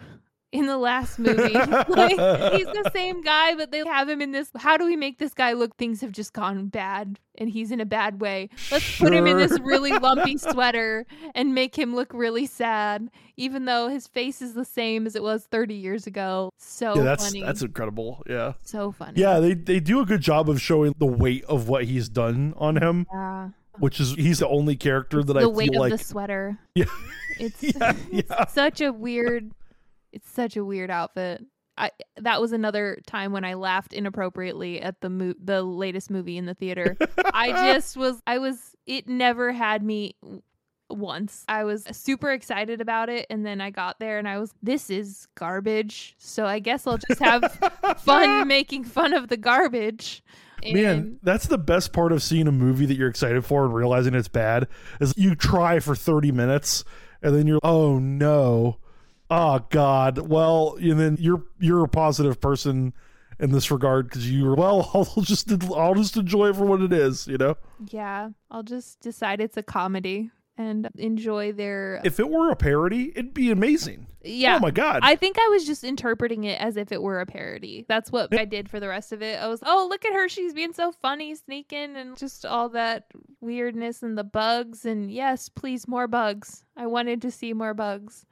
in 0.52 0.66
the 0.66 0.78
last 0.78 1.18
movie. 1.18 1.54
like 1.88 2.12
he's 2.54 2.68
the 2.68 2.92
same 2.94 3.22
guy, 3.22 3.56
but 3.56 3.72
they 3.72 3.80
have 3.86 4.10
him 4.10 4.22
in 4.22 4.32
this 4.32 4.50
how 4.58 4.78
do 4.78 4.86
we 4.86 4.96
make 4.96 5.18
this 5.18 5.34
guy 5.34 5.54
look 5.54 5.76
things 5.78 6.02
have 6.02 6.12
just 6.12 6.34
gone 6.34 6.68
bad 6.68 7.20
and 7.38 7.50
he's 7.50 7.72
in 7.72 7.80
a 7.80 7.86
bad 7.86 8.20
way. 8.22 8.50
Let's 8.72 8.98
put 9.00 9.14
him 9.14 9.26
in 9.28 9.38
this 9.38 9.58
really 9.62 9.92
lumpy 9.98 10.38
sweater 10.38 11.06
and 11.34 11.56
make 11.56 11.78
him 11.78 11.96
look 11.96 12.14
really 12.14 12.46
sad, 12.46 13.10
even 13.38 13.66
though 13.66 13.88
his 13.88 14.08
face 14.08 14.42
is 14.42 14.54
the 14.54 14.66
same 14.66 15.08
as 15.08 15.16
it 15.16 15.24
was 15.24 15.46
30 15.46 15.74
years 15.74 16.06
ago. 16.08 16.52
So 16.58 16.96
yeah, 16.96 17.04
that's 17.04 17.28
funny. 17.28 17.42
that's 17.42 17.62
incredible. 17.62 18.24
Yeah. 18.28 18.54
so 18.64 18.92
funny. 18.92 19.20
Yeah, 19.20 19.40
they 19.40 19.54
they 19.54 19.80
do 19.80 20.02
a 20.02 20.06
good 20.06 20.22
job 20.22 20.50
of 20.50 20.62
showing 20.62 20.94
the 20.98 21.06
weight 21.06 21.46
of 21.46 21.70
what 21.70 21.86
he's 21.86 22.10
done 22.10 22.54
on 22.58 22.76
him, 22.78 23.08
Yeah. 23.12 23.50
which 23.80 24.00
is 24.00 24.14
he's 24.16 24.40
the 24.40 24.48
only 24.48 24.76
character 24.76 25.24
that 25.24 25.34
the 25.34 25.50
I 25.50 25.66
feel 25.66 25.80
like 25.80 25.92
the 25.92 25.98
sweater. 25.98 26.60
Yeah. 26.76 26.86
It's, 27.40 27.64
Yeah, 27.64 27.94
it's 28.12 28.54
such 28.54 28.82
a 28.82 28.92
weird 28.92 29.52
it's 30.12 30.30
such 30.30 30.58
a 30.58 30.66
weird 30.66 30.90
outfit. 30.90 31.44
I 31.78 31.92
that 32.18 32.42
was 32.42 32.52
another 32.52 33.00
time 33.08 33.32
when 33.32 33.46
I 33.46 33.54
laughed 33.56 33.94
inappropriately 33.94 34.82
at 34.82 35.02
the 35.02 35.10
mo- 35.10 35.36
the 35.42 35.64
latest 35.64 36.12
movie 36.12 36.38
in 36.38 36.46
the 36.46 36.54
theater. 36.54 36.98
I 37.34 37.52
just 37.74 37.98
was 37.98 38.22
I 38.28 38.38
was 38.38 38.76
it 38.86 39.08
never 39.08 39.52
had 39.52 39.82
me 39.84 40.16
once. 40.90 41.46
I 41.48 41.64
was 41.64 41.86
super 41.92 42.32
excited 42.32 42.82
about 42.82 43.10
it 43.10 43.26
and 43.30 43.46
then 43.46 43.62
I 43.62 43.70
got 43.70 44.00
there 44.00 44.20
and 44.20 44.28
I 44.28 44.38
was 44.38 44.54
this 44.62 44.90
is 44.90 45.28
garbage. 45.36 46.16
So 46.18 46.46
I 46.46 46.60
guess 46.60 46.86
I'll 46.86 46.98
just 46.98 47.22
have 47.22 47.72
fun 48.00 48.48
making 48.48 48.84
fun 48.84 49.14
of 49.14 49.30
the 49.30 49.38
garbage. 49.38 50.24
Man, 50.64 51.18
that's 51.24 51.48
the 51.48 51.58
best 51.58 51.92
part 51.92 52.12
of 52.12 52.22
seeing 52.22 52.48
a 52.48 52.52
movie 52.52 52.86
that 52.86 52.96
you're 52.96 53.10
excited 53.10 53.44
for 53.44 53.66
and 53.66 53.74
realizing 53.74 54.14
it's 54.14 54.28
bad 54.28 54.68
is 55.00 55.14
you 55.18 55.34
try 55.34 55.80
for 55.80 55.96
30 55.96 56.32
minutes 56.32 56.84
and 57.24 57.34
then 57.36 57.48
you're 57.48 57.60
oh 57.64 57.98
no. 57.98 58.78
Oh 59.32 59.66
god. 59.70 60.18
Well, 60.28 60.76
and 60.80 61.00
then 61.00 61.18
you're 61.20 61.44
you're 61.60 61.84
a 61.84 61.88
positive 61.88 62.42
person 62.42 62.94
in 63.40 63.52
this 63.52 63.72
regard 63.72 64.12
cuz 64.12 64.30
you 64.30 64.46
were 64.46 64.56
well, 64.56 64.92
I'll 64.94 65.24
just 65.24 65.50
I'll 65.74 65.96
just 65.96 66.18
enjoy 66.18 66.50
it 66.50 66.56
for 66.58 66.66
what 66.66 66.82
it 66.82 66.92
is, 66.94 67.28
you 67.28 67.38
know? 67.38 67.56
yeah, 67.90 68.30
I'll 68.52 68.62
just 68.64 69.00
decide 69.00 69.40
it's 69.42 69.58
a 69.58 69.64
comedy 69.64 70.30
and 70.58 70.90
enjoy 70.98 71.54
their 71.54 72.02
If 72.04 72.20
it 72.20 72.30
were 72.30 72.52
a 72.52 72.56
parody, 72.58 73.12
it'd 73.16 73.34
be 73.34 73.50
amazing. 73.50 74.08
yeah. 74.22 74.58
Oh 74.58 74.60
my 74.60 74.70
god. 74.70 75.00
I 75.02 75.16
think 75.16 75.38
I 75.40 75.48
was 75.48 75.66
just 75.66 75.84
interpreting 75.86 76.44
it 76.44 76.60
as 76.62 76.76
if 76.76 76.92
it 76.92 77.02
were 77.02 77.22
a 77.22 77.26
parody. 77.26 77.86
That's 77.88 78.12
what 78.12 78.38
I 78.38 78.44
did 78.46 78.70
for 78.70 78.80
the 78.82 78.90
rest 78.90 79.14
of 79.14 79.22
it. 79.24 79.42
I 79.42 79.48
was, 79.48 79.62
oh, 79.66 79.88
look 79.90 80.04
at 80.06 80.14
her. 80.14 80.28
She's 80.28 80.54
being 80.54 80.74
so 80.74 80.92
funny, 80.92 81.34
sneaking, 81.34 81.96
and 81.96 82.16
just 82.18 82.46
all 82.46 82.68
that 82.70 83.06
weirdness 83.40 84.04
and 84.04 84.16
the 84.18 84.24
bugs. 84.26 84.86
And 84.86 85.10
yes, 85.10 85.48
please, 85.50 85.88
more 85.88 86.08
bugs. 86.08 86.64
I 86.78 86.86
wanted 86.86 87.22
to 87.24 87.32
see 87.32 87.54
more 87.54 87.74
bugs. 87.74 88.26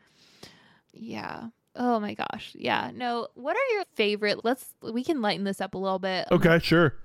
Yeah. 0.94 1.48
Oh 1.76 2.00
my 2.00 2.14
gosh. 2.14 2.56
Yeah. 2.56 2.92
No. 2.94 3.28
What 3.36 3.56
are 3.56 3.74
your 3.76 3.84
favorite? 3.96 4.44
Let's, 4.44 4.76
we 4.82 5.04
can 5.04 5.22
lighten 5.22 5.44
this 5.46 5.62
up 5.62 5.74
a 5.76 5.78
little 5.78 6.00
bit. 6.00 6.28
okay, 6.32 6.60
sure. 6.60 6.96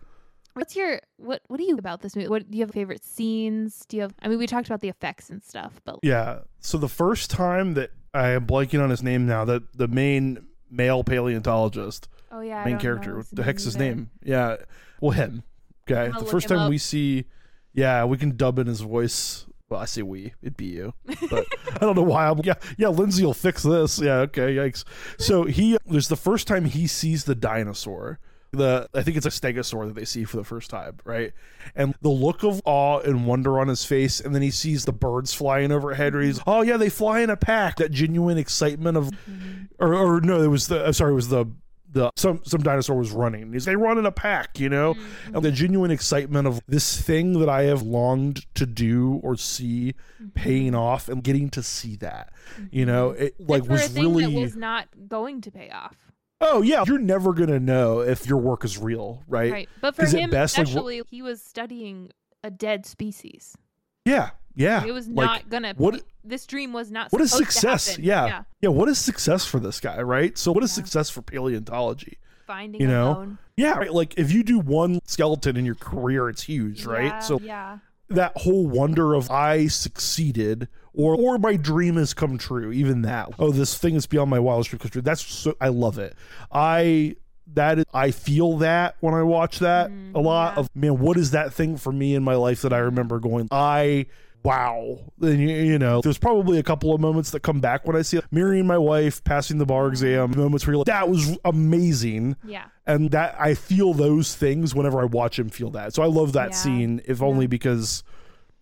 What's 0.54 0.76
your, 0.76 1.00
what, 1.16 1.42
what 1.48 1.58
do 1.58 1.64
you 1.64 1.76
about 1.76 2.00
this 2.00 2.14
movie? 2.14 2.28
What 2.28 2.48
do 2.50 2.56
you 2.56 2.64
have 2.64 2.72
favorite 2.72 3.04
scenes? 3.04 3.84
Do 3.88 3.96
you 3.96 4.02
have, 4.02 4.14
I 4.22 4.28
mean, 4.28 4.38
we 4.38 4.46
talked 4.46 4.66
about 4.68 4.80
the 4.80 4.88
effects 4.88 5.28
and 5.28 5.42
stuff, 5.42 5.80
but 5.84 5.98
Yeah. 6.02 6.40
So 6.60 6.78
the 6.78 6.88
first 6.88 7.30
time 7.30 7.74
that 7.74 7.90
I 8.12 8.30
am 8.30 8.46
blanking 8.46 8.82
on 8.82 8.90
his 8.90 9.02
name 9.02 9.26
now, 9.26 9.44
that 9.44 9.76
the 9.76 9.88
main 9.88 10.46
male 10.70 11.02
paleontologist, 11.02 12.08
oh 12.30 12.40
yeah. 12.40 12.64
Main 12.64 12.78
character, 12.78 13.16
what 13.18 13.26
the 13.32 13.42
heck's 13.42 13.64
his 13.64 13.74
either. 13.76 13.84
name? 13.84 14.10
Yeah. 14.22 14.56
Well, 15.00 15.10
him. 15.10 15.42
Okay. 15.90 16.16
The 16.18 16.24
first 16.26 16.48
time 16.48 16.60
up. 16.60 16.70
we 16.70 16.78
see, 16.78 17.26
yeah, 17.72 18.04
we 18.04 18.16
can 18.16 18.36
dub 18.36 18.58
in 18.60 18.68
his 18.68 18.80
voice. 18.80 19.46
Well, 19.74 19.82
I 19.82 19.86
say 19.86 20.02
we. 20.02 20.34
It'd 20.40 20.56
be 20.56 20.66
you, 20.66 20.94
but 21.28 21.44
I 21.74 21.78
don't 21.78 21.96
know 21.96 22.02
why. 22.02 22.28
I'm 22.28 22.38
yeah, 22.44 22.54
yeah. 22.78 22.86
Lyndsey 22.86 23.24
will 23.24 23.34
fix 23.34 23.64
this. 23.64 24.00
Yeah, 24.00 24.18
okay. 24.18 24.54
Yikes. 24.54 24.84
So 25.18 25.46
he 25.46 25.76
there's 25.84 26.06
the 26.06 26.14
first 26.14 26.46
time 26.46 26.66
he 26.66 26.86
sees 26.86 27.24
the 27.24 27.34
dinosaur. 27.34 28.20
The 28.52 28.88
I 28.94 29.02
think 29.02 29.16
it's 29.16 29.26
a 29.26 29.30
stegosaur 29.30 29.88
that 29.88 29.96
they 29.96 30.04
see 30.04 30.22
for 30.22 30.36
the 30.36 30.44
first 30.44 30.70
time, 30.70 30.98
right? 31.02 31.32
And 31.74 31.96
the 32.02 32.08
look 32.08 32.44
of 32.44 32.62
awe 32.64 33.00
and 33.00 33.26
wonder 33.26 33.58
on 33.58 33.66
his 33.66 33.84
face, 33.84 34.20
and 34.20 34.32
then 34.32 34.42
he 34.42 34.52
sees 34.52 34.84
the 34.84 34.92
birds 34.92 35.34
flying 35.34 35.72
overhead. 35.72 36.14
Where 36.14 36.22
he's, 36.22 36.38
oh 36.46 36.62
yeah, 36.62 36.76
they 36.76 36.88
fly 36.88 37.18
in 37.18 37.30
a 37.30 37.36
pack. 37.36 37.78
That 37.78 37.90
genuine 37.90 38.38
excitement 38.38 38.96
of, 38.96 39.06
mm-hmm. 39.06 39.64
or, 39.80 39.92
or 39.92 40.20
no, 40.20 40.40
it 40.40 40.46
was 40.46 40.68
the. 40.68 40.86
I'm 40.86 40.92
sorry, 40.92 41.10
it 41.10 41.16
was 41.16 41.30
the 41.30 41.46
the 41.94 42.10
some 42.16 42.40
some 42.44 42.62
dinosaur 42.62 42.96
was 42.96 43.10
running. 43.10 43.52
He's 43.52 43.64
they 43.64 43.76
run 43.76 43.96
in 43.98 44.04
a 44.06 44.12
pack, 44.12 44.60
you 44.60 44.68
know, 44.68 44.94
Mm-hmm. 44.94 45.36
and 45.36 45.44
the 45.44 45.50
genuine 45.50 45.90
excitement 45.90 46.46
of 46.46 46.60
this 46.68 47.00
thing 47.00 47.38
that 47.40 47.48
I 47.48 47.62
have 47.62 47.80
longed 47.82 48.44
to 48.56 48.66
do 48.66 49.20
or 49.22 49.36
see 49.36 49.94
Mm-hmm. 50.20 50.28
paying 50.34 50.74
off 50.74 51.08
and 51.08 51.22
getting 51.24 51.48
to 51.50 51.62
see 51.62 51.96
that, 51.96 52.32
you 52.70 52.84
know, 52.86 53.10
it 53.10 53.34
like 53.40 53.64
was 53.66 53.94
really. 53.96 54.26
was 54.36 54.54
not 54.56 54.88
going 55.08 55.40
to 55.40 55.50
pay 55.50 55.70
off. 55.70 55.96
oh 56.40 56.62
yeah, 56.62 56.84
you're 56.86 56.98
never 56.98 57.32
gonna 57.32 57.58
know 57.60 58.00
if 58.00 58.26
your 58.26 58.38
work 58.38 58.64
is 58.64 58.76
real, 58.78 59.22
right? 59.26 59.50
Right. 59.52 59.68
But 59.80 59.96
for 59.96 60.04
him, 60.06 60.30
best, 60.30 60.56
like, 60.58 60.68
wh- 60.68 61.00
he 61.08 61.22
was 61.22 61.40
studying 61.42 62.10
a 62.42 62.50
dead 62.50 62.84
species. 62.86 63.56
Yeah, 64.04 64.30
yeah. 64.54 64.84
It 64.84 64.92
was 64.92 65.08
like, 65.08 65.26
not 65.26 65.50
gonna. 65.50 65.74
what- 65.76 66.02
this 66.26 66.46
dream 66.46 66.72
was 66.72 66.90
not. 66.90 67.12
What 67.12 67.20
is 67.20 67.32
success? 67.32 67.88
happen. 67.88 68.04
Yeah. 68.04 68.42
yeah, 68.62 68.70
What 68.70 68.88
is 68.88 68.98
success 68.98 69.44
for 69.44 69.60
this 69.60 69.78
guy, 69.78 70.00
right? 70.00 70.36
So, 70.38 70.52
what 70.52 70.64
is 70.64 70.70
Yeah. 70.70 70.82
success 70.84 71.10
for 71.10 71.20
paleontology? 71.22 72.18
Finding 72.46 72.80
You 72.80 72.86
know? 72.86 73.14
bone. 73.14 73.38
Yeah, 73.56 73.74
right. 73.78 73.92
Like 73.92 74.14
if 74.16 74.32
you 74.32 74.42
do 74.42 74.58
one 74.58 75.00
skeleton 75.04 75.56
in 75.56 75.64
your 75.64 75.74
career, 75.76 76.28
it's 76.28 76.42
huge, 76.42 76.84
right? 76.86 77.04
Yeah, 77.06 77.18
So 77.20 77.40
yeah, 77.40 77.78
that 78.08 78.32
whole 78.36 78.66
wonder 78.66 79.14
of 79.14 79.30
I 79.30 79.66
succeeded 79.68 80.68
or 80.92 81.14
or 81.14 81.38
my 81.38 81.56
dream 81.56 81.96
has 81.96 82.12
come 82.14 82.36
true, 82.38 82.72
even 82.72 83.02
that. 83.02 83.30
Oh, 83.38 83.50
this 83.50 83.76
thing 83.78 83.94
is 83.94 84.06
beyond 84.06 84.30
my 84.30 84.38
wildest 84.38 84.70
dream. 84.70 85.02
That's 85.04 85.22
so 85.24 85.54
I 85.60 85.68
love 85.68 85.98
it. 85.98 86.14
I 86.52 87.16
that 87.54 87.78
is, 87.78 87.84
I 87.92 88.10
feel 88.10 88.58
that 88.58 88.96
when 89.00 89.14
I 89.14 89.22
watch 89.22 89.58
that 89.60 89.90
Mhm, 89.90 90.14
a 90.14 90.20
lot 90.20 90.54
yeah. 90.54 90.60
of 90.60 90.68
man, 90.74 90.98
what 90.98 91.16
is 91.16 91.32
that 91.32 91.52
thing 91.52 91.76
for 91.76 91.92
me 91.92 92.14
in 92.14 92.22
my 92.24 92.34
life 92.34 92.62
that 92.62 92.72
I 92.72 92.78
remember 92.78 93.18
going, 93.20 93.48
I 93.50 94.06
wow. 94.42 94.98
Then 95.18 95.38
you, 95.40 95.48
you 95.48 95.78
know, 95.78 96.00
there's 96.02 96.18
probably 96.18 96.58
a 96.58 96.62
couple 96.62 96.94
of 96.94 97.00
moments 97.00 97.30
that 97.30 97.40
come 97.40 97.60
back 97.60 97.86
when 97.86 97.96
I 97.96 98.02
see 98.02 98.18
it. 98.18 98.24
Marrying 98.30 98.66
my 98.66 98.76
wife, 98.76 99.24
passing 99.24 99.56
the 99.58 99.64
bar 99.64 99.88
exam, 99.88 100.32
moments 100.36 100.66
where 100.66 100.72
you're 100.74 100.78
like, 100.80 100.86
that 100.86 101.08
was 101.08 101.38
amazing 101.46 102.36
yeah. 102.44 102.64
and 102.86 103.10
that 103.12 103.34
I 103.40 103.54
feel 103.54 103.94
those 103.94 104.34
things 104.34 104.74
whenever 104.74 105.00
I 105.00 105.04
watch 105.04 105.38
him 105.38 105.48
feel 105.48 105.70
that. 105.70 105.94
So 105.94 106.02
I 106.02 106.06
love 106.06 106.32
that 106.34 106.50
Yeah. 106.50 106.56
scene, 106.56 107.00
if 107.06 107.22
only 107.22 107.46
because 107.46 108.02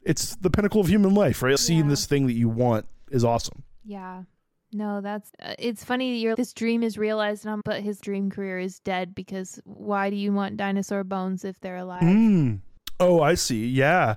it's 0.04 0.36
the 0.36 0.50
pinnacle 0.50 0.80
of 0.80 0.88
human 0.88 1.14
life, 1.14 1.42
right? 1.42 1.58
Seeing 1.58 1.88
this 1.88 2.06
thing 2.06 2.26
that 2.28 2.34
you 2.34 2.48
want 2.48 2.86
is 3.10 3.24
awesome. 3.24 3.62
Yeah. 3.84 4.22
No, 4.72 5.00
that's 5.00 5.30
uh, 5.40 5.54
it's 5.58 5.84
funny. 5.84 6.16
Your 6.18 6.34
this 6.34 6.52
dream 6.52 6.82
is 6.82 6.96
realized, 6.96 7.44
now, 7.44 7.60
but 7.64 7.82
his 7.82 8.00
dream 8.00 8.30
career 8.30 8.58
is 8.58 8.80
dead 8.80 9.14
because 9.14 9.60
why 9.64 10.08
do 10.10 10.16
you 10.16 10.32
want 10.32 10.56
dinosaur 10.56 11.04
bones 11.04 11.44
if 11.44 11.60
they're 11.60 11.76
alive? 11.76 12.02
Mm. 12.02 12.60
Oh, 12.98 13.20
I 13.20 13.34
see. 13.34 13.66
Yeah, 13.66 14.16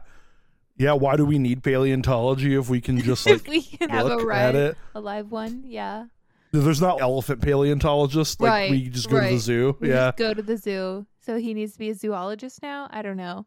yeah. 0.77 0.93
Why 0.93 1.17
do 1.17 1.25
we 1.25 1.39
need 1.39 1.63
paleontology 1.63 2.55
if 2.55 2.69
we 2.69 2.79
can 2.79 2.97
just 2.99 3.25
like 3.29 3.47
we 3.47 3.61
can 3.63 3.89
have 3.89 4.05
a 4.05 4.15
look 4.15 4.31
at 4.31 4.55
it? 4.55 4.77
a 4.93 5.01
live 5.01 5.31
one, 5.31 5.63
yeah. 5.65 6.05
There's 6.51 6.79
not 6.79 7.01
elephant 7.01 7.41
paleontologists. 7.41 8.39
Like 8.39 8.49
Right, 8.49 8.71
we 8.71 8.87
just 8.87 9.09
go 9.09 9.19
to 9.19 9.27
the 9.27 9.37
zoo. 9.37 9.75
We 9.81 9.89
yeah, 9.89 10.11
go 10.15 10.33
to 10.33 10.41
the 10.41 10.55
zoo. 10.55 11.05
So 11.19 11.37
he 11.37 11.53
needs 11.53 11.73
to 11.73 11.79
be 11.79 11.89
a 11.89 11.95
zoologist 11.95 12.61
now. 12.61 12.87
I 12.91 13.01
don't 13.01 13.17
know. 13.17 13.45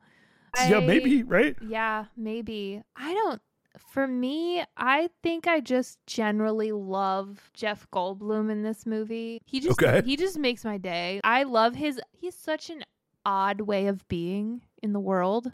yeah. 0.58 0.80
Maybe 0.80 1.22
right. 1.22 1.56
Yeah, 1.66 2.06
maybe. 2.16 2.82
I 2.96 3.14
don't. 3.14 3.40
For 3.76 4.06
me, 4.06 4.64
I 4.76 5.08
think 5.22 5.46
I 5.46 5.60
just 5.60 5.98
generally 6.06 6.72
love 6.72 7.50
Jeff 7.54 7.86
Goldblum 7.92 8.50
in 8.50 8.62
this 8.62 8.86
movie. 8.86 9.40
He 9.44 9.60
just 9.60 9.80
Okay. 9.82 10.02
he 10.04 10.16
just 10.16 10.38
makes 10.38 10.64
my 10.64 10.78
day. 10.78 11.20
I 11.24 11.42
love 11.44 11.74
his 11.74 12.00
he's 12.12 12.34
such 12.34 12.70
an 12.70 12.84
odd 13.26 13.60
way 13.62 13.86
of 13.86 14.06
being 14.08 14.62
in 14.82 14.92
the 14.92 15.00
world 15.00 15.52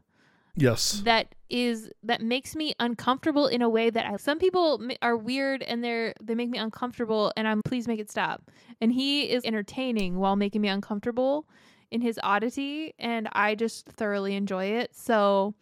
Yes. 0.57 1.00
that 1.05 1.35
is 1.50 1.90
that 2.05 2.20
makes 2.20 2.55
me 2.55 2.72
uncomfortable 2.79 3.48
in 3.48 3.61
a 3.62 3.68
way 3.68 3.90
that 3.90 4.07
I, 4.07 4.16
some 4.18 4.38
people 4.38 4.81
are 5.03 5.16
weird 5.16 5.62
and 5.62 5.83
they're 5.83 6.14
they 6.22 6.37
make 6.37 6.50
me 6.50 6.59
uncomfortable 6.59 7.33
and 7.37 7.48
I'm 7.48 7.62
please 7.62 7.88
make 7.88 7.98
it 8.00 8.11
stop. 8.11 8.50
And 8.81 8.92
he 8.92 9.29
is 9.31 9.44
entertaining 9.44 10.18
while 10.18 10.37
making 10.37 10.61
me 10.61 10.68
uncomfortable 10.68 11.46
in 11.90 12.00
his 12.00 12.20
oddity 12.22 12.94
and 12.98 13.29
I 13.33 13.57
just 13.57 13.87
thoroughly 13.87 14.37
enjoy 14.37 14.66
it. 14.66 14.94
So 14.94 15.55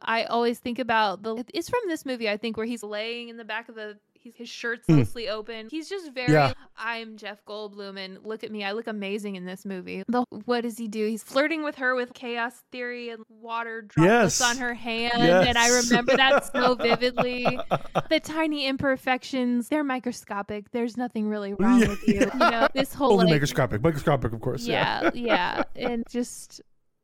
I 0.00 0.24
always 0.24 0.58
think 0.58 0.78
about 0.78 1.22
the 1.22 1.44
it's 1.52 1.68
from 1.68 1.80
this 1.88 2.04
movie 2.06 2.28
I 2.28 2.36
think 2.36 2.56
where 2.56 2.66
he's 2.66 2.82
laying 2.82 3.28
in 3.28 3.36
the 3.36 3.44
back 3.44 3.68
of 3.68 3.74
the 3.74 3.98
he's, 4.14 4.34
his 4.36 4.48
shirt's 4.48 4.86
Hmm. 4.86 4.96
mostly 4.98 5.28
open. 5.28 5.68
He's 5.70 5.88
just 5.88 6.12
very 6.12 6.32
Yeah. 6.32 6.52
I'm 6.76 7.16
Jeff 7.16 7.44
Goldblum 7.44 7.98
and 7.98 8.24
look 8.24 8.44
at 8.44 8.52
me. 8.52 8.62
I 8.64 8.72
look 8.72 8.86
amazing 8.86 9.34
in 9.36 9.44
this 9.44 9.64
movie. 9.64 10.04
The 10.08 10.24
what 10.44 10.60
does 10.62 10.78
he 10.78 10.86
do? 10.88 11.06
He's 11.08 11.22
flirting 11.24 11.64
with 11.64 11.76
her 11.76 11.94
with 11.96 12.14
chaos 12.14 12.62
theory 12.70 13.10
and 13.10 13.24
water 13.28 13.82
droplets 13.82 14.38
Yes. 14.38 14.50
on 14.50 14.58
her 14.58 14.74
hand 14.74 15.14
and 15.20 15.58
I 15.58 15.68
remember 15.80 16.16
that 16.16 16.46
so 16.52 16.74
vividly. 16.76 17.58
The 18.08 18.20
tiny 18.20 18.66
imperfections, 18.66 19.68
they're 19.68 19.84
microscopic. 19.84 20.70
There's 20.70 20.96
nothing 20.96 21.28
really 21.28 21.54
wrong 21.54 21.80
Yeah. 21.82 21.88
with 21.88 22.06
you. 22.06 22.20
You 22.32 22.38
know, 22.38 22.68
this 22.74 22.94
whole 22.94 23.12
Only 23.14 23.24
like, 23.26 23.32
microscopic. 23.34 23.82
Microscopic, 23.82 24.32
of 24.32 24.40
course. 24.40 24.64
Yeah. 24.66 25.10
yeah, 25.14 25.62
yeah, 25.76 25.86
and 25.88 26.04
just 26.08 26.60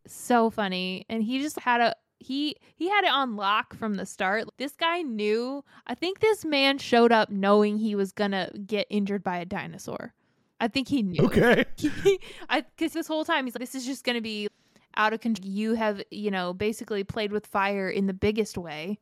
so 0.07 0.51
funny. 0.51 1.07
And 1.09 1.23
he 1.23 1.41
just 1.41 1.59
had 1.59 1.81
a 1.81 1.95
he 2.25 2.57
he 2.75 2.89
had 2.89 3.05
it 3.05 3.11
on 3.11 3.37
lock 3.37 3.75
from 3.75 3.95
the 3.95 4.07
start. 4.07 4.45
This 4.57 4.73
guy 4.73 5.03
knew. 5.03 5.65
I 5.87 5.95
think 5.95 6.21
this 6.21 6.45
man 6.45 6.79
showed 6.79 7.13
up 7.13 7.31
knowing 7.31 7.77
he 7.77 7.95
was 7.95 8.13
gonna 8.13 8.51
get 8.67 8.87
injured 8.89 9.23
by 9.23 9.39
a 9.39 9.45
dinosaur. 9.45 10.15
I 10.59 10.69
think 10.69 10.89
he 10.89 11.03
knew. 11.03 11.25
Okay. 11.25 11.65
I 12.49 12.63
because 12.63 12.93
this 12.93 13.07
whole 13.07 13.25
time 13.25 13.45
he's 13.45 13.55
like, 13.55 13.61
this 13.61 13.75
is 13.75 13.85
just 13.85 14.05
gonna 14.05 14.23
be 14.23 14.49
out 14.97 15.13
of 15.13 15.21
control. 15.21 15.49
You 15.49 15.75
have 15.75 16.03
you 16.11 16.31
know 16.31 16.55
basically 16.55 17.05
played 17.05 17.31
with 17.31 17.47
fire 17.47 17.91
in 17.91 18.07
the 18.07 18.15
biggest 18.15 18.57
way, 18.57 18.99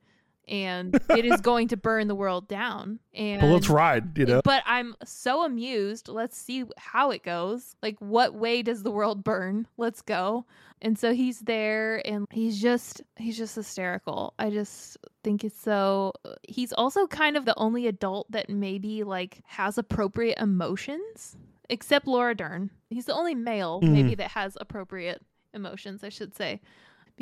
and 0.48 0.94
it 1.10 1.24
is 1.24 1.40
going 1.40 1.68
to 1.68 1.76
burn 1.76 2.08
the 2.08 2.14
world 2.14 2.48
down. 2.48 2.98
And 3.14 3.40
But 3.40 3.48
let's 3.48 3.68
ride. 3.68 4.16
You 4.18 4.26
know. 4.26 4.40
but 4.44 4.62
I'm 4.66 4.94
so 5.04 5.44
amused. 5.44 6.08
Let's 6.08 6.36
see 6.36 6.64
how 6.76 7.10
it 7.10 7.22
goes. 7.22 7.76
Like, 7.82 7.96
what 8.00 8.34
way 8.34 8.62
does 8.62 8.82
the 8.82 8.90
world 8.90 9.22
burn? 9.24 9.66
Let's 9.76 10.02
go. 10.02 10.46
And 10.84 10.98
so 10.98 11.14
he's 11.14 11.38
there 11.40 12.04
and 12.04 12.26
he's 12.30 12.60
just, 12.60 13.02
he's 13.16 13.38
just 13.38 13.54
hysterical. 13.54 14.34
I 14.38 14.50
just 14.50 14.96
think 15.22 15.44
it's 15.44 15.60
so. 15.60 16.12
He's 16.42 16.72
also 16.72 17.06
kind 17.06 17.36
of 17.36 17.44
the 17.44 17.56
only 17.56 17.86
adult 17.86 18.30
that 18.32 18.50
maybe 18.50 19.04
like 19.04 19.42
has 19.46 19.78
appropriate 19.78 20.38
emotions, 20.40 21.36
except 21.70 22.08
Laura 22.08 22.34
Dern. 22.34 22.70
He's 22.90 23.04
the 23.04 23.14
only 23.14 23.36
male, 23.36 23.80
Mhm. 23.80 23.90
maybe, 23.92 24.14
that 24.16 24.32
has 24.32 24.58
appropriate 24.60 25.22
emotions, 25.54 26.02
I 26.02 26.08
should 26.08 26.34
say. 26.36 26.60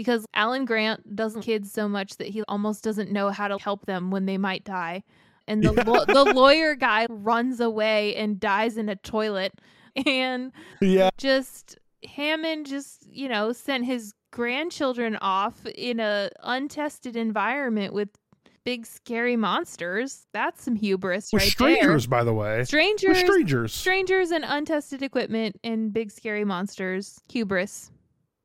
Because 0.01 0.25
Alan 0.35 0.65
Grant 0.65 1.15
doesn't 1.15 1.43
kids 1.43 1.71
so 1.71 1.89
much 1.89 2.17
that 2.17 2.29
he 2.29 2.43
almost 2.49 2.83
doesn't 2.83 3.13
know 3.13 3.29
how 3.29 3.49
to 3.49 3.59
help 3.59 3.85
them 3.85 4.11
when 4.11 4.25
they 4.25 4.39
might 4.39 4.65
die. 4.65 5.03
And 5.47 5.63
the, 5.63 5.73
law- 5.85 6.05
the 6.07 6.25
lawyer 6.35 6.75
guy 6.75 7.07
runs 7.11 7.61
away 7.61 8.15
and 8.17 8.41
dies 8.41 8.77
in 8.79 8.89
a 8.89 8.97
toilet. 8.97 9.53
And 10.07 10.53
Yeah. 10.81 11.11
just 11.19 11.77
Hammond 12.09 12.67
just, 12.67 13.05
you 13.11 13.29
know, 13.29 13.53
sent 13.53 13.85
his 13.85 14.13
grandchildren 14.31 15.19
off 15.21 15.67
in 15.67 15.99
a 16.01 16.31
untested 16.45 17.17
environment 17.17 17.93
with 17.93 18.09
big 18.65 18.87
scary 18.87 19.35
monsters. 19.37 20.27
That's 20.33 20.63
some 20.63 20.77
hubris 20.77 21.31
With 21.33 21.43
right 21.43 21.51
strangers, 21.51 22.07
by 22.07 22.23
the 22.23 22.33
way. 22.33 22.57
there. 22.57 22.65
Strangers. 22.67 23.19
Strangers. 23.19 23.75
Strangers 23.75 24.31
and 24.31 24.45
untested 24.47 25.03
equipment 25.03 25.57
and 25.65 25.93
big 25.93 26.11
scary 26.13 26.45
monsters. 26.45 27.19
Hubris. 27.29 27.91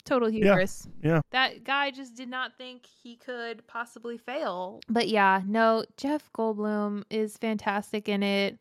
Total 0.06 0.30
hubris. 0.30 0.88
yeah. 1.02 1.22
That 1.32 1.64
guy 1.64 1.92
just 1.92 2.16
did 2.16 2.30
not 2.30 2.58
think 2.58 2.86
he 2.86 3.16
could 3.16 3.66
possibly 3.68 4.18
fail. 4.18 4.80
But 4.88 5.08
yeah, 5.08 5.42
no, 5.46 5.84
Jeff 5.98 6.32
Goldblum 6.32 7.04
is 7.10 7.38
fantastic 7.38 8.08
in 8.08 8.22
it. 8.22 8.60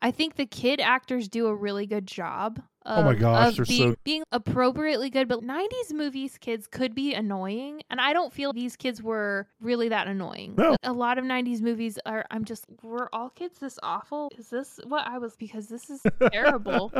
I 0.00 0.10
think 0.10 0.36
the 0.36 0.46
kid 0.46 0.80
actors 0.80 1.28
do 1.28 1.46
a 1.46 1.54
really 1.54 1.86
good 1.86 2.06
job. 2.06 2.62
Of, 2.86 2.98
Oh 2.98 3.02
my 3.02 3.10
um, 3.10 3.18
gosh, 3.18 3.48
of 3.48 3.56
they're 3.56 3.64
being, 3.66 3.92
so- 3.92 3.96
being 4.04 4.22
appropriately 4.30 5.10
good. 5.10 5.26
But 5.28 5.42
90s 5.42 5.92
movies 5.92 6.38
kids 6.38 6.66
could 6.68 6.94
be 6.94 7.14
annoying. 7.14 7.82
And 7.90 8.00
I 8.00 8.12
don't 8.12 8.32
feel 8.32 8.52
these 8.52 8.76
kids 8.76 9.02
were 9.02 9.48
really 9.60 9.88
that 9.88 10.06
annoying. 10.06 10.54
No. 10.56 10.76
A 10.84 10.92
lot 10.92 11.18
of 11.18 11.24
90s 11.24 11.60
movies 11.60 11.98
are, 12.06 12.24
I'm 12.30 12.44
just, 12.44 12.66
were 12.82 13.08
all 13.12 13.30
kids 13.30 13.58
this 13.58 13.78
awful? 13.82 14.30
Is 14.38 14.50
this 14.50 14.78
what 14.86 15.06
I 15.06 15.18
was? 15.18 15.34
Because 15.36 15.66
this 15.66 15.90
is 15.90 16.00
terrible. 16.32 16.92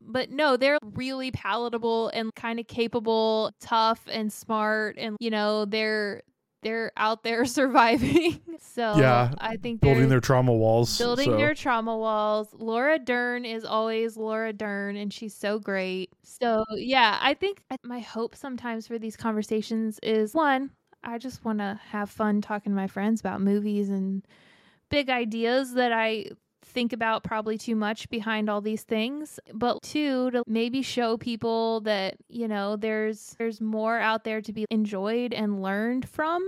But 0.00 0.30
no, 0.30 0.56
they're 0.56 0.78
really 0.94 1.30
palatable 1.32 2.08
and 2.14 2.34
kind 2.34 2.58
of 2.60 2.66
capable, 2.66 3.52
tough 3.60 4.00
and 4.10 4.32
smart 4.32 4.96
and 4.98 5.16
you 5.20 5.30
know, 5.30 5.64
they're 5.64 6.22
they're 6.62 6.92
out 6.96 7.22
there 7.22 7.44
surviving. 7.46 8.40
so 8.60 8.96
Yeah, 8.96 9.32
I 9.38 9.56
think 9.56 9.80
Building 9.80 10.08
their 10.08 10.20
trauma 10.20 10.54
walls. 10.54 10.96
building 10.98 11.30
so. 11.30 11.36
their 11.36 11.54
trauma 11.54 11.96
walls. 11.96 12.48
Laura 12.52 12.98
Dern 12.98 13.44
is 13.44 13.64
always 13.64 14.16
Laura 14.16 14.52
Dern 14.52 14.96
and 14.96 15.12
she's 15.12 15.34
so 15.34 15.58
great. 15.58 16.10
So, 16.22 16.64
yeah, 16.76 17.18
I 17.20 17.34
think 17.34 17.62
my 17.82 18.00
hope 18.00 18.34
sometimes 18.34 18.86
for 18.86 18.98
these 18.98 19.16
conversations 19.16 19.98
is 20.02 20.34
one, 20.34 20.70
I 21.04 21.18
just 21.18 21.44
want 21.44 21.58
to 21.58 21.80
have 21.90 22.10
fun 22.10 22.40
talking 22.40 22.72
to 22.72 22.76
my 22.76 22.86
friends 22.86 23.20
about 23.20 23.40
movies 23.40 23.88
and 23.88 24.26
big 24.88 25.10
ideas 25.10 25.74
that 25.74 25.92
I 25.92 26.26
think 26.72 26.92
about 26.92 27.22
probably 27.22 27.56
too 27.58 27.76
much 27.76 28.08
behind 28.08 28.48
all 28.48 28.60
these 28.60 28.82
things 28.82 29.38
but 29.52 29.80
two 29.82 30.30
to 30.30 30.42
maybe 30.46 30.82
show 30.82 31.16
people 31.16 31.80
that 31.82 32.16
you 32.28 32.48
know 32.48 32.76
there's 32.76 33.34
there's 33.38 33.60
more 33.60 33.98
out 33.98 34.24
there 34.24 34.40
to 34.40 34.52
be 34.52 34.64
enjoyed 34.70 35.32
and 35.32 35.62
learned 35.62 36.08
from 36.08 36.42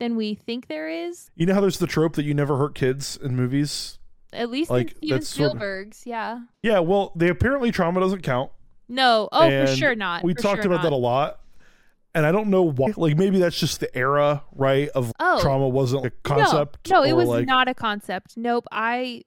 than 0.00 0.16
we 0.16 0.34
think 0.34 0.68
there 0.68 0.88
is 0.88 1.30
You 1.36 1.46
know 1.46 1.54
how 1.54 1.60
there's 1.60 1.78
the 1.78 1.86
trope 1.86 2.14
that 2.16 2.24
you 2.24 2.34
never 2.34 2.56
hurt 2.56 2.74
kids 2.74 3.18
in 3.22 3.36
movies? 3.36 3.98
at 4.32 4.50
least 4.50 4.70
Like, 4.70 4.92
in 4.92 4.96
Steven 4.96 5.16
that's 5.16 5.28
sort 5.28 5.46
of- 5.46 5.50
Spielberg's, 5.52 6.06
yeah. 6.06 6.40
Yeah, 6.62 6.80
well, 6.80 7.12
they 7.16 7.28
apparently 7.28 7.70
trauma 7.72 8.00
doesn't 8.00 8.22
count. 8.22 8.50
No, 8.88 9.28
oh 9.32 9.42
And 9.42 9.68
for 9.68 9.74
sure 9.74 9.94
not. 9.94 10.22
We 10.22 10.34
For 10.34 10.42
talked 10.42 10.62
sure 10.62 10.72
about 10.72 10.82
that 10.82 10.92
a 10.92 10.96
lot. 10.96 11.40
And 12.14 12.26
I 12.26 12.32
don't 12.32 12.48
know 12.48 12.62
why. 12.62 12.92
Like, 12.96 13.16
maybe 13.16 13.38
that's 13.38 13.58
just 13.58 13.80
the 13.80 13.94
era, 13.96 14.42
right? 14.52 14.88
Of 14.90 15.12
Oh. 15.20 15.40
trauma 15.40 15.68
wasn't 15.68 16.06
a 16.06 16.10
concept. 16.24 16.90
No, 16.90 16.98
no 16.98 17.02
it 17.04 17.12
was 17.12 17.28
like... 17.28 17.46
not 17.46 17.68
a 17.68 17.74
concept. 17.74 18.36
Nope, 18.36 18.66
I 18.72 19.22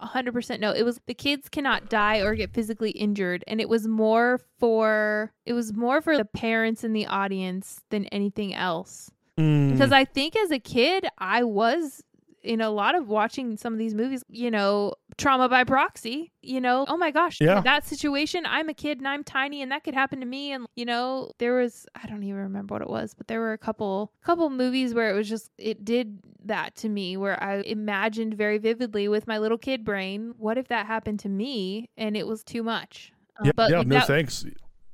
100% 0.00 0.60
no. 0.60 0.70
It 0.72 0.84
was 0.84 1.00
the 1.06 1.14
kids 1.14 1.48
cannot 1.48 1.88
die 1.88 2.18
or 2.18 2.34
get 2.34 2.52
physically 2.54 2.90
injured 2.90 3.44
and 3.46 3.60
it 3.60 3.68
was 3.68 3.86
more 3.86 4.40
for 4.58 5.32
it 5.44 5.52
was 5.52 5.72
more 5.72 6.00
for 6.00 6.16
the 6.16 6.24
parents 6.24 6.84
in 6.84 6.92
the 6.92 7.06
audience 7.06 7.80
than 7.90 8.06
anything 8.06 8.54
else. 8.54 9.10
mm, 9.38 9.72
Because 9.72 9.92
I 9.92 10.04
think 10.04 10.36
as 10.36 10.50
a 10.50 10.58
kid, 10.58 11.06
I 11.18 11.42
was 11.42 12.02
in 12.42 12.60
a 12.60 12.70
lot 12.70 12.94
of 12.94 13.08
watching 13.08 13.56
some 13.56 13.72
of 13.72 13.78
these 13.78 13.94
movies, 13.94 14.22
you 14.28 14.50
know, 14.50 14.94
trauma 15.16 15.48
by 15.48 15.62
proxy, 15.64 16.32
you 16.42 16.60
know, 16.60 16.84
oh 16.88 16.96
my 16.96 17.10
gosh, 17.10 17.40
Yeah. 17.40 17.60
that 17.60 17.84
situation, 17.86 18.44
I'm 18.46 18.68
a 18.68 18.74
kid 18.74 18.98
and 18.98 19.06
I'm 19.06 19.22
tiny 19.24 19.62
and 19.62 19.70
that 19.70 19.84
could 19.84 19.94
happen 19.94 20.20
to 20.20 20.26
me. 20.26 20.52
And, 20.52 20.66
you 20.74 20.84
know, 20.84 21.30
there 21.38 21.54
was, 21.54 21.86
I 21.94 22.06
don't 22.08 22.22
even 22.24 22.40
remember 22.40 22.74
what 22.74 22.82
it 22.82 22.88
was, 22.90 23.14
but 23.14 23.28
there 23.28 23.40
were 23.40 23.52
a 23.52 23.58
couple, 23.58 24.12
couple 24.24 24.50
movies 24.50 24.92
where 24.94 25.10
it 25.10 25.14
was 25.14 25.28
just, 25.28 25.50
it 25.58 25.84
did 25.84 26.18
that 26.44 26.74
to 26.76 26.88
me 26.88 27.16
where 27.16 27.40
I 27.42 27.60
imagined 27.60 28.34
very 28.34 28.58
vividly 28.58 29.06
with 29.08 29.26
my 29.26 29.38
little 29.38 29.58
kid 29.58 29.84
brain, 29.84 30.34
what 30.36 30.58
if 30.58 30.68
that 30.68 30.86
happened 30.86 31.20
to 31.20 31.28
me 31.28 31.90
and 31.96 32.16
it 32.16 32.26
was 32.26 32.42
too 32.42 32.62
much? 32.62 33.12
Um, 33.38 33.46
yeah, 33.46 33.52
but 33.54 33.70
yeah, 33.70 33.82
no 33.82 33.98
that- 33.98 34.06
thanks. 34.08 34.44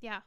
yeah. 0.01 0.21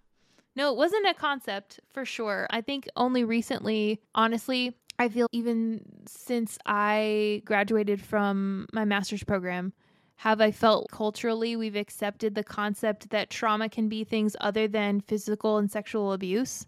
No, 0.54 0.70
it 0.74 0.76
wasn't 0.76 1.08
a 1.08 1.14
concept 1.14 1.80
for 1.94 2.04
sure. 2.04 2.46
I 2.50 2.60
think 2.60 2.90
only 2.98 3.24
recently, 3.24 4.02
honestly, 4.14 4.76
I 5.02 5.10
feel 5.10 5.28
even 5.32 5.82
since 6.06 6.60
I 6.64 7.42
graduated 7.44 8.00
from 8.00 8.68
my 8.72 8.86
master's 8.86 9.24
program, 9.24 9.74
have 10.18 10.40
I 10.42 10.52
felt 10.52 10.92
culturally 10.92 11.56
we've 11.56 11.76
accepted 11.76 12.36
the 12.36 12.44
concept 12.44 13.10
that 13.10 13.32
trauma 13.32 13.68
can 13.68 13.90
be 13.90 14.04
things 14.04 14.36
other 14.40 14.68
than 14.68 15.02
physical 15.02 15.58
and 15.58 15.72
sexual 15.72 16.14
abuse 16.14 16.68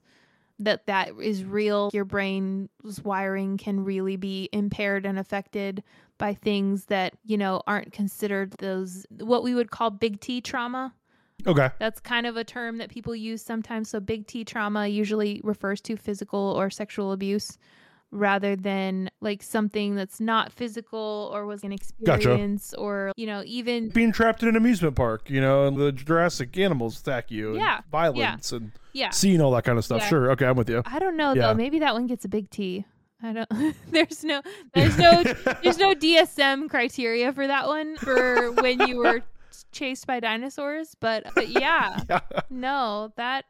that 0.57 0.88
that 0.88 1.09
is 1.21 1.45
real 1.45 1.91
your 1.93 2.05
brain's 2.05 2.69
wiring 3.03 3.57
can 3.57 3.84
really 3.84 4.15
be 4.15 4.49
impaired 4.51 5.05
and 5.05 5.19
affected 5.19 5.84
by 6.17 6.34
things 6.34 6.86
that 6.86 7.13
you 7.23 7.38
know 7.38 7.61
aren't 7.67 7.91
considered 7.91 8.53
those 8.57 9.05
what 9.19 9.43
we 9.43 9.53
would 9.53 9.69
call 9.69 9.91
big 9.91 10.19
T 10.19 10.41
trauma 10.41 10.91
Okay. 11.45 11.69
that's 11.77 11.99
kind 11.99 12.25
of 12.25 12.38
a 12.38 12.43
term 12.43 12.77
that 12.77 12.89
people 12.89 13.15
use 13.15 13.41
sometimes. 13.41 13.89
So, 13.89 13.99
big 13.99 14.27
T 14.27 14.45
trauma 14.45 14.88
usually 14.88 15.41
refers 15.43 15.81
to 15.81 15.97
physical 15.97 16.39
or 16.39 16.69
sexual 16.69 17.11
abuse 17.11 17.57
rather 18.14 18.55
than 18.55 19.09
like 19.22 19.41
something 19.43 19.95
that's 19.95 20.20
not 20.20 20.51
physical 20.53 21.32
or 21.34 21.45
was 21.45 21.64
an 21.64 21.72
experience 21.74 22.74
or, 22.76 23.11
you 23.18 23.26
know, 23.26 23.41
even. 23.45 23.89
Being 23.89 24.11
trapped 24.11 24.43
in 24.43 24.49
an 24.49 24.55
amusement 24.55 24.95
park, 24.95 25.30
you 25.30 25.41
know, 25.41 25.66
and 25.68 25.76
the 25.78 25.91
Jurassic 25.91 26.57
animals 26.57 26.99
attack 27.01 27.32
you. 27.32 27.49
and 27.51 27.57
Yeah, 27.59 27.82
Violence 27.91 28.51
and 28.51 28.72
Yeah. 28.93 29.09
seeing 29.09 29.41
all 29.41 29.51
that 29.51 29.64
kind 29.64 29.78
of 29.78 29.84
stuff. 29.86 30.01
Yeah. 30.01 30.07
Sure. 30.07 30.32
Okay, 30.32 30.45
I'm 30.45 30.55
with 30.55 30.70
you. 30.70 30.84
I 30.86 30.99
don't 30.99 31.18
know 31.18 31.34
Yeah. 31.34 31.47
though. 31.47 31.53
Maybe 31.55 31.80
that 31.80 31.93
one 31.93 32.07
gets 32.07 32.24
a 32.26 32.30
big 32.30 32.49
T. 32.49 32.86
I 33.22 33.34
don't. 33.34 33.49
there's 33.91 34.24
no. 34.24 34.41
There's 34.74 34.97
no. 34.97 35.24
there's 35.64 35.78
no 35.78 35.93
DSM 35.95 36.70
criteria 36.70 37.32
for 37.34 37.47
that 37.47 37.68
one 37.68 37.95
for 37.97 38.51
when 38.51 38.82
you 38.88 38.97
were 38.97 39.22
chased 39.72 40.05
by 40.07 40.20
dinosaurs. 40.20 40.95
But, 40.99 41.34
but 41.34 41.47
yeah, 41.49 42.01
yeah. 42.09 42.20
no, 42.49 43.14
that 43.16 43.45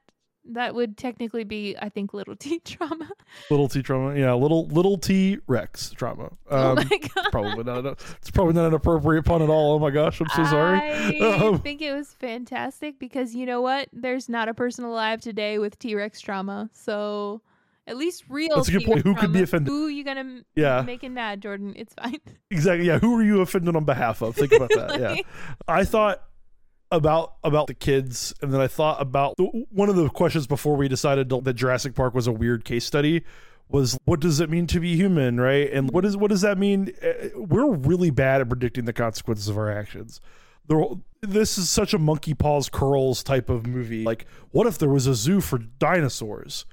that 0.51 0.75
would 0.75 0.97
technically 0.97 1.43
be, 1.43 1.75
I 1.81 1.89
think, 1.89 2.13
little 2.13 2.35
T 2.39 2.59
trauma. 2.59 3.09
Little 3.49 3.67
T 3.69 3.81
trauma. 3.81 4.17
Yeah, 4.19 4.33
little 4.33 4.67
little 4.67 4.97
T 4.97 5.39
Rex 5.47 5.91
trauma. 5.91 6.31
oh 6.51 6.69
Um, 6.71 6.75
my 6.75 6.83
god. 7.15 7.31
probably 7.31 7.63
not. 7.63 7.85
A, 7.85 7.91
it's 8.17 8.31
probably 8.31 8.53
not 8.53 8.67
an 8.67 8.73
appropriate 8.73 9.23
pun 9.23 9.41
at 9.41 9.49
all. 9.49 9.73
Oh 9.73 9.79
my 9.79 9.89
gosh, 9.91 10.19
I'm 10.21 10.27
so 10.29 10.43
sorry. 10.45 10.79
I 10.79 11.09
Um, 11.43 11.59
think 11.59 11.81
it 11.81 11.93
was 11.93 12.13
fantastic 12.13 12.99
because 12.99 13.33
you 13.35 13.45
know 13.45 13.61
what? 13.61 13.89
There's 13.93 14.29
not 14.29 14.49
a 14.49 14.53
person 14.53 14.83
alive 14.85 15.21
today 15.21 15.59
with 15.59 15.79
T 15.79 15.95
Rex 15.95 16.19
trauma. 16.21 16.69
So 16.73 17.41
at 17.87 17.97
least 17.97 18.23
real. 18.29 18.55
That's 18.55 18.69
a 18.69 18.71
good 18.71 18.85
point. 18.85 19.01
Who 19.01 19.13
could 19.15 19.33
be 19.33 19.41
offended? 19.41 19.67
Who 19.69 19.87
you 19.87 20.03
gonna 20.05 20.41
Yeah. 20.55 20.81
making 20.83 21.13
mad, 21.13 21.41
Jordan? 21.41 21.73
It's 21.75 21.93
fine. 21.93 22.19
Exactly. 22.49 22.87
Yeah. 22.87 22.99
Who 22.99 23.17
are 23.19 23.23
you 23.23 23.41
offended 23.41 23.75
on 23.75 23.83
behalf 23.85 24.21
of? 24.21 24.35
Think 24.35 24.51
about 24.53 24.69
that. 24.75 24.99
Yeah. 24.99 25.15
I 25.67 25.83
thought 25.83 26.21
about 26.93 27.33
about 27.43 27.67
the 27.67 27.73
kids, 27.73 28.33
and 28.41 28.53
then 28.53 28.61
I 28.61 28.67
thought 28.67 29.01
about 29.01 29.35
one 29.71 29.89
of 29.89 29.95
the 29.95 30.09
questions 30.09 30.47
before 30.47 30.75
we 30.75 30.87
decided 30.87 31.29
to- 31.29 31.41
that 31.41 31.53
Jurassic 31.53 31.95
Park 31.95 32.13
was 32.13 32.27
a 32.27 32.31
weird 32.31 32.63
case 32.65 32.85
study. 32.85 33.23
Was 33.69 33.97
what 34.05 34.19
does 34.19 34.39
it 34.39 34.49
mean 34.49 34.67
to 34.67 34.79
be 34.79 34.95
human, 34.95 35.39
right? 35.39 35.71
And 35.71 35.89
what 35.91 36.05
is 36.05 36.15
what 36.15 36.29
does 36.29 36.41
that 36.41 36.57
mean? 36.57 36.93
Uh, 37.03 37.29
We're 37.35 37.71
really 37.73 38.11
bad 38.11 38.41
at 38.41 38.47
predicting 38.49 38.85
the 38.85 38.93
consequences 38.93 39.47
of 39.47 39.57
our 39.57 39.71
actions. 39.71 40.21
The, 40.67 40.99
this 41.21 41.57
is 41.57 41.69
such 41.69 41.93
a 41.93 41.97
monkey 41.97 42.33
paws 42.33 42.69
curls 42.69 43.23
type 43.23 43.49
of 43.49 43.65
movie. 43.65 44.03
Like, 44.03 44.25
what 44.51 44.67
if 44.67 44.77
there 44.77 44.89
was 44.89 45.07
a 45.07 45.15
zoo 45.15 45.41
for 45.41 45.57
dinosaurs? 45.57 46.65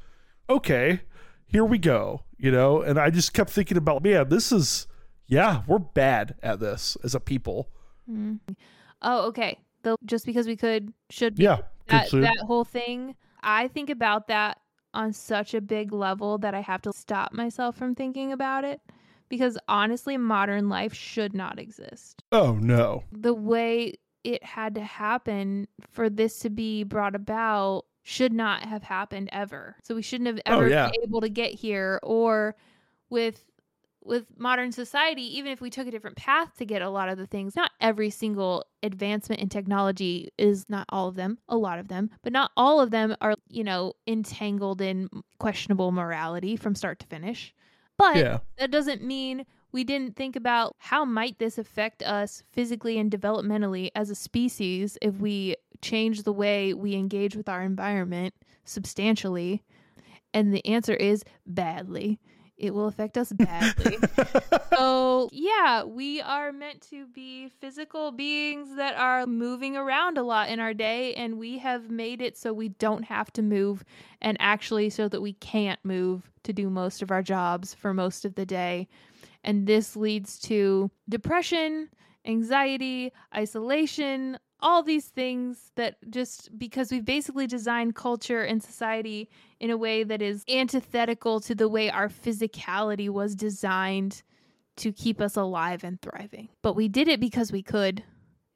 Okay, 0.48 1.00
here 1.46 1.64
we 1.64 1.78
go. 1.78 2.22
You 2.36 2.50
know, 2.50 2.82
and 2.82 2.98
I 2.98 3.10
just 3.10 3.32
kept 3.32 3.50
thinking 3.50 3.76
about, 3.76 4.02
man, 4.02 4.28
this 4.28 4.52
is 4.52 4.86
yeah, 5.26 5.62
we're 5.66 5.78
bad 5.78 6.34
at 6.42 6.60
this 6.60 6.96
as 7.04 7.14
a 7.14 7.20
people. 7.20 7.68
Mm. 8.10 8.40
Oh, 9.00 9.28
okay. 9.28 9.58
The, 9.82 9.96
just 10.04 10.26
because 10.26 10.46
we 10.46 10.56
could, 10.56 10.92
should 11.10 11.36
be. 11.36 11.44
Yeah, 11.44 11.58
that 11.88 12.10
that 12.10 12.38
whole 12.46 12.64
thing. 12.64 13.16
I 13.42 13.68
think 13.68 13.88
about 13.90 14.28
that 14.28 14.60
on 14.92 15.12
such 15.12 15.54
a 15.54 15.60
big 15.60 15.92
level 15.92 16.36
that 16.38 16.54
I 16.54 16.60
have 16.60 16.82
to 16.82 16.92
stop 16.94 17.32
myself 17.32 17.76
from 17.76 17.94
thinking 17.94 18.32
about 18.32 18.64
it 18.64 18.80
because 19.28 19.56
honestly, 19.68 20.16
modern 20.16 20.68
life 20.68 20.92
should 20.92 21.32
not 21.34 21.58
exist. 21.58 22.22
Oh 22.32 22.54
no. 22.54 23.04
the 23.12 23.34
way 23.34 23.94
it 24.22 24.44
had 24.44 24.74
to 24.74 24.82
happen 24.82 25.66
for 25.90 26.10
this 26.10 26.40
to 26.40 26.50
be 26.50 26.84
brought 26.84 27.14
about 27.14 27.84
should 28.02 28.32
not 28.34 28.62
have 28.64 28.82
happened 28.82 29.30
ever. 29.32 29.76
So 29.82 29.94
we 29.94 30.02
shouldn't 30.02 30.26
have 30.26 30.40
Oh, 30.46 30.56
ever 30.58 30.68
yeah. 30.68 30.90
been 30.90 31.02
able 31.04 31.20
to 31.22 31.28
get 31.30 31.52
here 31.54 32.00
or 32.02 32.54
with 33.08 33.44
with 34.02 34.26
modern 34.38 34.72
society, 34.72 35.22
even 35.38 35.52
if 35.52 35.60
we 35.60 35.70
took 35.70 35.86
a 35.86 35.90
different 35.90 36.16
path 36.16 36.56
to 36.56 36.64
get 36.64 36.82
a 36.82 36.88
lot 36.88 37.08
of 37.08 37.18
the 37.18 37.26
things, 37.26 37.54
not 37.54 37.70
every 37.80 38.10
single 38.10 38.64
advancement 38.82 39.40
in 39.42 39.48
technology 39.48 40.30
is 40.38 40.68
not 40.68 40.86
all 40.88 41.08
of 41.08 41.16
them, 41.16 41.38
a 41.48 41.56
lot 41.56 41.78
of 41.78 41.88
them, 41.88 42.10
but 42.22 42.32
not 42.32 42.50
all 42.56 42.80
of 42.80 42.90
them 42.90 43.14
are, 43.20 43.34
you 43.48 43.62
know, 43.64 43.92
entangled 44.06 44.80
in 44.80 45.08
questionable 45.38 45.92
morality 45.92 46.56
from 46.56 46.74
start 46.74 46.98
to 47.00 47.06
finish. 47.06 47.54
But 47.98 48.16
Yeah. 48.16 48.38
that 48.58 48.70
doesn't 48.70 49.02
mean 49.02 49.44
we 49.72 49.84
didn't 49.84 50.16
think 50.16 50.34
about 50.34 50.74
how 50.78 51.04
might 51.04 51.38
this 51.38 51.58
affect 51.58 52.02
us 52.02 52.42
physically 52.52 52.98
and 52.98 53.10
developmentally 53.10 53.90
as 53.94 54.10
a 54.10 54.14
species 54.14 54.96
if 55.02 55.16
we 55.16 55.56
change 55.82 56.22
the 56.22 56.32
way 56.32 56.74
we 56.74 56.94
engage 56.94 57.36
with 57.36 57.48
our 57.48 57.62
environment 57.62 58.34
substantially. 58.64 59.62
And 60.32 60.52
the 60.54 60.64
answer 60.66 60.94
is 60.94 61.24
badly. 61.46 62.18
It 62.60 62.74
will 62.74 62.86
affect 62.86 63.16
us 63.16 63.32
badly. 63.32 63.96
so, 64.70 65.30
yeah, 65.32 65.82
we 65.82 66.20
are 66.20 66.52
meant 66.52 66.82
to 66.90 67.06
be 67.06 67.48
physical 67.48 68.12
beings 68.12 68.76
that 68.76 68.94
are 68.96 69.26
moving 69.26 69.78
around 69.78 70.18
a 70.18 70.22
lot 70.22 70.50
in 70.50 70.60
our 70.60 70.74
day, 70.74 71.14
and 71.14 71.38
we 71.38 71.56
have 71.58 71.90
made 71.90 72.20
it 72.20 72.36
so 72.36 72.52
we 72.52 72.68
don't 72.68 73.04
have 73.04 73.32
to 73.32 73.42
move, 73.42 73.82
and 74.20 74.36
actually, 74.40 74.90
so 74.90 75.08
that 75.08 75.22
we 75.22 75.32
can't 75.32 75.80
move 75.84 76.30
to 76.42 76.52
do 76.52 76.68
most 76.68 77.00
of 77.00 77.10
our 77.10 77.22
jobs 77.22 77.72
for 77.72 77.94
most 77.94 78.26
of 78.26 78.34
the 78.34 78.44
day. 78.44 78.86
And 79.42 79.66
this 79.66 79.96
leads 79.96 80.38
to 80.40 80.90
depression, 81.08 81.88
anxiety, 82.26 83.10
isolation, 83.34 84.38
all 84.62 84.82
these 84.82 85.06
things 85.06 85.70
that 85.76 85.96
just 86.10 86.56
because 86.58 86.90
we've 86.90 87.04
basically 87.04 87.46
designed 87.46 87.94
culture 87.94 88.42
and 88.42 88.62
society 88.62 89.28
in 89.58 89.70
a 89.70 89.76
way 89.76 90.04
that 90.04 90.20
is 90.22 90.44
antithetical 90.48 91.40
to 91.40 91.54
the 91.54 91.68
way 91.68 91.90
our 91.90 92.08
physicality 92.08 93.08
was 93.08 93.34
designed 93.34 94.22
to 94.76 94.92
keep 94.92 95.20
us 95.20 95.36
alive 95.36 95.84
and 95.84 96.00
thriving. 96.00 96.48
But 96.62 96.74
we 96.74 96.88
did 96.88 97.08
it 97.08 97.20
because 97.20 97.52
we 97.52 97.62
could 97.62 98.02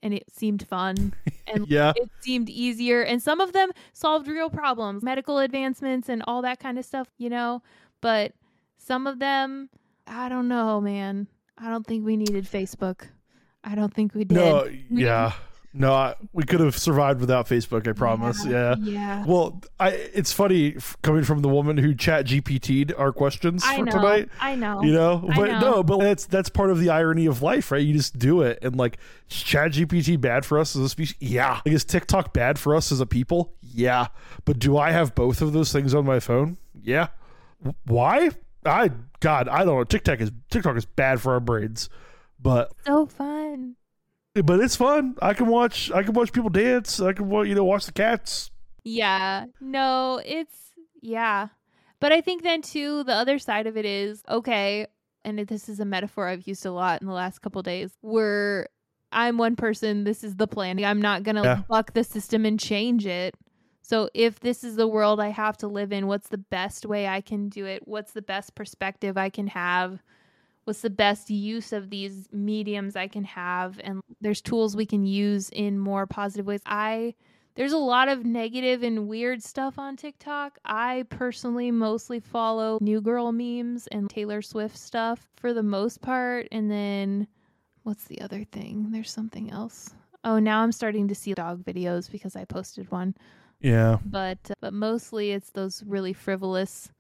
and 0.02 0.12
it 0.14 0.24
seemed 0.32 0.66
fun 0.66 1.14
and 1.46 1.66
Yeah. 1.68 1.92
it 1.96 2.10
seemed 2.20 2.48
easier 2.50 3.02
and 3.02 3.22
some 3.22 3.40
of 3.40 3.52
them 3.52 3.70
solved 3.92 4.28
real 4.28 4.50
problems, 4.50 5.02
medical 5.02 5.38
advancements 5.38 6.08
and 6.08 6.22
all 6.26 6.42
that 6.42 6.60
kind 6.60 6.78
of 6.78 6.84
stuff, 6.84 7.08
you 7.18 7.30
know, 7.30 7.62
but 8.00 8.32
some 8.78 9.06
of 9.06 9.18
them 9.18 9.70
I 10.06 10.28
don't 10.28 10.48
know, 10.48 10.80
man. 10.82 11.28
I 11.56 11.70
don't 11.70 11.86
think 11.86 12.04
we 12.04 12.16
needed 12.18 12.44
Facebook. 12.44 13.08
I 13.62 13.74
don't 13.74 13.94
think 13.94 14.12
we 14.14 14.24
did. 14.24 14.34
No, 14.34 14.64
We 14.90 15.04
yeah. 15.04 15.32
No, 15.76 15.92
I, 15.92 16.14
we 16.32 16.44
could 16.44 16.60
have 16.60 16.78
survived 16.78 17.20
without 17.20 17.48
Facebook, 17.48 17.88
I 17.88 17.92
promise. 17.92 18.46
Yeah. 18.46 18.76
Yeah. 18.78 19.24
Well, 19.26 19.60
I 19.80 19.88
it's 19.90 20.32
funny 20.32 20.76
f- 20.76 20.96
coming 21.02 21.24
from 21.24 21.40
the 21.42 21.48
woman 21.48 21.76
who 21.78 21.96
chat 21.96 22.26
GPT'd 22.26 22.94
our 22.94 23.10
questions 23.12 23.64
I 23.66 23.78
for 23.78 23.84
know. 23.84 23.90
tonight. 23.92 24.28
I 24.40 24.54
know. 24.54 24.82
You 24.84 24.92
know, 24.92 25.24
but 25.34 25.50
know. 25.50 25.58
no, 25.60 25.82
but 25.82 25.98
that's 25.98 26.26
that's 26.26 26.48
part 26.48 26.70
of 26.70 26.78
the 26.78 26.90
irony 26.90 27.26
of 27.26 27.42
life, 27.42 27.72
right? 27.72 27.82
You 27.82 27.92
just 27.92 28.16
do 28.16 28.42
it, 28.42 28.60
and 28.62 28.76
like, 28.76 28.98
is 29.28 29.42
Chat 29.42 29.72
GPT 29.72 30.20
bad 30.20 30.44
for 30.46 30.60
us 30.60 30.76
as 30.76 30.82
a 30.82 30.88
species? 30.88 31.16
Yeah. 31.18 31.54
Like, 31.66 31.74
is 31.74 31.84
TikTok 31.84 32.32
bad 32.32 32.56
for 32.56 32.76
us 32.76 32.92
as 32.92 33.00
a 33.00 33.06
people? 33.06 33.52
Yeah. 33.60 34.06
But 34.44 34.60
do 34.60 34.78
I 34.78 34.92
have 34.92 35.16
both 35.16 35.42
of 35.42 35.52
those 35.52 35.72
things 35.72 35.92
on 35.92 36.04
my 36.06 36.20
phone? 36.20 36.56
Yeah. 36.80 37.08
W- 37.64 37.74
Why? 37.86 38.30
I 38.64 38.90
God, 39.18 39.48
I 39.48 39.64
don't 39.64 39.76
know. 39.76 39.82
TikTok 39.84 40.20
is 40.20 40.30
TikTok 40.50 40.76
is 40.76 40.84
bad 40.86 41.20
for 41.20 41.32
our 41.32 41.40
brains, 41.40 41.88
but 42.40 42.72
so 42.86 43.06
fun. 43.06 43.74
But 44.42 44.60
it's 44.60 44.76
fun. 44.76 45.16
I 45.22 45.34
can 45.34 45.46
watch. 45.46 45.90
I 45.92 46.02
can 46.02 46.12
watch 46.12 46.32
people 46.32 46.50
dance. 46.50 47.00
I 47.00 47.12
can 47.12 47.30
you 47.30 47.54
know 47.54 47.64
watch 47.64 47.86
the 47.86 47.92
cats. 47.92 48.50
Yeah. 48.82 49.46
No, 49.60 50.20
it's 50.24 50.72
yeah. 51.00 51.48
But 52.00 52.12
I 52.12 52.20
think 52.20 52.42
then 52.42 52.60
too 52.62 53.04
the 53.04 53.14
other 53.14 53.38
side 53.38 53.66
of 53.66 53.76
it 53.76 53.84
is 53.84 54.22
okay, 54.28 54.86
and 55.24 55.38
this 55.38 55.68
is 55.68 55.80
a 55.80 55.84
metaphor 55.84 56.28
I've 56.28 56.46
used 56.46 56.66
a 56.66 56.72
lot 56.72 57.00
in 57.00 57.06
the 57.06 57.14
last 57.14 57.40
couple 57.40 57.62
days. 57.62 57.92
Where 58.00 58.68
I'm 59.12 59.38
one 59.38 59.54
person, 59.54 60.02
this 60.04 60.24
is 60.24 60.34
the 60.36 60.48
plan. 60.48 60.84
I'm 60.84 61.00
not 61.00 61.22
going 61.22 61.36
to 61.36 61.42
Yeah. 61.42 61.62
buck 61.68 61.92
the 61.92 62.02
system 62.02 62.44
and 62.44 62.58
change 62.58 63.06
it. 63.06 63.36
So 63.80 64.08
if 64.14 64.40
this 64.40 64.64
is 64.64 64.74
the 64.76 64.88
world 64.88 65.20
I 65.20 65.28
have 65.28 65.56
to 65.58 65.68
live 65.68 65.92
in, 65.92 66.06
what's 66.08 66.28
the 66.28 66.38
best 66.38 66.84
way 66.84 67.06
I 67.06 67.20
can 67.20 67.48
do 67.48 67.64
it? 67.66 67.86
What's 67.86 68.12
the 68.12 68.22
best 68.22 68.54
perspective 68.56 69.16
I 69.16 69.28
can 69.30 69.46
have? 69.48 70.02
What's 70.64 70.80
the 70.80 70.90
best 70.90 71.30
use 71.30 71.72
of 71.72 71.90
these 71.90 72.28
mediums 72.32 72.96
I 72.96 73.08
can 73.08 73.24
have? 73.24 73.78
And 73.82 74.00
there's 74.20 74.40
tools 74.40 74.76
we 74.76 74.86
can 74.86 75.04
use 75.04 75.50
in 75.50 75.78
more 75.78 76.06
positive 76.06 76.46
ways. 76.46 76.62
I 76.66 77.14
there's 77.56 77.72
a 77.72 77.78
lot 77.78 78.08
of 78.08 78.24
negative 78.24 78.82
and 78.82 79.06
weird 79.06 79.42
stuff 79.42 79.78
on 79.78 79.96
TikTok. 79.96 80.58
I 80.64 81.04
personally 81.08 81.70
mostly 81.70 82.18
follow 82.18 82.78
New 82.80 83.00
Girl 83.00 83.30
memes 83.30 83.86
and 83.88 84.10
Taylor 84.10 84.42
Swift 84.42 84.76
stuff 84.76 85.28
for 85.36 85.54
the 85.54 85.62
most 85.62 86.00
part. 86.00 86.48
And 86.50 86.68
then 86.68 87.28
what's 87.84 88.04
the 88.04 88.20
other 88.22 88.44
thing? 88.44 88.90
There's 88.90 89.10
something 89.10 89.50
else. 89.50 89.90
Oh, 90.24 90.40
now 90.40 90.62
I'm 90.62 90.72
starting 90.72 91.06
to 91.08 91.14
see 91.14 91.32
dog 91.32 91.62
videos 91.64 92.10
because 92.10 92.34
I 92.34 92.44
posted 92.44 92.90
one. 92.90 93.14
Yeah. 93.60 93.98
But 94.04 94.38
uh, 94.50 94.54
but 94.60 94.72
mostly 94.72 95.30
it's 95.30 95.50
those 95.50 95.84
really 95.86 96.12
frivolous 96.12 96.90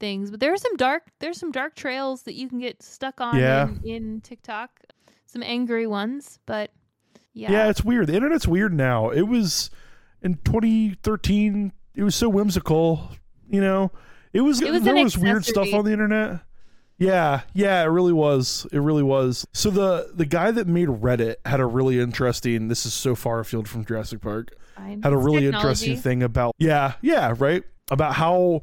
things. 0.00 0.30
But 0.30 0.40
there's 0.40 0.60
some 0.62 0.76
dark 0.76 1.04
there's 1.20 1.38
some 1.38 1.52
dark 1.52 1.74
trails 1.76 2.22
that 2.24 2.34
you 2.34 2.48
can 2.48 2.58
get 2.58 2.82
stuck 2.82 3.20
on 3.20 3.38
Yeah. 3.38 3.68
in, 3.68 3.80
in 3.84 4.20
TikTok. 4.22 4.70
Some 5.26 5.44
angry 5.44 5.86
ones, 5.86 6.40
but 6.46 6.72
yeah. 7.32 7.52
Yeah, 7.52 7.68
it's 7.68 7.84
weird. 7.84 8.08
The 8.08 8.14
internet's 8.14 8.48
weird 8.48 8.74
now. 8.74 9.10
It 9.10 9.22
was 9.22 9.70
in 10.22 10.34
2013. 10.44 11.72
It 11.94 12.02
was 12.02 12.16
so 12.16 12.28
whimsical. 12.28 13.10
You 13.48 13.60
know, 13.60 13.92
it 14.32 14.40
was. 14.40 14.60
It 14.60 14.72
was 14.72 14.82
there 14.82 14.94
was 14.94 15.16
weird 15.18 15.44
stuff 15.44 15.72
on 15.72 15.84
the 15.84 15.92
internet. 15.92 16.40
Yeah, 16.98 17.42
yeah, 17.54 17.82
it 17.82 17.86
really 17.86 18.12
was. 18.12 18.66
It 18.72 18.78
really 18.78 19.02
was. 19.02 19.46
So 19.52 19.70
the 19.70 20.12
the 20.14 20.26
guy 20.26 20.50
that 20.50 20.66
made 20.66 20.88
Reddit 20.88 21.36
had 21.44 21.58
a 21.60 21.66
really 21.66 21.98
interesting. 21.98 22.68
This 22.68 22.84
is 22.84 22.92
so 22.92 23.14
far 23.14 23.40
afield 23.40 23.68
from 23.68 23.84
Jurassic 23.84 24.20
Park. 24.20 24.54
Fine. 24.76 25.02
Had 25.02 25.12
a 25.12 25.16
really 25.16 25.40
technology. 25.42 25.56
interesting 25.56 25.96
thing 25.96 26.22
about. 26.22 26.54
Yeah, 26.58 26.94
yeah, 27.02 27.34
right. 27.38 27.64
About 27.90 28.14
how 28.14 28.62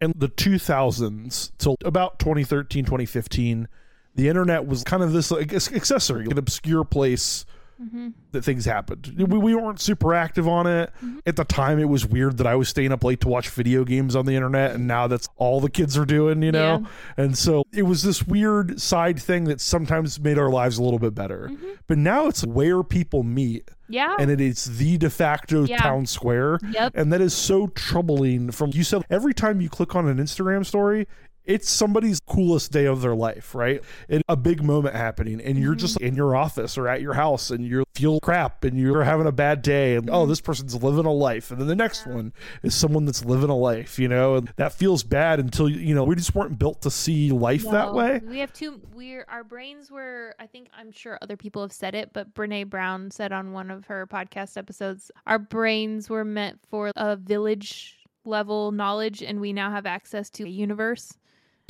in 0.00 0.12
the 0.16 0.28
2000s 0.28 1.52
till 1.58 1.76
about 1.84 2.18
2013, 2.18 2.84
2015, 2.84 3.68
the 4.14 4.28
internet 4.28 4.66
was 4.66 4.82
kind 4.84 5.02
of 5.02 5.12
this 5.12 5.30
like 5.30 5.52
accessory, 5.52 6.26
an 6.26 6.38
obscure 6.38 6.84
place 6.84 7.44
Mhm. 7.80 8.12
that 8.32 8.44
things 8.44 8.64
happened. 8.64 9.14
We, 9.16 9.38
we 9.38 9.54
weren't 9.54 9.80
super 9.80 10.12
active 10.14 10.46
on 10.46 10.66
it. 10.66 10.90
Mm-hmm. 11.02 11.20
At 11.26 11.36
the 11.36 11.44
time, 11.44 11.78
it 11.78 11.88
was 11.88 12.06
weird 12.06 12.36
that 12.38 12.46
I 12.46 12.54
was 12.54 12.68
staying 12.68 12.92
up 12.92 13.02
late 13.04 13.20
to 13.22 13.28
watch 13.28 13.48
video 13.48 13.84
games 13.84 14.14
on 14.14 14.26
the 14.26 14.34
internet, 14.34 14.72
and 14.74 14.86
now 14.86 15.06
that's 15.06 15.28
all 15.36 15.60
the 15.60 15.70
kids 15.70 15.96
are 15.96 16.04
doing, 16.04 16.42
you 16.42 16.52
know? 16.52 16.84
And 17.16 17.36
so 17.38 17.62
it 17.72 17.82
was 17.84 18.02
this 18.02 18.26
weird 18.26 18.80
side 18.80 19.18
thing 19.20 19.44
that 19.44 19.60
sometimes 19.60 20.20
made 20.20 20.38
our 20.38 20.50
lives 20.50 20.78
a 20.78 20.82
little 20.82 20.98
bit 20.98 21.14
better. 21.14 21.48
Mm-hmm. 21.50 21.66
But 21.86 21.98
now 21.98 22.26
it's 22.26 22.44
where 22.44 22.82
people 22.82 23.22
meet, 23.22 23.70
Yeah. 23.88 24.14
and 24.18 24.30
it 24.30 24.40
is 24.40 24.76
the 24.78 24.98
de 24.98 25.08
facto 25.10 25.64
Yeah. 25.64 25.78
town 25.78 26.06
square. 26.06 26.58
Yep. 26.72 26.92
And 26.94 27.12
that 27.12 27.20
is 27.20 27.32
so 27.34 27.68
troubling. 27.68 28.50
From 28.50 28.70
you 28.74 28.84
said, 28.84 29.02
every 29.10 29.32
time 29.34 29.60
you 29.60 29.68
click 29.70 29.96
on 29.96 30.06
an 30.06 30.18
Instagram 30.18 30.66
story, 30.66 31.06
it's 31.50 31.68
somebody's 31.68 32.20
coolest 32.20 32.70
day 32.70 32.86
of 32.86 33.02
their 33.02 33.14
life, 33.14 33.54
right? 33.54 33.82
And 34.08 34.22
a 34.28 34.36
big 34.36 34.62
moment 34.62 34.94
happening, 34.94 35.40
and 35.40 35.58
you're 35.58 35.74
just 35.74 35.96
mm-hmm. 35.96 36.06
in 36.06 36.14
your 36.14 36.36
office 36.36 36.78
or 36.78 36.86
at 36.86 37.02
your 37.02 37.14
house, 37.14 37.50
and 37.50 37.66
you 37.66 37.84
feel 37.94 38.20
crap, 38.20 38.64
and 38.64 38.78
you're 38.78 39.02
having 39.02 39.26
a 39.26 39.32
bad 39.32 39.62
day, 39.62 39.96
and 39.96 40.08
oh, 40.08 40.26
this 40.26 40.40
person's 40.40 40.80
living 40.80 41.06
a 41.06 41.12
life, 41.12 41.50
and 41.50 41.60
then 41.60 41.66
the 41.66 41.74
next 41.74 42.06
one 42.06 42.32
is 42.62 42.74
someone 42.74 43.04
that's 43.04 43.24
living 43.24 43.50
a 43.50 43.56
life, 43.56 43.98
you 43.98 44.06
know, 44.06 44.36
and 44.36 44.52
that 44.56 44.72
feels 44.72 45.02
bad 45.02 45.40
until 45.40 45.68
you 45.68 45.94
know 45.94 46.04
we 46.04 46.14
just 46.14 46.34
weren't 46.34 46.58
built 46.58 46.82
to 46.82 46.90
see 46.90 47.32
life 47.32 47.64
that 47.64 47.92
way. 47.92 48.20
We 48.24 48.38
have 48.38 48.52
two. 48.52 48.80
We're 48.94 49.24
our 49.28 49.42
brains 49.42 49.90
were. 49.90 50.34
I 50.38 50.46
think 50.46 50.68
I'm 50.72 50.92
sure 50.92 51.18
other 51.20 51.36
people 51.36 51.62
have 51.62 51.72
said 51.72 51.96
it, 51.96 52.12
but 52.12 52.32
Brene 52.32 52.70
Brown 52.70 53.10
said 53.10 53.32
on 53.32 53.52
one 53.52 53.70
of 53.70 53.86
her 53.86 54.06
podcast 54.06 54.56
episodes, 54.56 55.10
our 55.26 55.38
brains 55.38 56.08
were 56.08 56.24
meant 56.24 56.60
for 56.68 56.92
a 56.94 57.16
village 57.16 57.96
level 58.24 58.70
knowledge, 58.70 59.22
and 59.22 59.40
we 59.40 59.52
now 59.52 59.70
have 59.70 59.86
access 59.86 60.30
to 60.30 60.44
a 60.44 60.48
universe. 60.48 61.14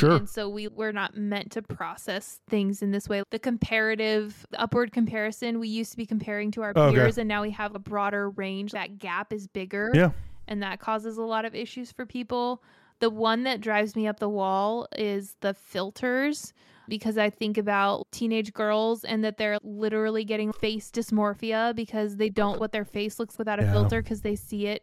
Sure. 0.01 0.17
And 0.17 0.29
so 0.29 0.49
we 0.49 0.67
were 0.69 0.93
not 0.93 1.17
meant 1.17 1.53
to 1.53 1.63
process 1.63 2.41
things 2.49 2.83
in 2.83 2.91
this 2.91 3.09
way. 3.09 3.23
The 3.31 3.39
comparative, 3.39 4.47
the 4.51 4.61
upward 4.61 4.93
comparison, 4.93 5.61
we 5.61 5.69
used 5.69 5.91
to 5.93 5.97
be 5.97 6.07
comparing 6.07 6.51
to 6.53 6.63
our 6.63 6.73
Okay. 6.77 6.95
peers, 6.97 7.19
and 7.19 7.29
now 7.29 7.43
we 7.43 7.51
have 7.51 7.75
a 7.75 7.79
broader 7.79 8.31
range. 8.31 8.73
That 8.73 8.99
gap 8.99 9.33
is 9.33 9.47
bigger 9.47 9.91
Yeah. 9.95 10.11
and 10.49 10.63
that 10.63 10.81
causes 10.81 11.19
a 11.19 11.23
lot 11.23 11.45
of 11.45 11.55
issues 11.55 11.93
for 11.93 12.05
people. 12.07 12.63
The 13.01 13.11
one 13.11 13.45
that 13.45 13.61
drives 13.61 13.97
me 13.97 14.07
up 14.07 14.19
the 14.21 14.29
wall 14.29 14.87
is 14.97 15.37
the 15.41 15.55
filters 15.55 16.53
because 16.89 17.17
I 17.17 17.31
think 17.31 17.57
about 17.57 18.07
teenage 18.11 18.53
girls 18.53 19.05
and 19.05 19.23
that 19.25 19.37
they're 19.39 19.59
literally 19.63 20.25
getting 20.25 20.53
face 20.53 20.91
dysmorphia 20.91 21.75
because 21.75 22.17
they 22.17 22.29
don't 22.29 22.59
what 22.61 22.73
their 22.73 22.85
face 22.85 23.19
looks 23.19 23.39
without 23.39 23.61
a 23.61 23.63
Yeah. 23.63 23.73
filter 23.73 24.03
because 24.03 24.23
they 24.23 24.35
see 24.37 24.67
it. 24.67 24.83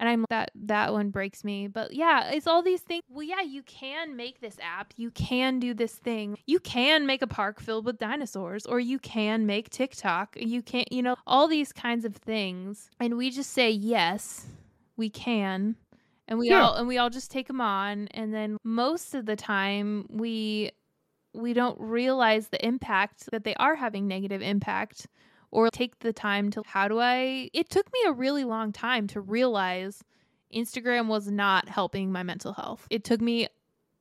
And 0.00 0.08
I'm 0.08 0.24
that 0.30 0.50
that 0.54 0.92
one 0.92 1.10
breaks 1.10 1.44
me. 1.44 1.68
But 1.68 1.94
yeah, 1.94 2.30
it's 2.30 2.46
all 2.46 2.62
these 2.62 2.80
things. 2.80 3.02
Well, 3.08 3.22
yeah, 3.22 3.42
you 3.42 3.62
can 3.62 4.16
make 4.16 4.40
this 4.40 4.56
app. 4.60 4.92
You 4.96 5.10
can 5.12 5.60
do 5.60 5.72
this 5.72 5.94
thing. 5.94 6.36
You 6.46 6.58
can 6.60 7.06
make 7.06 7.22
a 7.22 7.26
park 7.26 7.60
filled 7.60 7.84
with 7.86 7.98
dinosaurs 7.98 8.66
or 8.66 8.80
you 8.80 8.98
can 8.98 9.46
make 9.46 9.70
TikTok. 9.70 10.36
You 10.38 10.62
can't, 10.62 10.90
you 10.92 11.02
know, 11.02 11.16
all 11.26 11.46
these 11.46 11.72
kinds 11.72 12.04
of 12.04 12.16
things. 12.16 12.90
And 12.98 13.16
we 13.16 13.30
just 13.30 13.50
say 13.50 13.70
yes, 13.70 14.46
we 14.96 15.10
can 15.10 15.76
and 16.26 16.38
we 16.38 16.48
Yeah. 16.48 16.62
all 16.64 16.74
and 16.74 16.88
we 16.88 16.98
all 16.98 17.10
just 17.10 17.30
take 17.30 17.46
them 17.46 17.60
on 17.60 18.08
and 18.12 18.32
then 18.34 18.56
most 18.64 19.14
of 19.14 19.26
the 19.26 19.36
time 19.36 20.06
we 20.10 20.70
we 21.34 21.52
don't 21.52 21.78
realize 21.80 22.48
the 22.48 22.64
impact 22.64 23.28
that 23.32 23.44
they 23.44 23.54
are 23.56 23.74
having 23.74 24.06
negative 24.06 24.40
impact 24.40 25.06
or 25.54 25.70
take 25.70 26.00
the 26.00 26.12
time 26.12 26.50
to 26.50 26.62
how 26.66 26.88
do 26.88 26.98
I 27.00 27.48
it 27.52 27.70
took 27.70 27.86
me 27.92 28.00
a 28.06 28.12
really 28.12 28.44
long 28.44 28.72
time 28.72 29.06
to 29.08 29.20
realize 29.20 30.02
Instagram 30.54 31.06
was 31.08 31.30
not 31.30 31.68
helping 31.68 32.12
my 32.12 32.22
mental 32.22 32.52
health. 32.52 32.86
It 32.90 33.04
took 33.04 33.20
me 33.20 33.48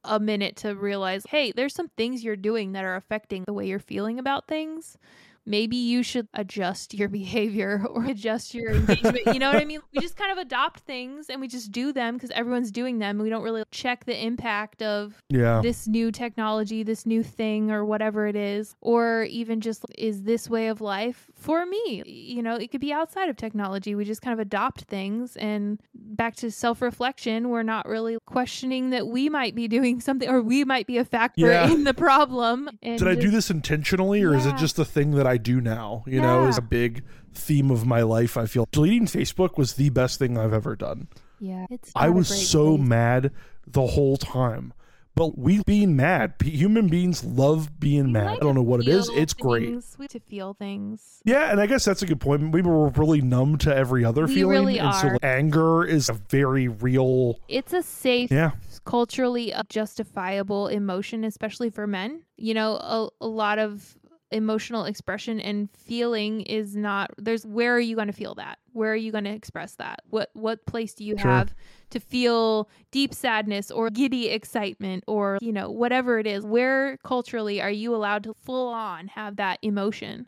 a 0.04 0.20
minute 0.20 0.58
to 0.58 0.76
realize, 0.76 1.26
hey, 1.30 1.52
there's 1.52 1.74
some 1.74 1.88
things 1.98 2.24
you're 2.24 2.36
doing 2.36 2.74
that 2.74 2.84
are 2.84 2.96
affecting 2.96 3.44
the 3.46 3.54
way 3.54 3.66
you're 3.68 3.80
feeling 3.80 4.20
about 4.20 4.48
things 4.48 4.98
maybe 5.46 5.76
you 5.76 6.04
should 6.04 6.28
adjust 6.34 6.94
your 6.94 7.10
behavior 7.20 7.86
or 7.90 8.06
adjust 8.06 8.54
your 8.54 8.72
engagement. 8.72 9.20
you 9.28 9.40
know 9.40 9.52
what 9.52 9.60
I 9.60 9.66
mean? 9.66 9.82
We 9.94 10.00
just 10.00 10.16
kind 10.16 10.32
of 10.32 10.38
adopt 10.38 10.82
things 10.82 11.30
and 11.30 11.42
we 11.42 11.48
just 11.48 11.72
do 11.72 11.92
them 11.92 12.16
because 12.16 12.32
everyone's 12.32 12.72
doing 12.72 13.00
them. 13.00 13.18
We 13.20 13.30
don't 13.30 13.44
really 13.44 13.64
check 13.72 14.06
the 14.06 14.26
impact 14.26 14.82
of 14.82 15.22
Yeah. 15.30 15.60
this 15.62 15.88
new 15.88 16.12
technology, 16.12 16.84
this 16.84 17.06
new 17.06 17.24
thing, 17.24 17.72
or 17.72 17.84
whatever 17.84 18.26
it 18.28 18.36
is, 18.36 18.76
or 18.82 19.24
even 19.24 19.60
just 19.60 19.84
is 19.98 20.24
this 20.24 20.50
way 20.50 20.68
of 20.68 20.80
life 20.82 21.30
for 21.44 21.66
me? 21.66 22.02
You 22.06 22.42
know, 22.42 22.56
it 22.56 22.72
could 22.72 22.82
be 22.82 22.92
outside 22.94 23.30
of 23.30 23.36
technology. 23.38 23.94
We 23.96 24.06
just 24.06 24.22
kind 24.22 24.34
of 24.34 24.40
adopt 24.40 24.82
things 24.84 25.36
and 25.38 25.80
back 25.94 26.36
to 26.38 26.50
self 26.52 26.82
reflection, 26.82 27.50
we're 27.50 27.64
not 27.64 27.88
really 27.88 28.18
questioning 28.26 28.90
that 28.92 29.08
we 29.08 29.30
might 29.30 29.54
be 29.56 29.68
doing 29.68 30.00
something 30.00 30.30
or 30.30 30.42
we 30.42 30.64
might 30.64 30.88
be 30.88 30.98
a 30.98 31.06
factor 31.06 31.48
Yeah. 31.48 31.70
in 31.70 31.84
the 31.84 31.94
problem. 31.94 32.70
Did 32.82 33.08
I 33.08 33.16
do 33.16 33.30
this 33.30 33.50
intentionally 33.50 34.24
or 34.24 34.34
is 34.34 34.46
it 34.46 34.56
just 34.58 34.80
a 34.80 34.86
thing 34.86 35.12
that 35.12 35.28
I 35.28 35.38
do 35.38 35.62
now? 35.62 36.04
You 36.08 36.22
know, 36.22 36.48
is 36.48 36.58
a 36.58 36.62
big 36.62 37.04
theme 37.34 37.70
of 37.72 37.86
my 37.86 38.02
life. 38.02 38.38
I 38.38 38.46
feel 38.46 38.68
deleting 38.72 39.06
Facebook 39.08 39.58
was 39.58 39.74
the 39.74 39.90
best 39.90 40.20
thing 40.20 40.38
I've 40.38 40.54
ever 40.54 40.76
done. 40.76 41.08
Yeah, 41.40 41.66
it's. 41.70 41.92
I 41.96 42.10
was 42.10 42.28
so 42.50 42.78
place. 42.78 42.88
mad 42.88 43.32
the 43.68 43.88
whole 43.88 44.18
time. 44.18 44.74
But 45.16 45.38
we 45.38 45.62
being 45.64 45.96
mad, 45.96 46.40
P- 46.40 46.50
human 46.50 46.88
beings 46.88 47.24
love 47.24 47.80
being 47.80 48.12
mad. 48.12 48.28
I 48.28 48.36
don't 48.38 48.56
know 48.56 48.64
what 48.64 48.80
it 48.80 48.88
is. 48.88 49.10
It's 49.14 49.34
great. 49.34 49.68
things. 49.68 49.96
We 50.00 50.08
to 50.08 50.20
feel 50.20 50.56
things. 50.56 51.22
Yeah, 51.24 51.52
and 51.52 51.62
I 51.62 51.68
guess 51.68 51.86
that's 51.86 52.02
a 52.02 52.08
good 52.08 52.20
point. 52.20 52.52
We 52.52 52.62
were 52.64 52.90
really 52.90 53.22
numb 53.22 53.58
to 53.60 53.76
every 53.76 54.04
other 54.04 54.26
We 54.26 54.34
feeling, 54.36 54.52
really 54.52 54.80
and 54.80 54.94
so 54.96 55.08
are. 55.10 55.14
like, 55.14 55.24
anger 55.24 55.86
is 55.86 56.10
a 56.10 56.14
very 56.14 56.68
real. 56.68 57.40
It's 57.48 57.74
a 57.74 57.84
safe, 57.84 58.32
Yeah, 58.32 58.52
culturally 58.86 59.54
uh, 59.54 59.64
justifiable 59.70 60.68
emotion, 60.68 61.24
especially 61.24 61.70
for 61.70 61.86
men. 61.86 62.24
You 62.36 62.56
know, 62.56 62.74
a, 62.78 63.10
a 63.22 63.28
lot 63.28 63.60
of 63.60 63.96
emotional 64.34 64.86
expression 64.86 65.40
and 65.40 65.70
feeling 65.78 66.42
is 66.42 66.76
not 66.76 67.12
there's 67.18 67.46
where 67.46 67.74
are 67.76 67.80
you 67.80 67.96
going 67.96 68.08
to 68.08 68.14
feel 68.14 68.36
that? 68.36 68.60
Where 68.74 68.92
are 68.92 68.96
you 68.96 69.12
going 69.12 69.24
to 69.26 69.30
express 69.32 69.76
that? 69.76 70.02
What 70.10 70.30
what 70.34 70.66
place 70.66 70.94
do 70.94 71.04
you 71.04 71.18
Sure. 71.18 71.30
have 71.32 71.54
to 71.92 72.00
feel 72.00 72.70
deep 72.92 73.14
sadness 73.14 73.70
or 73.72 73.90
giddy 73.90 74.30
excitement 74.30 75.04
or 75.08 75.38
you 75.42 75.52
know 75.52 75.70
whatever 75.70 76.20
it 76.20 76.28
is? 76.28 76.46
Where 76.46 76.98
culturally 77.04 77.62
are 77.62 77.72
you 77.72 77.96
allowed 77.96 78.24
to 78.24 78.34
full 78.34 78.68
on 78.70 79.08
have 79.10 79.36
that 79.38 79.60
emotion? 79.62 80.28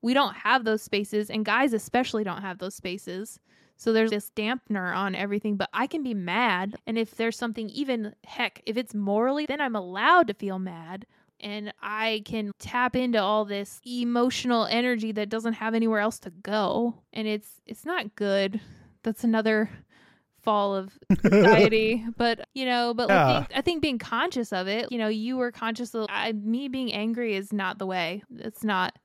We 0.00 0.14
don't 0.14 0.34
have 0.34 0.64
those 0.64 0.82
spaces 0.82 1.30
and 1.30 1.44
guys 1.44 1.72
especially 1.72 2.24
don't 2.24 2.42
have 2.42 2.58
those 2.58 2.74
spaces. 2.74 3.38
So 3.76 3.92
there's 3.92 4.10
this 4.10 4.30
dampener 4.36 4.94
on 4.94 5.16
everything 5.16 5.56
but 5.56 5.68
i 5.72 5.88
can 5.88 6.04
be 6.04 6.14
mad 6.14 6.76
and 6.86 6.96
if 6.96 7.16
there's 7.16 7.36
something 7.36 7.68
even 7.70 8.14
heck 8.24 8.62
if 8.64 8.76
it's 8.76 8.94
morally 8.94 9.44
then 9.44 9.60
i'm 9.60 9.74
allowed 9.74 10.28
to 10.28 10.34
feel 10.34 10.60
mad 10.60 11.04
and 11.42 11.72
i 11.82 12.22
can 12.24 12.52
tap 12.58 12.96
into 12.96 13.20
all 13.20 13.44
this 13.44 13.80
emotional 13.86 14.66
energy 14.66 15.12
that 15.12 15.28
doesn't 15.28 15.54
have 15.54 15.74
anywhere 15.74 16.00
else 16.00 16.18
to 16.18 16.30
go 16.42 16.94
and 17.12 17.26
it's 17.28 17.60
it's 17.66 17.84
not 17.84 18.14
good 18.14 18.60
that's 19.02 19.24
another 19.24 19.70
fall 20.42 20.74
of 20.74 20.98
anxiety 21.24 22.04
but 22.16 22.48
you 22.54 22.64
know 22.64 22.92
but 22.94 23.08
Yeah. 23.08 23.26
like 23.26 23.48
being, 23.48 23.58
i 23.58 23.62
think 23.62 23.82
being 23.82 23.98
conscious 23.98 24.52
of 24.52 24.66
it 24.66 24.90
you 24.90 24.98
know 24.98 25.08
you 25.08 25.36
were 25.36 25.52
conscious 25.52 25.94
of 25.94 26.06
I, 26.08 26.32
me 26.32 26.68
being 26.68 26.92
angry 26.92 27.36
is 27.36 27.52
not 27.52 27.78
the 27.78 27.86
way 27.86 28.22
it's 28.38 28.64
not 28.64 28.96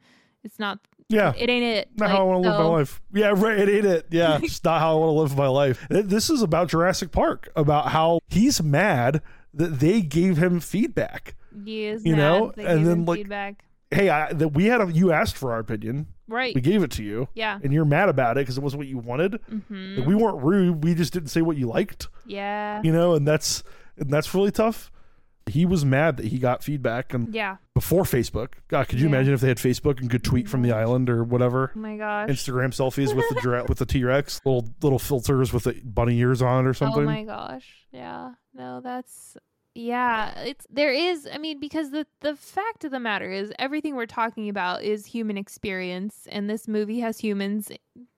it's 0.44 0.60
not 0.60 0.80
yeah. 1.10 1.34
it 1.38 1.50
ain't 1.50 1.64
it 1.64 1.90
Not 1.96 2.08
Like, 2.08 2.16
how 2.18 2.22
I 2.22 2.24
want 2.24 2.44
to 2.44 2.50
live 2.50 2.60
my 2.60 2.66
life. 2.66 3.02
Yeah, 3.14 3.34
right. 3.36 3.58
It 3.60 3.70
ain't 3.70 3.86
it. 3.86 4.08
Yeah, 4.12 4.40
it's 4.44 4.62
not 4.66 4.82
how 4.82 4.98
I 4.98 5.00
want 5.00 5.10
to 5.10 5.22
live 5.22 5.38
my 5.38 5.48
life. 5.48 5.88
This 5.90 6.30
is 6.30 6.42
about 6.42 6.68
Jurassic 6.68 7.12
Park, 7.14 7.50
about 7.56 7.90
how 7.90 8.20
he's 8.28 8.62
mad 8.62 9.22
that 9.54 9.80
they 9.80 10.02
gave 10.02 10.36
him 10.38 10.60
feedback. 10.60 11.36
You 11.66 12.16
know, 12.16 12.52
and 12.58 12.86
then, 12.86 13.06
like, 13.06 13.20
feedback. 13.20 13.64
Hey, 13.90 14.10
I, 14.10 14.34
that 14.34 14.50
we 14.50 14.66
had 14.66 14.82
a, 14.82 14.92
you 14.92 15.12
asked 15.14 15.38
for 15.38 15.54
our 15.54 15.60
opinion. 15.60 16.08
Right. 16.28 16.54
We 16.54 16.60
gave 16.60 16.84
it 16.84 16.92
to 16.92 17.04
you, 17.04 17.30
yeah. 17.36 17.58
and 17.64 17.72
you're 17.72 17.86
mad 17.86 18.10
about 18.10 18.38
it 18.38 18.42
because 18.42 18.58
it 18.58 18.62
wasn't 18.62 18.80
what 18.80 18.88
you 18.88 18.98
wanted. 18.98 19.40
hmm 19.70 19.96
Like, 19.98 20.06
we 20.08 20.14
weren't 20.14 20.44
rude. 20.44 20.84
We 20.84 20.94
just 20.94 21.14
didn't 21.14 21.30
say 21.30 21.42
what 21.42 21.56
you 21.56 21.68
liked. 21.68 22.10
Yeah. 22.26 22.82
You 22.84 22.92
know, 22.92 23.14
and 23.14 23.26
that's 23.26 23.64
and 23.98 24.10
that's 24.12 24.34
really 24.34 24.52
tough. 24.52 24.92
He 25.50 25.66
was 25.66 25.86
mad 25.86 26.18
that 26.18 26.26
he 26.26 26.40
got 26.40 26.62
feedback 26.62 27.14
and 27.14 27.34
Yeah. 27.34 27.56
before 27.74 28.04
Facebook. 28.04 28.56
God, 28.68 28.90
could 28.90 29.00
you 29.00 29.06
Yeah. 29.08 29.16
imagine 29.16 29.34
if 29.34 29.40
they 29.40 29.48
had 29.48 29.56
Facebook 29.58 30.02
and 30.02 30.10
could 30.10 30.22
tweet 30.26 30.50
from 30.50 30.62
the 30.64 30.74
island 30.74 31.10
or 31.10 31.24
whatever? 31.24 31.72
Oh 31.74 31.80
my 31.80 31.96
gosh. 31.96 32.30
Instagram 32.30 32.76
selfies 32.76 33.16
with 33.16 33.24
the 33.30 33.36
giraffe, 33.42 33.70
with 33.70 33.78
the 33.78 33.86
T 33.86 34.04
Rex, 34.04 34.42
little 34.44 34.68
little 34.82 35.00
filters 35.00 35.54
with 35.54 35.64
the 35.64 35.80
bunny 35.86 36.18
ears 36.18 36.42
on 36.42 36.66
it 36.66 36.68
or 36.70 36.74
something. 36.74 37.04
Oh 37.04 37.06
my 37.06 37.24
gosh. 37.24 37.86
Yeah. 37.94 38.34
No, 38.54 38.82
that's 38.82 39.38
yeah, 39.78 40.40
it's 40.42 40.66
there 40.70 40.92
is 40.92 41.28
I 41.32 41.38
mean 41.38 41.60
because 41.60 41.92
the 41.92 42.08
the 42.22 42.36
fact 42.36 42.84
of 42.84 42.92
the 42.92 43.00
matter 43.00 43.32
is 43.32 43.54
everything 43.60 43.96
we're 43.96 44.06
talking 44.08 44.50
about 44.50 44.84
is 44.84 45.06
human 45.06 45.38
experience 45.38 46.28
and 46.32 46.50
this 46.50 46.68
movie 46.68 47.00
has 47.02 47.20
humans 47.20 47.72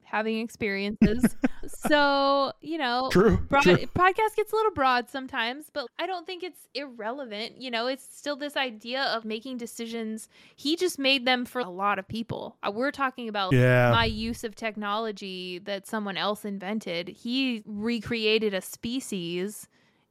having 0.03 0.39
experiences. 0.39 1.35
so, 1.67 2.51
you 2.61 2.79
know, 2.79 3.09
True. 3.11 3.37
broad, 3.37 3.61
true. 3.61 3.75
podcast 3.95 4.35
gets 4.35 4.51
a 4.51 4.55
little 4.55 4.71
broad 4.71 5.07
sometimes, 5.07 5.65
but 5.71 5.85
I 5.99 6.07
don't 6.07 6.25
think 6.25 6.41
it's 6.41 6.67
irrelevant. 6.73 7.57
You 7.61 7.69
know, 7.69 7.85
it's 7.85 8.07
still 8.17 8.35
this 8.35 8.57
idea 8.57 9.03
of 9.03 9.23
making 9.23 9.57
decisions. 9.57 10.27
He 10.55 10.75
just 10.75 10.97
made 10.97 11.25
them 11.25 11.45
for 11.45 11.59
a 11.59 11.69
lot 11.69 11.99
of 11.99 12.07
people. 12.07 12.57
Uh, 12.63 12.71
We're 12.71 12.89
talking 12.91 13.29
about 13.29 13.53
Yeah. 13.53 13.91
my 13.91 14.05
use 14.05 14.43
of 14.43 14.55
technology 14.55 15.59
that 15.59 15.85
someone 15.85 16.17
else 16.17 16.43
invented. 16.43 17.09
He 17.09 17.61
recreated 17.67 18.55
a 18.55 18.61
species, 18.61 19.67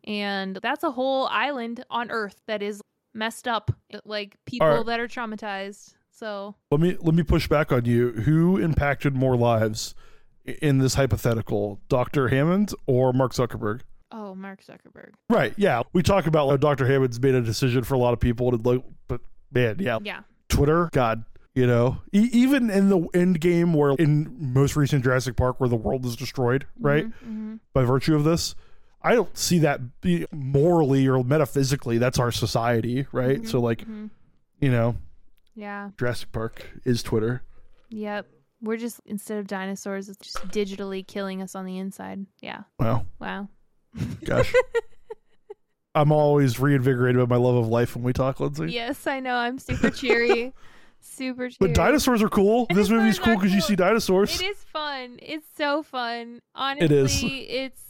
and 0.08 0.58
that's 0.62 0.82
a 0.82 0.90
whole 0.90 1.28
island 1.28 1.84
on 1.90 2.10
Earth 2.10 2.40
that 2.48 2.62
is 2.62 2.80
messed 3.14 3.46
up, 3.46 3.70
like 4.04 4.34
people 4.46 4.66
right. 4.68 4.86
that 4.86 4.98
are 4.98 5.06
traumatized. 5.06 5.94
So, 6.10 6.56
Let 6.72 6.80
me 6.80 6.96
let 7.00 7.14
me 7.14 7.22
push 7.22 7.46
back 7.46 7.70
on 7.70 7.84
you. 7.84 8.10
Who 8.10 8.56
impacted 8.58 9.14
more 9.14 9.36
lives 9.36 9.94
in 10.44 10.78
this 10.78 10.94
hypothetical, 10.94 11.78
Dr. 11.88 12.28
Hammond 12.28 12.74
or 12.86 13.12
Mark 13.12 13.32
Zuckerberg? 13.34 13.82
oh, 14.10 14.34
Mark 14.34 14.62
Zuckerberg. 14.64 15.10
Right. 15.28 15.52
Yeah. 15.58 15.82
We 15.92 16.02
talk 16.02 16.26
about 16.26 16.46
like 16.46 16.60
Dr. 16.60 16.86
Hammond's 16.86 17.20
made 17.20 17.34
a 17.34 17.42
decision 17.42 17.84
for 17.84 17.92
a 17.94 17.98
lot 17.98 18.14
of 18.14 18.20
people 18.20 18.50
to 18.50 18.56
like, 18.56 18.82
but 19.06 19.20
man, 19.52 19.76
yeah, 19.80 19.98
Yeah. 20.02 20.20
Twitter, 20.48 20.88
God, 20.94 21.24
you 21.54 21.66
know, 21.66 21.98
e- 22.12 22.30
even 22.32 22.70
in 22.70 22.88
the 22.88 23.06
end 23.12 23.38
game 23.38 23.74
where 23.74 23.90
in 23.98 24.34
most 24.40 24.76
recent 24.76 25.04
Jurassic 25.04 25.36
Park 25.36 25.60
where 25.60 25.68
the 25.68 25.76
world 25.76 26.06
is 26.06 26.16
destroyed, 26.16 26.64
right, 26.80 27.04
hmm 27.22 27.56
by 27.74 27.82
virtue 27.84 28.16
of 28.16 28.24
this, 28.24 28.54
I 29.08 29.14
don't 29.14 29.36
see 29.36 29.58
that 29.60 30.00
be 30.00 30.26
morally 30.32 31.06
or 31.08 31.22
metaphysically. 31.24 31.98
That's 31.98 32.18
our 32.18 32.30
society, 32.30 33.06
right? 33.12 33.46
So 33.46 33.60
like, 33.60 33.82
hmm 33.82 34.06
you 34.60 34.70
know, 34.72 34.96
Yeah. 35.54 35.90
Jurassic 35.96 36.32
Park 36.32 36.66
is 36.84 37.02
Twitter. 37.02 37.42
Yep. 37.90 38.26
We're 38.60 38.76
just 38.76 39.00
instead 39.06 39.38
of 39.38 39.46
dinosaurs, 39.46 40.08
it's 40.08 40.18
just 40.18 40.36
digitally 40.48 41.06
killing 41.06 41.40
us 41.42 41.54
on 41.54 41.64
the 41.64 41.78
inside. 41.78 42.26
Yeah. 42.40 42.62
Wow, 42.78 43.06
Wow. 43.20 43.48
gosh. 44.24 44.52
I'm 45.94 46.12
always 46.12 46.60
reinvigorated 46.60 47.26
by 47.28 47.36
my 47.36 47.42
love 47.42 47.56
of 47.56 47.68
life 47.68 47.96
when 47.96 48.04
we 48.04 48.12
talk, 48.12 48.38
Lyndsey. 48.38 48.70
Yes, 48.72 49.06
I 49.06 49.20
know. 49.20 49.34
I'm 49.34 49.58
super 49.58 49.90
cheery. 49.90 50.52
super 51.00 51.48
cheery. 51.48 51.56
But 51.60 51.74
dinosaurs 51.74 52.22
are 52.22 52.28
cool. 52.28 52.66
This 52.74 52.88
movie's 52.90 53.18
cool 53.18 53.36
because 53.36 53.54
you 53.54 53.60
see 53.60 53.74
dinosaurs. 53.76 54.40
It 54.40 54.44
is 54.44 54.58
fun. 54.64 55.18
It's 55.22 55.46
so 55.56 55.82
fun. 55.82 56.40
Honestly, 56.54 56.84
It 56.84 56.92
is. 56.92 57.22
it's 57.24 57.82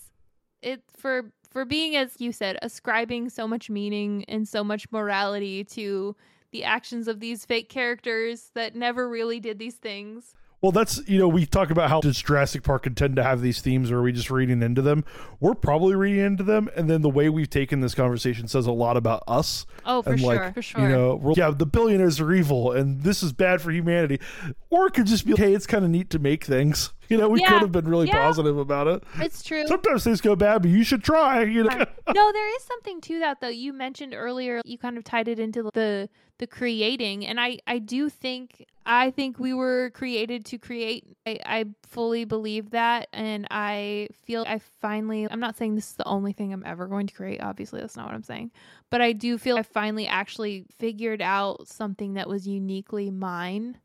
it 0.62 0.82
for 0.96 1.30
for 1.50 1.64
being 1.64 1.96
as 1.96 2.20
you 2.20 2.32
said, 2.32 2.58
ascribing 2.62 3.30
so 3.30 3.48
much 3.48 3.70
meaning 3.70 4.24
and 4.28 4.46
so 4.46 4.62
much 4.62 4.90
morality 4.90 5.64
to 5.64 6.14
the 6.50 6.64
actions 6.64 7.08
of 7.08 7.20
these 7.20 7.44
fake 7.44 7.68
characters 7.68 8.50
that 8.54 8.74
never 8.74 9.08
really 9.08 9.40
did 9.40 9.58
these 9.58 9.76
things. 9.76 10.34
Well, 10.60 10.72
that's 10.72 11.00
you 11.08 11.20
know 11.20 11.28
we 11.28 11.46
talk 11.46 11.70
about 11.70 11.88
how 11.88 12.00
does 12.00 12.20
Jurassic 12.20 12.64
Park 12.64 12.86
intend 12.86 13.14
to 13.16 13.22
have 13.22 13.40
these 13.40 13.60
themes, 13.60 13.92
or 13.92 13.98
are 13.98 14.02
we 14.02 14.10
just 14.10 14.28
reading 14.28 14.60
into 14.60 14.82
them? 14.82 15.04
We're 15.38 15.54
probably 15.54 15.94
reading 15.94 16.24
into 16.24 16.42
them, 16.42 16.68
and 16.74 16.90
then 16.90 17.02
the 17.02 17.08
way 17.08 17.28
we've 17.28 17.48
taken 17.48 17.80
this 17.80 17.94
conversation 17.94 18.48
says 18.48 18.66
a 18.66 18.72
lot 18.72 18.96
about 18.96 19.22
us. 19.28 19.66
Oh, 19.84 20.02
for 20.02 20.10
and 20.10 20.20
sure. 20.20 20.34
like 20.34 20.54
for 20.54 20.62
sure. 20.62 20.80
you 20.80 20.88
know, 20.88 21.14
we're, 21.14 21.34
yeah, 21.34 21.50
the 21.50 21.66
billionaires 21.66 22.18
are 22.18 22.32
evil, 22.32 22.72
and 22.72 23.02
this 23.02 23.22
is 23.22 23.32
bad 23.32 23.62
for 23.62 23.70
humanity. 23.70 24.20
Or 24.68 24.88
it 24.88 24.94
could 24.94 25.06
just 25.06 25.26
be, 25.26 25.36
hey, 25.36 25.54
it's 25.54 25.66
kind 25.66 25.84
of 25.84 25.92
neat 25.92 26.10
to 26.10 26.18
make 26.18 26.44
things. 26.44 26.92
You 27.08 27.16
know, 27.16 27.28
we 27.28 27.40
Yeah, 27.40 27.52
could 27.54 27.62
have 27.62 27.72
been 27.72 27.88
really 27.88 28.06
yeah. 28.06 28.18
positive 28.18 28.58
about 28.58 28.86
it. 28.86 29.02
It's 29.16 29.42
true. 29.42 29.66
Sometimes 29.66 30.04
things 30.04 30.20
go 30.20 30.36
bad, 30.36 30.62
but 30.62 30.70
you 30.70 30.84
should 30.84 31.02
try. 31.02 31.42
You 31.42 31.64
know, 31.64 31.70
um, 31.70 31.86
no, 32.14 32.32
there 32.32 32.56
is 32.56 32.62
something 32.62 33.00
to 33.02 33.18
that 33.20 33.40
though. 33.40 33.48
You 33.48 33.72
mentioned 33.72 34.14
earlier 34.14 34.60
you 34.64 34.78
kind 34.78 34.98
of 34.98 35.04
tied 35.04 35.28
it 35.28 35.38
into 35.38 35.70
the 35.74 36.08
the 36.38 36.46
creating, 36.46 37.26
and 37.26 37.40
I 37.40 37.58
I 37.66 37.78
do 37.78 38.08
think 38.08 38.66
I 38.86 39.10
think 39.10 39.38
we 39.38 39.52
were 39.54 39.90
created 39.94 40.44
to 40.46 40.58
create. 40.58 41.04
I, 41.26 41.38
I 41.44 41.64
fully 41.86 42.24
believe 42.24 42.70
that, 42.70 43.08
and 43.12 43.46
I 43.50 44.08
feel 44.24 44.44
I 44.46 44.60
finally. 44.80 45.26
I'm 45.30 45.40
not 45.40 45.56
saying 45.56 45.74
this 45.74 45.88
is 45.90 45.96
the 45.96 46.06
only 46.06 46.32
thing 46.32 46.52
I'm 46.52 46.64
ever 46.66 46.86
going 46.86 47.06
to 47.06 47.14
create. 47.14 47.40
Obviously, 47.42 47.80
that's 47.80 47.96
not 47.96 48.06
what 48.06 48.14
I'm 48.14 48.22
saying, 48.22 48.50
but 48.90 49.00
I 49.00 49.12
do 49.12 49.36
feel 49.38 49.56
I 49.56 49.62
finally 49.62 50.06
actually 50.06 50.66
figured 50.78 51.22
out 51.22 51.68
something 51.68 52.14
that 52.14 52.28
was 52.28 52.46
uniquely 52.46 53.10
mine 53.10 53.78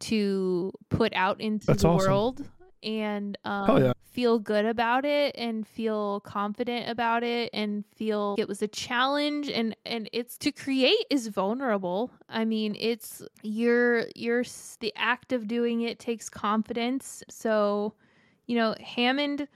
to 0.00 0.72
put 0.88 1.12
out 1.14 1.40
into 1.40 1.66
That's 1.66 1.82
the 1.82 1.88
awesome. 1.90 2.10
world 2.10 2.48
and 2.82 3.36
um, 3.44 3.66
Hell 3.66 3.82
yeah. 3.82 3.92
feel 4.10 4.38
good 4.38 4.64
about 4.64 5.04
it 5.04 5.34
and 5.36 5.66
feel 5.66 6.20
confident 6.20 6.88
about 6.88 7.22
it 7.22 7.50
and 7.52 7.84
feel 7.94 8.36
it 8.38 8.48
was 8.48 8.62
a 8.62 8.68
challenge 8.68 9.48
and 9.48 9.76
and 9.84 10.08
it's 10.12 10.38
to 10.38 10.52
create 10.52 11.04
is 11.10 11.28
vulnerable 11.28 12.10
i 12.28 12.44
mean 12.44 12.76
it's 12.78 13.22
you're 13.42 14.06
you're 14.14 14.44
the 14.80 14.92
act 14.96 15.32
of 15.32 15.46
doing 15.46 15.82
it 15.82 15.98
takes 15.98 16.28
confidence 16.28 17.22
so 17.28 17.94
you 18.46 18.56
know 18.56 18.74
hammond 18.80 19.46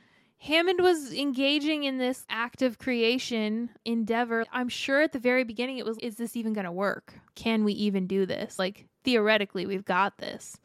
Hammond 0.44 0.82
was 0.82 1.10
engaging 1.10 1.84
in 1.84 1.96
this 1.96 2.26
act 2.28 2.60
of 2.60 2.78
creation 2.78 3.70
endeavor. 3.86 4.44
I'm 4.52 4.68
sure 4.68 5.00
at 5.00 5.12
the 5.12 5.18
very 5.18 5.42
beginning 5.42 5.78
it 5.78 5.86
was, 5.86 5.96
is 6.00 6.16
this 6.16 6.36
even 6.36 6.52
going 6.52 6.66
to 6.66 6.72
work? 6.72 7.14
Can 7.34 7.64
we 7.64 7.72
even 7.72 8.06
do 8.06 8.26
this? 8.26 8.58
Like, 8.58 8.84
theoretically, 9.04 9.64
we've 9.64 9.86
got 9.86 10.18
this. 10.18 10.58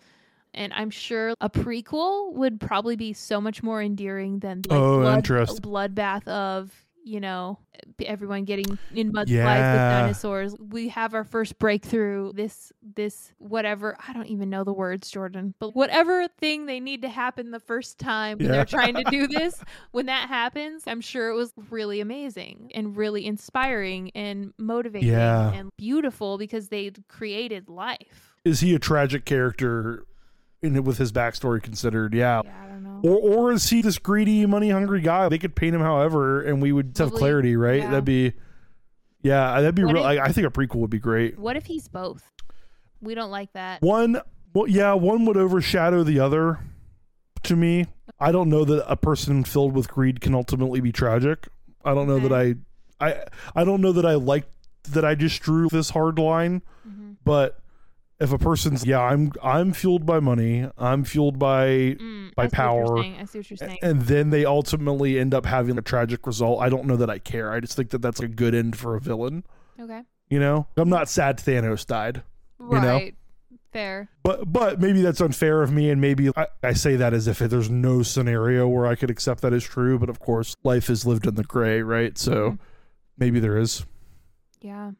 And 0.54 0.74
I'm 0.74 0.90
sure 0.90 1.34
a 1.42 1.50
prequel 1.50 2.34
would 2.34 2.60
probably 2.60 2.96
be 2.96 3.14
so 3.14 3.40
much 3.40 3.62
more 3.64 3.82
endearing 3.82 4.40
than 4.40 4.62
like 4.68 4.80
Oh, 4.80 5.00
blood, 5.02 5.18
interest. 5.18 5.62
bloodbath 5.62 6.28
of 6.28 6.74
you 7.06 7.20
know 7.22 7.58
everyone 8.06 8.44
getting 8.44 8.78
in 8.94 9.12
mudslides 9.14 9.30
Yeah. 9.30 9.72
with 9.72 9.80
dinosaurs. 10.02 10.56
We 10.60 10.90
have 10.90 11.14
our 11.14 11.24
first 11.24 11.58
breakthrough. 11.58 12.34
This 12.34 12.74
this 12.82 13.32
whatever 13.38 13.96
I 14.06 14.12
don't 14.12 14.26
even 14.28 14.50
know 14.50 14.64
the 14.66 14.74
words, 14.74 15.10
Jordan, 15.10 15.54
but 15.60 15.76
whatever 15.76 16.28
thing 16.40 16.66
they 16.66 16.80
need 16.82 17.04
to 17.04 17.10
happen 17.10 17.52
the 17.52 17.60
first 17.60 18.00
time 18.00 18.38
when 18.38 18.48
Yeah. 18.48 18.52
they're 18.54 18.66
trying 18.66 18.96
to 18.96 19.04
do 19.06 19.28
this, 19.40 19.64
when 19.92 20.08
that 20.08 20.28
happens, 20.28 20.84
I'm 20.88 21.00
sure 21.02 21.30
it 21.30 21.36
was 21.36 21.54
really 21.70 22.02
amazing 22.02 22.72
and 22.76 22.98
really 22.98 23.26
inspiring 23.26 24.12
and 24.14 24.54
motivating 24.58 25.10
Yeah. 25.10 25.54
and 25.54 25.70
beautiful 25.78 26.38
because 26.38 26.68
they 26.68 26.92
created 27.08 27.70
life. 27.70 28.36
is 28.46 28.60
he 28.62 28.74
a 28.76 28.80
tragic 28.80 29.26
character 29.26 30.06
in 30.62 30.76
it 30.76 30.84
with 30.84 30.98
his 30.98 31.12
backstory 31.12 31.62
considered? 31.62 32.14
Yeah. 32.14 32.42
Yeah, 32.44 32.52
I 32.64 32.68
don't 32.68 32.84
know. 32.84 33.02
Or, 33.10 33.18
or 33.48 33.52
is 33.52 33.70
he 33.70 33.82
this 33.82 33.98
greedy, 33.98 34.46
money 34.46 34.70
hungry 34.70 35.02
guy? 35.02 35.30
They 35.30 35.38
could 35.38 35.56
paint 35.56 35.76
him 35.76 35.82
however, 35.82 36.42
and 36.42 36.62
we 36.62 36.72
would 36.72 36.96
have 36.98 37.12
clarity, 37.14 37.56
right? 37.56 37.80
yeah. 37.82 37.90
That'd 37.90 38.06
be, 38.06 38.34
yeah, 39.22 39.62
that'd 39.62 39.76
be 39.76 39.84
What 39.84 39.96
real. 39.96 40.04
if- 40.06 40.20
I, 40.20 40.26
I 40.26 40.32
think 40.32 40.48
a 40.48 40.50
prequel 40.52 40.76
would 40.76 40.90
be 40.90 41.00
great. 41.00 41.38
What 41.40 41.56
if 41.56 41.66
he's 41.66 41.88
both? 41.88 42.24
We 43.02 43.16
don't 43.16 43.32
like 43.32 43.54
that. 43.54 43.82
One, 43.82 44.20
well, 44.54 44.68
yeah, 44.68 44.94
one 44.94 45.26
would 45.26 45.38
overshadow 45.38 46.04
the 46.04 46.20
other. 46.20 46.60
To 47.44 47.56
me, 47.56 47.86
I 48.20 48.34
don't 48.34 48.50
know 48.50 48.66
that 48.66 48.84
a 48.92 48.98
person 48.98 49.46
filled 49.46 49.74
with 49.74 49.88
greed 49.90 50.20
can 50.20 50.36
ultimately 50.36 50.82
be 50.82 50.92
tragic. 50.92 51.48
I 51.86 51.94
don't 51.94 52.08
know 52.08 52.20
that 52.20 52.34
I, 52.34 52.56
I, 53.00 53.24
I 53.56 53.64
don't 53.64 53.80
know 53.80 53.94
that 53.94 54.06
I 54.06 54.16
like 54.16 54.46
that 54.92 55.06
I 55.06 55.16
just 55.16 55.42
drew 55.42 55.70
this 55.70 55.92
hard 55.92 56.20
line. 56.20 56.62
Mhm. 56.86 57.16
But 57.24 57.62
if 58.20 58.32
a 58.34 58.38
person's, 58.38 58.86
yeah, 58.86 59.00
I'm, 59.00 59.32
I'm 59.42 59.72
fueled 59.74 60.06
by 60.06 60.20
money. 60.20 60.70
I'm 60.78 61.04
fueled 61.04 61.40
by 61.40 61.68
Mm, 62.00 62.36
by 62.36 62.44
I 62.44 62.48
see 62.48 62.58
what 62.58 62.76
you're 62.76 62.86
power. 62.86 63.00
I 63.00 63.26
see 63.26 63.40
what 63.40 63.50
you're 63.50 63.58
saying. 63.58 63.78
and 63.82 64.02
then 64.04 64.30
they 64.30 64.46
ultimately 64.46 65.18
end 65.20 65.34
up 65.34 65.46
having 65.46 65.78
a 65.78 65.82
tragic 65.82 66.28
result. 66.28 66.62
I 66.62 66.70
don't 66.70 66.86
know 66.86 66.98
that 66.98 67.10
I 67.10 67.20
care. 67.20 67.52
I 67.52 67.60
just 67.60 67.76
think 67.76 67.92
that 67.92 68.02
that's 68.02 68.20
a 68.20 68.28
good 68.28 68.54
end 68.54 68.78
for 68.78 68.96
a 68.96 69.00
villain. 69.00 69.44
okay. 69.80 70.02
You 70.30 70.40
know, 70.40 70.68
I'm 70.78 70.90
not 70.90 71.10
sad 71.10 71.38
Thanos 71.38 71.86
died, 71.88 72.22
know? 72.60 72.68
Right. 72.68 73.16
Fair. 73.72 74.10
but 74.24 74.52
but 74.52 74.80
maybe 74.82 75.02
that's 75.04 75.22
unfair 75.22 75.62
of 75.62 75.72
me, 75.72 75.92
and 75.92 76.02
maybe 76.02 76.32
I, 76.36 76.48
I 76.64 76.74
say 76.74 76.96
that 76.96 77.14
as 77.14 77.28
if 77.28 77.38
there's 77.38 77.70
no 77.70 78.02
scenario 78.02 78.68
where 78.68 78.88
I 78.88 78.96
could 78.96 79.12
accept 79.12 79.42
that 79.42 79.54
as 79.54 79.64
true. 79.64 80.00
But 80.00 80.10
of 80.10 80.20
course, 80.20 80.56
life 80.64 80.90
is 80.90 81.06
lived 81.06 81.28
in 81.28 81.36
the 81.36 81.44
gray, 81.44 81.82
right? 81.84 82.18
So 82.18 82.32
Mhm. 82.52 82.60
maybe 83.18 83.40
there 83.40 83.58
is. 83.58 83.86
Yeah. 84.62 84.92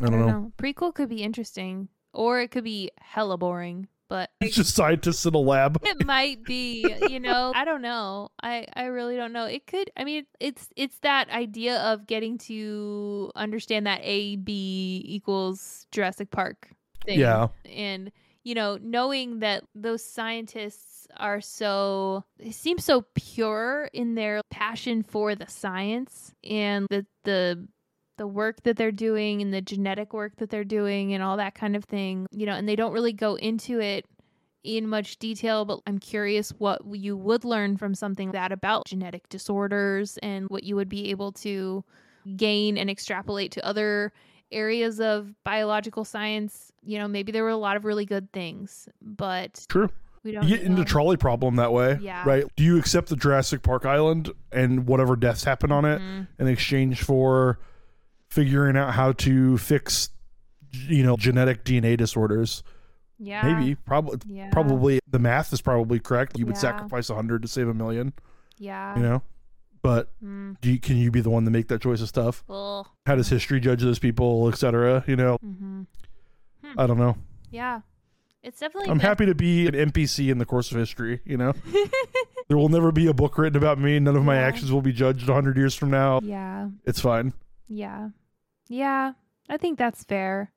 I 0.00 0.04
don't, 0.06 0.26
know. 0.26 0.52
Prequel 0.58 0.94
could 0.94 1.08
be 1.10 1.22
interesting, 1.22 1.88
or 2.12 2.40
it 2.40 2.50
could 2.50 2.64
be 2.64 2.90
hella 2.98 3.36
boring. 3.38 3.88
But 4.08 4.30
It's 4.40 4.56
just 4.56 4.74
scientists 4.74 5.26
in 5.26 5.34
a 5.34 5.38
lab. 5.38 5.78
it 5.82 6.06
might 6.06 6.42
be, 6.44 6.82
you 7.10 7.20
know, 7.20 7.52
I 7.54 7.66
don't 7.66 7.82
know. 7.82 8.30
I 8.42 8.66
I 8.74 8.84
really 8.84 9.16
don't 9.16 9.34
know. 9.34 9.44
It 9.44 9.66
could. 9.66 9.90
I 9.98 10.04
mean, 10.04 10.24
it's 10.40 10.68
it's 10.76 10.98
that 11.00 11.28
idea 11.28 11.76
of 11.80 12.06
getting 12.06 12.38
to 12.48 13.30
understand 13.36 13.86
that 13.86 14.00
A 14.02 14.36
B 14.36 15.02
equals 15.04 15.86
Jurassic 15.92 16.30
Park 16.30 16.70
thing. 17.04 17.20
Yeah. 17.20 17.48
and 17.66 18.10
you 18.44 18.54
know 18.54 18.78
knowing 18.80 19.40
that 19.40 19.64
those 19.74 20.02
scientists 20.02 21.06
are 21.18 21.40
so 21.42 22.24
they 22.38 22.50
seem 22.50 22.78
so 22.78 23.02
pure 23.14 23.90
in 23.92 24.14
their 24.14 24.40
passion 24.50 25.02
for 25.02 25.34
the 25.34 25.46
science 25.48 26.32
and 26.44 26.86
the 26.88 27.04
the 27.24 27.68
the 28.18 28.26
work 28.26 28.62
that 28.64 28.76
they're 28.76 28.92
doing 28.92 29.40
and 29.40 29.52
the 29.54 29.60
genetic 29.62 30.12
work 30.12 30.36
that 30.36 30.50
they're 30.50 30.64
doing 30.64 31.14
and 31.14 31.22
all 31.22 31.36
that 31.38 31.54
kind 31.54 31.74
of 31.74 31.84
thing 31.84 32.26
you 32.30 32.44
know 32.46 32.52
and 32.52 32.68
they 32.68 32.76
don't 32.76 32.92
really 32.92 33.12
go 33.12 33.36
into 33.36 33.80
it 33.80 34.04
in 34.64 34.86
much 34.86 35.18
detail 35.18 35.64
but 35.64 35.80
i'm 35.86 35.98
curious 35.98 36.50
what 36.58 36.82
you 36.92 37.16
would 37.16 37.44
learn 37.44 37.76
from 37.76 37.94
something 37.94 38.28
like 38.28 38.34
that 38.34 38.52
about 38.52 38.84
genetic 38.86 39.28
disorders 39.28 40.18
and 40.22 40.48
what 40.50 40.64
you 40.64 40.76
would 40.76 40.88
be 40.88 41.10
able 41.10 41.32
to 41.32 41.82
gain 42.36 42.76
and 42.76 42.90
extrapolate 42.90 43.50
to 43.52 43.64
other 43.64 44.12
areas 44.50 44.98
of 45.00 45.32
biological 45.44 46.04
science, 46.06 46.72
you 46.82 46.98
know, 46.98 47.06
maybe 47.06 47.30
there 47.32 47.42
were 47.44 47.50
a 47.50 47.56
lot 47.56 47.76
of 47.76 47.84
really 47.84 48.06
good 48.06 48.32
things, 48.32 48.88
but 49.02 49.64
True. 49.68 49.88
we 50.24 50.32
don't 50.32 50.42
You 50.48 50.56
get 50.56 50.64
into 50.66 50.84
trolley 50.84 51.16
problem 51.18 51.56
that 51.56 51.70
way, 51.72 51.98
Yeah. 52.00 52.22
right? 52.26 52.44
Do 52.56 52.64
you 52.64 52.78
accept 52.78 53.08
the 53.10 53.16
Jurassic 53.16 53.62
Park 53.62 53.84
island 53.84 54.30
and 54.50 54.86
whatever 54.86 55.16
deaths 55.16 55.44
happen 55.44 55.70
on 55.70 55.84
it 55.84 56.00
Mhm. 56.00 56.28
in 56.38 56.46
exchange 56.48 57.02
for 57.02 57.58
figuring 58.28 58.76
out 58.76 58.94
how 58.94 59.12
to 59.12 59.58
fix, 59.58 60.10
you 60.86 61.02
know, 61.02 61.16
genetic 61.16 61.64
DNA 61.64 61.96
disorders? 61.96 62.62
Yeah. 63.18 63.42
Maybe, 63.52 63.74
probably, 63.74 64.18
Yeah. 64.26 64.50
probably 64.50 65.00
the 65.08 65.18
math 65.18 65.52
is 65.52 65.60
probably 65.60 65.98
correct. 65.98 66.38
You 66.38 66.46
would 66.46 66.54
Yeah. 66.56 66.60
sacrifice 66.60 67.10
a 67.10 67.14
hundred 67.14 67.42
to 67.42 67.48
save 67.48 67.68
a 67.68 67.74
million, 67.74 68.12
Yeah. 68.58 68.94
you 68.96 69.02
know. 69.02 69.22
But 69.82 70.10
Mm. 70.22 70.56
do 70.60 70.70
you, 70.72 70.78
can 70.78 70.96
you 70.96 71.10
be 71.10 71.20
the 71.20 71.30
one 71.30 71.44
to 71.44 71.50
make 71.50 71.68
that 71.68 71.80
choice 71.80 72.00
of 72.00 72.08
stuff? 72.08 72.44
Ugh. 72.48 72.86
How 73.06 73.16
does 73.16 73.28
history 73.28 73.60
judge 73.60 73.82
those 73.82 73.98
people, 73.98 74.48
etc.? 74.48 75.04
You 75.06 75.16
know, 75.16 75.38
Mm-hmm. 75.44 75.82
I 76.76 76.86
don't 76.86 76.98
know. 76.98 77.16
Yeah. 77.50 77.80
It's 78.42 78.60
definitely 78.60 78.90
I'm 78.90 79.00
happy 79.00 79.26
to 79.26 79.34
be 79.34 79.66
an 79.66 79.74
NPC 79.74 80.30
in 80.30 80.38
the 80.38 80.44
course 80.44 80.70
of 80.70 80.78
history. 80.78 81.20
You 81.24 81.36
know, 81.38 81.52
there 82.48 82.56
will 82.56 82.68
never 82.68 82.92
be 82.92 83.06
a 83.08 83.14
book 83.14 83.36
written 83.38 83.56
about 83.56 83.78
me. 83.78 83.98
None 83.98 84.16
of 84.16 84.24
my 84.24 84.36
Yeah. 84.36 84.42
actions 84.46 84.70
will 84.70 84.82
be 84.82 84.92
judged 84.92 85.28
a 85.28 85.32
hundred 85.34 85.56
years 85.56 85.74
from 85.74 85.90
now. 85.90 86.20
yeah. 86.22 86.68
It's 86.84 87.00
fine. 87.00 87.32
Yeah. 87.68 88.10
Yeah. 88.68 89.12
I 89.48 89.56
think 89.56 89.78
that's 89.78 90.04
fair. 90.04 90.52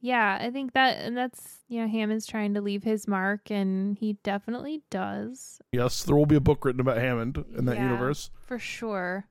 Yeah, 0.00 0.38
I 0.40 0.50
think 0.50 0.74
that 0.74 0.98
and 0.98 1.16
that's 1.16 1.58
you 1.68 1.80
know, 1.80 1.88
Hammond's 1.88 2.26
trying 2.26 2.54
to 2.54 2.60
leave 2.60 2.84
his 2.84 3.08
mark 3.08 3.50
and 3.50 3.96
he 3.98 4.14
definitely 4.22 4.82
does. 4.90 5.60
Yes, 5.72 6.04
there 6.04 6.14
will 6.14 6.26
be 6.26 6.36
a 6.36 6.40
book 6.40 6.64
written 6.64 6.80
about 6.80 6.98
Hammond 6.98 7.42
in 7.56 7.64
that 7.64 7.76
Yeah. 7.76 7.84
universe. 7.84 8.30
For 8.46 8.58
sure. 8.58 9.26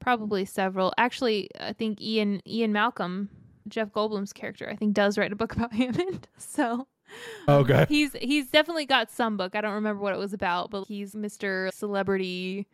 Probably 0.00 0.44
several. 0.44 0.92
Actually, 0.98 1.48
I 1.60 1.72
think 1.72 2.00
Ian 2.00 2.42
Ian 2.46 2.72
Malcolm, 2.72 3.30
Jeff 3.68 3.92
Goldblum's 3.92 4.32
character, 4.32 4.68
I 4.68 4.74
think 4.74 4.94
does 4.94 5.16
write 5.16 5.32
a 5.32 5.36
book 5.36 5.52
about 5.56 5.72
Hammond. 5.72 6.26
So 6.38 6.88
Okay. 7.48 7.86
he's 7.88 8.12
he's 8.20 8.48
definitely 8.50 8.86
got 8.86 9.10
some 9.10 9.36
book. 9.36 9.54
I 9.54 9.60
don't 9.60 9.74
remember 9.74 10.02
what 10.02 10.12
it 10.14 10.18
was 10.18 10.32
about, 10.32 10.70
but 10.70 10.86
he's 10.88 11.14
Mr. 11.14 11.72
Celebrity 11.72 12.66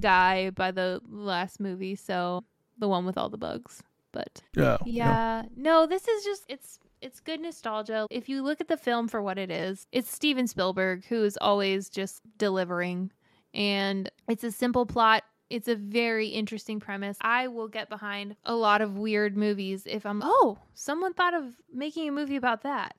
guy 0.00 0.50
by 0.50 0.70
the 0.72 1.00
last 1.08 1.60
movie, 1.60 1.94
so 1.94 2.44
the 2.78 2.88
one 2.88 3.06
with 3.06 3.16
all 3.16 3.28
the 3.28 3.38
bugs. 3.38 3.82
But 4.12 4.42
Yeah. 4.54 4.78
yeah. 4.84 5.42
No, 5.56 5.86
this 5.86 6.06
is 6.06 6.24
just 6.24 6.44
it's 6.48 6.78
it's 7.00 7.18
good 7.20 7.40
nostalgia. 7.40 8.06
If 8.10 8.28
you 8.28 8.42
look 8.42 8.60
at 8.60 8.68
the 8.68 8.76
film 8.76 9.08
for 9.08 9.20
what 9.20 9.38
it 9.38 9.50
is, 9.50 9.86
it's 9.90 10.10
Steven 10.12 10.46
Spielberg 10.46 11.04
who 11.06 11.24
is 11.24 11.36
always 11.40 11.88
just 11.88 12.22
delivering. 12.38 13.10
And 13.54 14.10
it's 14.28 14.44
a 14.44 14.52
simple 14.52 14.86
plot. 14.86 15.24
It's 15.50 15.68
a 15.68 15.74
very 15.74 16.28
interesting 16.28 16.80
premise. 16.80 17.18
I 17.20 17.48
will 17.48 17.68
get 17.68 17.90
behind 17.90 18.36
a 18.44 18.54
lot 18.54 18.80
of 18.80 18.96
weird 18.96 19.36
movies 19.36 19.82
if 19.84 20.06
I'm 20.06 20.22
oh, 20.24 20.58
someone 20.74 21.12
thought 21.12 21.34
of 21.34 21.56
making 21.70 22.08
a 22.08 22.12
movie 22.12 22.36
about 22.36 22.62
that. 22.62 22.94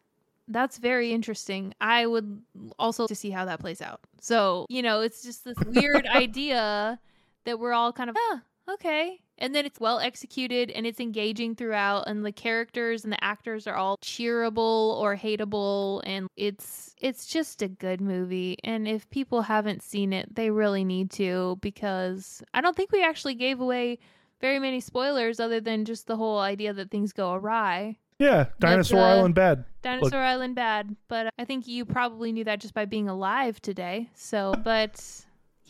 That's 0.48 0.78
very 0.78 1.14
interesting. 1.14 1.74
I 1.80 2.06
would 2.06 2.42
also 2.78 3.08
to 3.08 3.16
see 3.16 3.32
how 3.32 3.46
that 3.46 3.60
plays 3.60 3.82
out. 3.82 4.02
So, 4.22 4.66
you 4.70 4.82
know, 4.82 5.02
it's 5.02 5.24
just 5.24 5.46
this 5.46 5.58
weird 5.66 6.06
idea 6.14 7.00
that 7.46 7.60
we're 7.60 7.74
all 7.74 7.94
kind 7.94 8.10
of, 8.10 8.18
ah, 8.20 8.42
okay. 8.74 9.20
And 9.38 9.54
then 9.56 9.66
it's 9.66 9.80
well 9.80 10.00
executed 10.00 10.70
and 10.72 10.86
it's 10.86 11.00
engaging 11.00 11.56
throughout 11.56 12.08
and 12.08 12.26
the 12.26 12.32
characters 12.32 13.04
and 13.04 13.12
the 13.12 13.24
actors 13.24 13.68
are 13.68 13.76
all 13.76 13.98
cheerable 13.98 14.98
or 15.00 15.16
hateable 15.16 16.02
and 16.06 16.28
it's 16.36 16.96
it's 17.02 17.26
just 17.26 17.62
a 17.62 17.68
good 17.68 18.00
movie 18.02 18.58
and 18.64 18.88
if 18.88 19.10
people 19.10 19.42
haven't 19.42 19.82
seen 19.82 20.14
it 20.14 20.34
they 20.36 20.50
really 20.50 20.84
need 20.84 21.10
to 21.12 21.58
because 21.62 22.44
i 22.54 22.62
don't 22.62 22.76
think 22.76 22.92
we 22.92 23.04
actually 23.04 23.34
gave 23.36 23.60
away 23.60 23.98
very 24.42 24.60
many 24.60 24.80
spoilers 24.80 25.40
other 25.40 25.60
than 25.62 25.86
just 25.86 26.06
the 26.08 26.18
whole 26.18 26.40
idea 26.40 26.74
that 26.74 26.92
things 26.92 27.14
go 27.14 27.34
awry 27.34 27.98
Yeah, 28.20 28.46
Dinosaur 28.60 29.00
uh, 29.00 29.16
Island 29.18 29.36
bad. 29.36 29.66
Dinosaur 29.82 30.20
Island 30.22 30.56
bad, 30.56 30.96
but 31.10 31.34
I 31.38 31.46
think 31.46 31.68
you 31.68 31.84
probably 31.84 32.32
knew 32.32 32.44
that 32.46 32.62
just 32.62 32.74
by 32.74 32.86
being 32.86 33.10
alive 33.10 33.60
today. 33.62 34.10
So, 34.16 34.54
but 34.64 35.02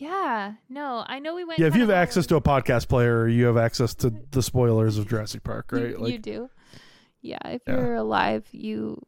yeah, 0.04 0.54
no, 0.68 1.04
I 1.08 1.20
know 1.20 1.34
we 1.36 1.45
went. 1.45 1.60
Yeah, 1.60 1.68
if 1.68 1.76
you 1.76 1.82
have 1.82 1.89
access 1.89 2.28
to 2.28 2.36
a 2.36 2.41
podcast 2.41 2.89
player, 2.89 3.28
you 3.28 3.45
have 3.45 3.58
access 3.58 3.95
to 3.95 4.12
mm. 4.12 4.32
the 4.32 4.43
spoilers 4.43 4.97
of 4.97 5.08
Jurassic 5.08 5.43
Park, 5.43 5.70
You- 5.72 5.97
right? 5.97 6.12
You, 6.14 6.20
do. 6.20 6.49
Yeah, 7.22 7.39
if 7.45 7.62
Yeah. 7.66 7.78
you're 7.78 7.95
alive, 7.95 8.45
you, 8.51 9.01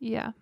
yeah. 0.00 0.32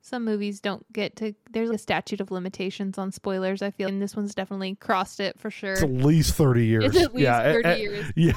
Some 0.00 0.24
movies 0.24 0.60
don't 0.60 0.90
get 0.92 1.14
to. 1.16 1.34
There's 1.50 1.70
a 1.70 1.78
statute 1.78 2.20
of 2.20 2.30
limitations 2.32 2.98
on 2.98 3.12
spoilers. 3.12 3.62
I 3.62 3.70
feel, 3.70 3.88
and 3.88 4.02
this 4.02 4.16
one's 4.16 4.34
definitely 4.34 4.74
crossed 4.74 5.20
it 5.20 5.38
for 5.38 5.50
sure. 5.50 5.74
it's 5.74 5.82
at 5.82 5.92
least 5.92 6.34
thirty 6.34 6.66
years. 6.66 6.86
It's 6.86 6.96
at 6.96 7.14
least 7.14 7.22
yeah, 7.22 7.42
thirty 7.42 7.80
years. 7.80 8.12
Yeah, 8.16 8.32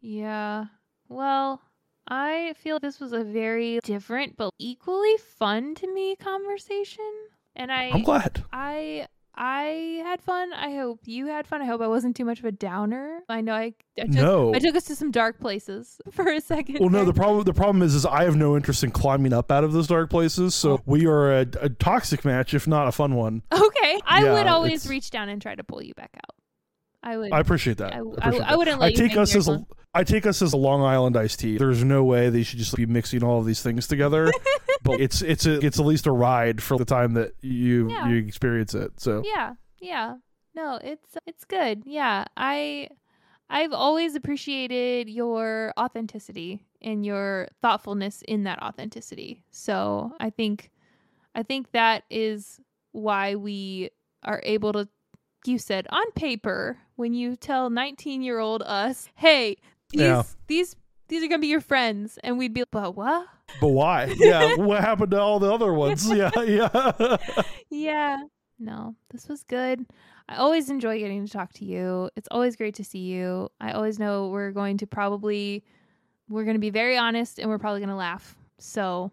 Yeah. 0.00 0.64
Well, 1.08 1.62
I 2.08 2.54
feel 2.58 2.80
this 2.80 2.98
was 3.00 3.12
a 3.12 3.22
very 3.22 3.78
different 3.84 4.36
but 4.36 4.50
equally 4.58 5.16
fun 5.16 5.74
to 5.76 5.94
me 5.94 6.16
conversation, 6.16 7.10
and 7.54 7.70
I 7.70 7.90
I'm 7.90 8.02
glad. 8.02 8.44
I 8.52 9.06
I 9.34 10.02
had 10.04 10.20
fun. 10.20 10.52
I 10.52 10.74
hope 10.76 11.00
you 11.04 11.26
had 11.26 11.46
fun. 11.46 11.62
I 11.62 11.64
hope 11.64 11.80
I 11.80 11.86
wasn't 11.86 12.16
too 12.16 12.24
much 12.24 12.38
of 12.40 12.44
a 12.44 12.52
downer. 12.52 13.20
I 13.28 13.40
know 13.40 13.54
I, 13.54 13.72
I 13.98 14.02
took 14.02 14.08
No. 14.10 14.54
I 14.54 14.58
took 14.58 14.76
us 14.76 14.84
to 14.84 14.94
some 14.96 15.10
dark 15.10 15.40
places 15.40 16.00
for 16.12 16.28
a 16.28 16.40
second. 16.40 16.78
Well, 16.80 16.90
no. 16.90 17.04
The 17.04 17.14
problem 17.14 17.44
the 17.44 17.54
problem 17.54 17.82
is 17.82 17.94
is 17.94 18.04
I 18.04 18.24
have 18.24 18.36
no 18.36 18.56
interest 18.56 18.84
in 18.84 18.90
climbing 18.90 19.32
up 19.32 19.50
out 19.50 19.64
of 19.64 19.72
those 19.72 19.86
dark 19.86 20.10
places. 20.10 20.54
So 20.54 20.72
Oh. 20.74 20.80
we 20.86 21.06
are 21.06 21.32
a, 21.32 21.46
a 21.60 21.68
toxic 21.70 22.24
match, 22.24 22.52
if 22.54 22.66
not 22.68 22.88
a 22.88 22.92
fun 22.92 23.14
one. 23.14 23.42
Okay, 23.52 24.00
I 24.04 24.24
Yeah, 24.24 24.32
would 24.34 24.46
always 24.46 24.84
it's- 24.84 24.86
reach 24.90 25.10
down 25.10 25.28
and 25.28 25.40
try 25.40 25.54
to 25.54 25.64
pull 25.64 25.82
you 25.82 25.94
back 25.94 26.10
out. 26.16 26.36
I 27.02 27.16
would. 27.16 27.32
I 27.32 27.40
appreciate 27.40 27.78
that. 27.78 27.94
I, 27.94 27.96
I, 27.96 28.00
I, 28.00 28.02
appreciate 28.02 28.42
I 28.42 28.48
that. 28.50 28.58
wouldn't 28.58 28.80
let 28.80 28.86
I 28.86 28.88
you 28.90 28.96
take 29.08 29.16
us 29.16 29.34
as 29.34 29.48
a. 29.48 29.64
I 29.94 30.04
take 30.04 30.24
us 30.24 30.40
as 30.40 30.52
a 30.52 30.56
Long 30.56 30.82
Island 30.82 31.16
iced 31.16 31.40
tea. 31.40 31.58
There's 31.58 31.84
no 31.84 32.02
way 32.04 32.30
they 32.30 32.42
should 32.42 32.58
just 32.58 32.76
be 32.76 32.86
mixing 32.86 33.22
all 33.22 33.38
of 33.40 33.46
these 33.46 33.60
things 33.62 33.86
together. 33.86 34.32
but 34.82 35.00
it's 35.00 35.20
it's 35.22 35.44
a, 35.46 35.64
it's 35.64 35.78
at 35.78 35.84
least 35.84 36.06
a 36.06 36.12
ride 36.12 36.62
for 36.62 36.78
the 36.78 36.84
time 36.84 37.14
that 37.14 37.32
you 37.40 37.90
Yeah. 37.90 38.08
you 38.08 38.16
experience 38.16 38.74
it. 38.74 38.92
So 39.00 39.22
Yeah, 39.24 39.54
yeah. 39.80 40.16
No, 40.54 40.78
it's 40.82 41.16
it's 41.26 41.44
good. 41.44 41.82
Yeah, 41.84 42.24
I 42.36 42.88
I've 43.50 43.72
always 43.72 44.14
appreciated 44.14 45.10
your 45.10 45.74
authenticity 45.78 46.64
and 46.80 47.04
your 47.04 47.48
thoughtfulness 47.60 48.22
in 48.26 48.44
that 48.44 48.62
authenticity. 48.62 49.44
So 49.50 50.12
I 50.20 50.30
think 50.30 50.70
I 51.34 51.42
think 51.42 51.72
that 51.72 52.04
is 52.10 52.60
why 52.92 53.34
we 53.34 53.90
are 54.22 54.40
able 54.44 54.72
to 54.72 54.88
you 55.44 55.58
said 55.58 55.86
on 55.90 56.10
paper 56.12 56.78
when 56.96 57.14
you 57.14 57.36
tell 57.36 57.68
19 57.70 58.22
year 58.22 58.38
old 58.38 58.62
us 58.62 59.08
hey 59.16 59.56
these 59.90 60.00
Yeah. 60.00 60.22
these 60.46 60.76
these 61.08 61.22
are 61.24 61.28
gonna 61.28 61.40
be 61.40 61.48
your 61.48 61.60
friends 61.60 62.18
and 62.22 62.38
we'd 62.38 62.54
be 62.54 62.64
but 62.70 62.94
what 62.96 63.26
But 63.60 63.68
why? 63.68 64.14
Yeah, 64.16 64.54
what 64.56 64.80
happened 64.80 65.10
to 65.10 65.20
all 65.20 65.38
the 65.38 65.52
other 65.52 65.72
ones? 65.74 66.08
Yeah, 66.14 66.30
yeah. 66.42 67.16
Yeah. 67.68 68.22
No, 68.58 68.94
this 69.10 69.28
was 69.28 69.42
good. 69.42 69.84
I 70.28 70.36
always 70.36 70.70
enjoy 70.70 71.00
getting 71.00 71.26
to 71.26 71.30
talk 71.32 71.52
to 71.54 71.64
you. 71.64 72.08
It's 72.16 72.28
always 72.30 72.54
great 72.56 72.76
to 72.76 72.84
see 72.84 73.00
you. 73.00 73.48
I 73.60 73.72
always 73.72 73.98
know 73.98 74.28
we're 74.28 74.52
going 74.52 74.78
to 74.78 74.86
probably 74.86 75.64
we're 76.28 76.44
going 76.44 76.54
to 76.54 76.60
be 76.60 76.70
very 76.70 76.96
honest 76.96 77.38
and 77.38 77.50
we're 77.50 77.58
probably 77.58 77.80
going 77.80 77.88
to 77.90 77.96
laugh. 77.96 78.36
So, 78.58 79.10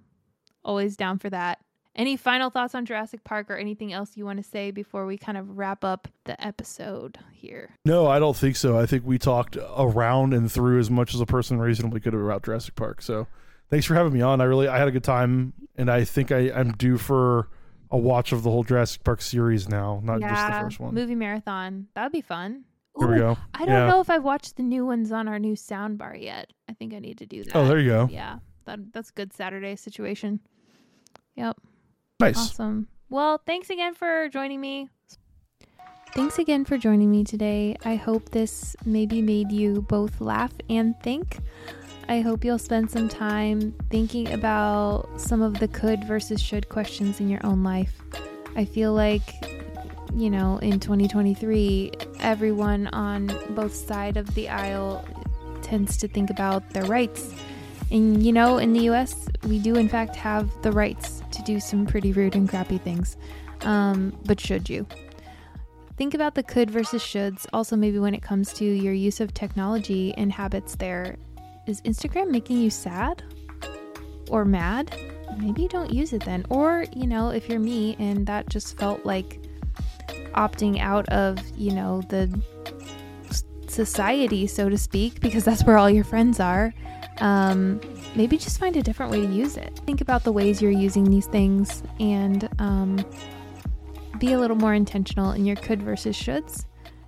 always 0.63 0.95
down 0.95 1.17
for 1.17 1.29
that. 1.31 1.57
Any 1.99 2.15
final 2.15 2.49
thoughts 2.49 2.73
on 2.75 2.85
Jurassic 2.85 3.25
Park 3.25 3.51
or 3.51 3.57
anything 3.57 3.91
else 3.91 4.15
you 4.15 4.23
want 4.23 4.37
to 4.41 4.49
say 4.49 4.71
before 4.71 5.05
we 5.05 5.17
kind 5.17 5.37
of 5.37 5.57
wrap 5.57 5.83
up 5.83 6.07
the 6.23 6.41
episode 6.41 7.19
here? 7.33 7.71
No, 7.83 8.07
I 8.07 8.19
don't 8.19 8.37
think 8.37 8.55
so. 8.55 8.79
I 8.79 8.85
think 8.85 9.05
we 9.05 9.17
talked 9.19 9.57
around 9.77 10.33
and 10.33 10.49
through 10.49 10.79
as 10.79 10.89
much 10.89 11.13
as 11.13 11.19
a 11.19 11.25
person 11.25 11.59
reasonably 11.59 11.99
could 11.99 12.13
about 12.13 12.43
Jurassic 12.43 12.75
Park. 12.75 13.01
So, 13.01 13.27
thanks 13.69 13.85
for 13.85 13.95
having 13.95 14.13
me 14.13 14.21
on. 14.21 14.39
I 14.39 14.45
really 14.45 14.69
I 14.69 14.77
had 14.77 14.87
a 14.87 14.91
good 14.91 15.03
time, 15.03 15.51
and 15.75 15.91
I 15.91 16.05
think 16.05 16.31
I, 16.31 16.49
I'm 16.51 16.71
due 16.71 16.97
for 16.97 17.49
a 17.91 17.97
watch 17.97 18.31
of 18.31 18.43
the 18.43 18.49
whole 18.49 18.63
Jurassic 18.63 19.03
Park 19.03 19.21
series 19.21 19.67
now, 19.67 19.99
not 20.01 20.21
just 20.21 20.47
the 20.47 20.53
first 20.61 20.79
one. 20.79 20.93
movie 20.93 21.15
marathon. 21.15 21.87
That'd 21.95 22.13
be 22.13 22.21
fun. 22.21 22.63
Here 22.97 23.11
we 23.11 23.17
go. 23.17 23.37
I 23.53 23.59
don't 23.65 23.75
Yeah. 23.75 23.87
know 23.87 23.99
if 23.99 24.09
I've 24.09 24.23
watched 24.23 24.55
the 24.55 24.63
new 24.63 24.85
ones 24.85 25.11
on 25.11 25.27
our 25.27 25.37
new 25.39 25.55
soundbar 25.55 26.21
yet. 26.21 26.51
I 26.69 26.73
think 26.73 26.93
I 26.93 26.99
need 26.99 27.17
to 27.17 27.25
do 27.25 27.43
that. 27.43 27.55
Oh, 27.57 27.67
there 27.67 27.79
you 27.79 27.89
go. 27.89 28.07
Yeah, 28.09 28.39
that 28.65 28.93
that's 28.93 29.09
a 29.09 29.13
good 29.13 29.33
Saturday 29.33 29.75
situation. 29.75 30.39
Yep. 31.35 31.57
Nice. 32.19 32.37
Awesome. 32.37 32.87
Well, 33.09 33.41
thanks 33.45 33.69
again 33.69 33.95
for 33.95 34.27
joining 34.29 34.59
me. 34.61 34.89
Thanks 36.13 36.39
again 36.39 36.65
for 36.65 36.77
joining 36.77 37.09
me 37.11 37.23
today. 37.23 37.77
I 37.85 37.95
hope 37.95 38.29
this 38.29 38.75
maybe 38.83 39.21
made 39.21 39.51
you 39.51 39.83
both 39.83 40.19
laugh 40.19 40.51
and 40.69 40.99
think. 41.01 41.39
I 42.09 42.21
hope 42.21 42.43
you'll 42.43 42.57
spend 42.57 42.89
some 42.89 43.07
time 43.07 43.75
thinking 43.91 44.33
about 44.33 45.07
some 45.17 45.43
of 45.43 45.59
the 45.59 45.67
could 45.67 46.03
versus 46.05 46.41
should 46.41 46.67
questions 46.67 47.19
in 47.19 47.29
your 47.29 47.39
own 47.45 47.63
life. 47.63 48.01
I 48.55 48.65
feel 48.65 48.93
like, 48.93 49.31
you 50.15 50.31
know, 50.31 50.57
in 50.57 50.79
2023, 50.79 51.91
everyone 52.19 52.87
on 52.87 53.27
both 53.51 53.75
side 53.75 54.17
of 54.17 54.33
the 54.33 54.49
aisle 54.49 55.05
tends 55.61 55.95
to 55.97 56.07
think 56.07 56.31
about 56.31 56.67
their 56.71 56.85
rights. 56.85 57.33
And, 57.91 58.23
you 58.23 58.31
know, 58.31 58.57
in 58.57 58.73
the 58.73 58.81
US, 58.91 59.27
we 59.47 59.59
do 59.59 59.75
in 59.75 59.89
fact 59.89 60.15
have 60.15 60.49
the 60.61 60.71
rights 60.71 61.23
to 61.31 61.41
do 61.43 61.59
some 61.59 61.85
pretty 61.85 62.11
rude 62.11 62.35
and 62.35 62.47
crappy 62.47 62.77
things. 62.77 63.17
Um, 63.61 64.17
but 64.25 64.39
should 64.39 64.69
you? 64.69 64.85
Think 65.97 66.13
about 66.13 66.35
the 66.35 66.43
could 66.43 66.71
versus 66.71 67.01
shoulds. 67.01 67.45
Also, 67.51 67.75
maybe 67.75 67.99
when 67.99 68.15
it 68.15 68.21
comes 68.21 68.53
to 68.53 68.63
your 68.63 68.93
use 68.93 69.19
of 69.19 69.33
technology 69.33 70.13
and 70.15 70.31
habits 70.31 70.75
there. 70.75 71.17
Is 71.67 71.81
Instagram 71.81 72.29
making 72.29 72.57
you 72.57 72.69
sad 72.69 73.21
or 74.29 74.45
mad? 74.45 74.95
Maybe 75.37 75.63
you 75.63 75.69
don't 75.69 75.91
use 75.91 76.13
it 76.13 76.23
then. 76.23 76.45
Or, 76.49 76.85
you 76.95 77.05
know, 77.05 77.29
if 77.31 77.49
you're 77.49 77.59
me 77.59 77.95
and 77.99 78.25
that 78.27 78.49
just 78.49 78.77
felt 78.77 79.05
like 79.05 79.41
opting 80.33 80.79
out 80.79 81.07
of, 81.09 81.37
you 81.57 81.73
know, 81.73 82.01
the 82.09 82.41
society, 83.67 84.47
so 84.47 84.69
to 84.69 84.77
speak, 84.77 85.19
because 85.19 85.43
that's 85.43 85.63
where 85.63 85.77
all 85.77 85.89
your 85.89 86.03
friends 86.03 86.39
are, 86.39 86.73
um, 87.19 87.81
maybe 88.15 88.37
just 88.37 88.59
find 88.59 88.75
a 88.75 88.81
different 88.81 89.11
way 89.11 89.21
to 89.21 89.27
use 89.27 89.57
it. 89.57 89.79
Think 89.85 90.01
about 90.01 90.23
the 90.23 90.31
ways 90.31 90.61
you're 90.61 90.71
using 90.71 91.03
these 91.03 91.27
things 91.27 91.83
and 91.99 92.49
um, 92.59 93.03
be 94.19 94.33
a 94.33 94.39
little 94.39 94.57
more 94.57 94.73
intentional 94.73 95.31
in 95.31 95.45
your 95.45 95.55
could 95.55 95.81
versus 95.81 96.17
shoulds. 96.17 96.65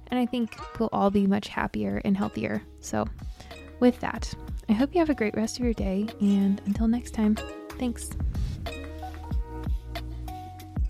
And 0.08 0.20
I 0.20 0.26
think 0.26 0.56
we'll 0.80 0.90
all 0.92 1.10
be 1.10 1.26
much 1.26 1.48
happier 1.48 2.02
and 2.04 2.18
healthier. 2.18 2.62
So, 2.82 3.06
with 3.80 4.00
that, 4.02 4.34
I 4.70 4.74
hope 4.74 4.94
you 4.94 5.00
have 5.00 5.10
a 5.10 5.16
great 5.16 5.36
rest 5.36 5.58
of 5.58 5.64
your 5.64 5.74
day. 5.74 6.08
And 6.20 6.62
until 6.66 6.88
next 6.88 7.12
time, 7.12 7.36
thanks. 7.80 8.10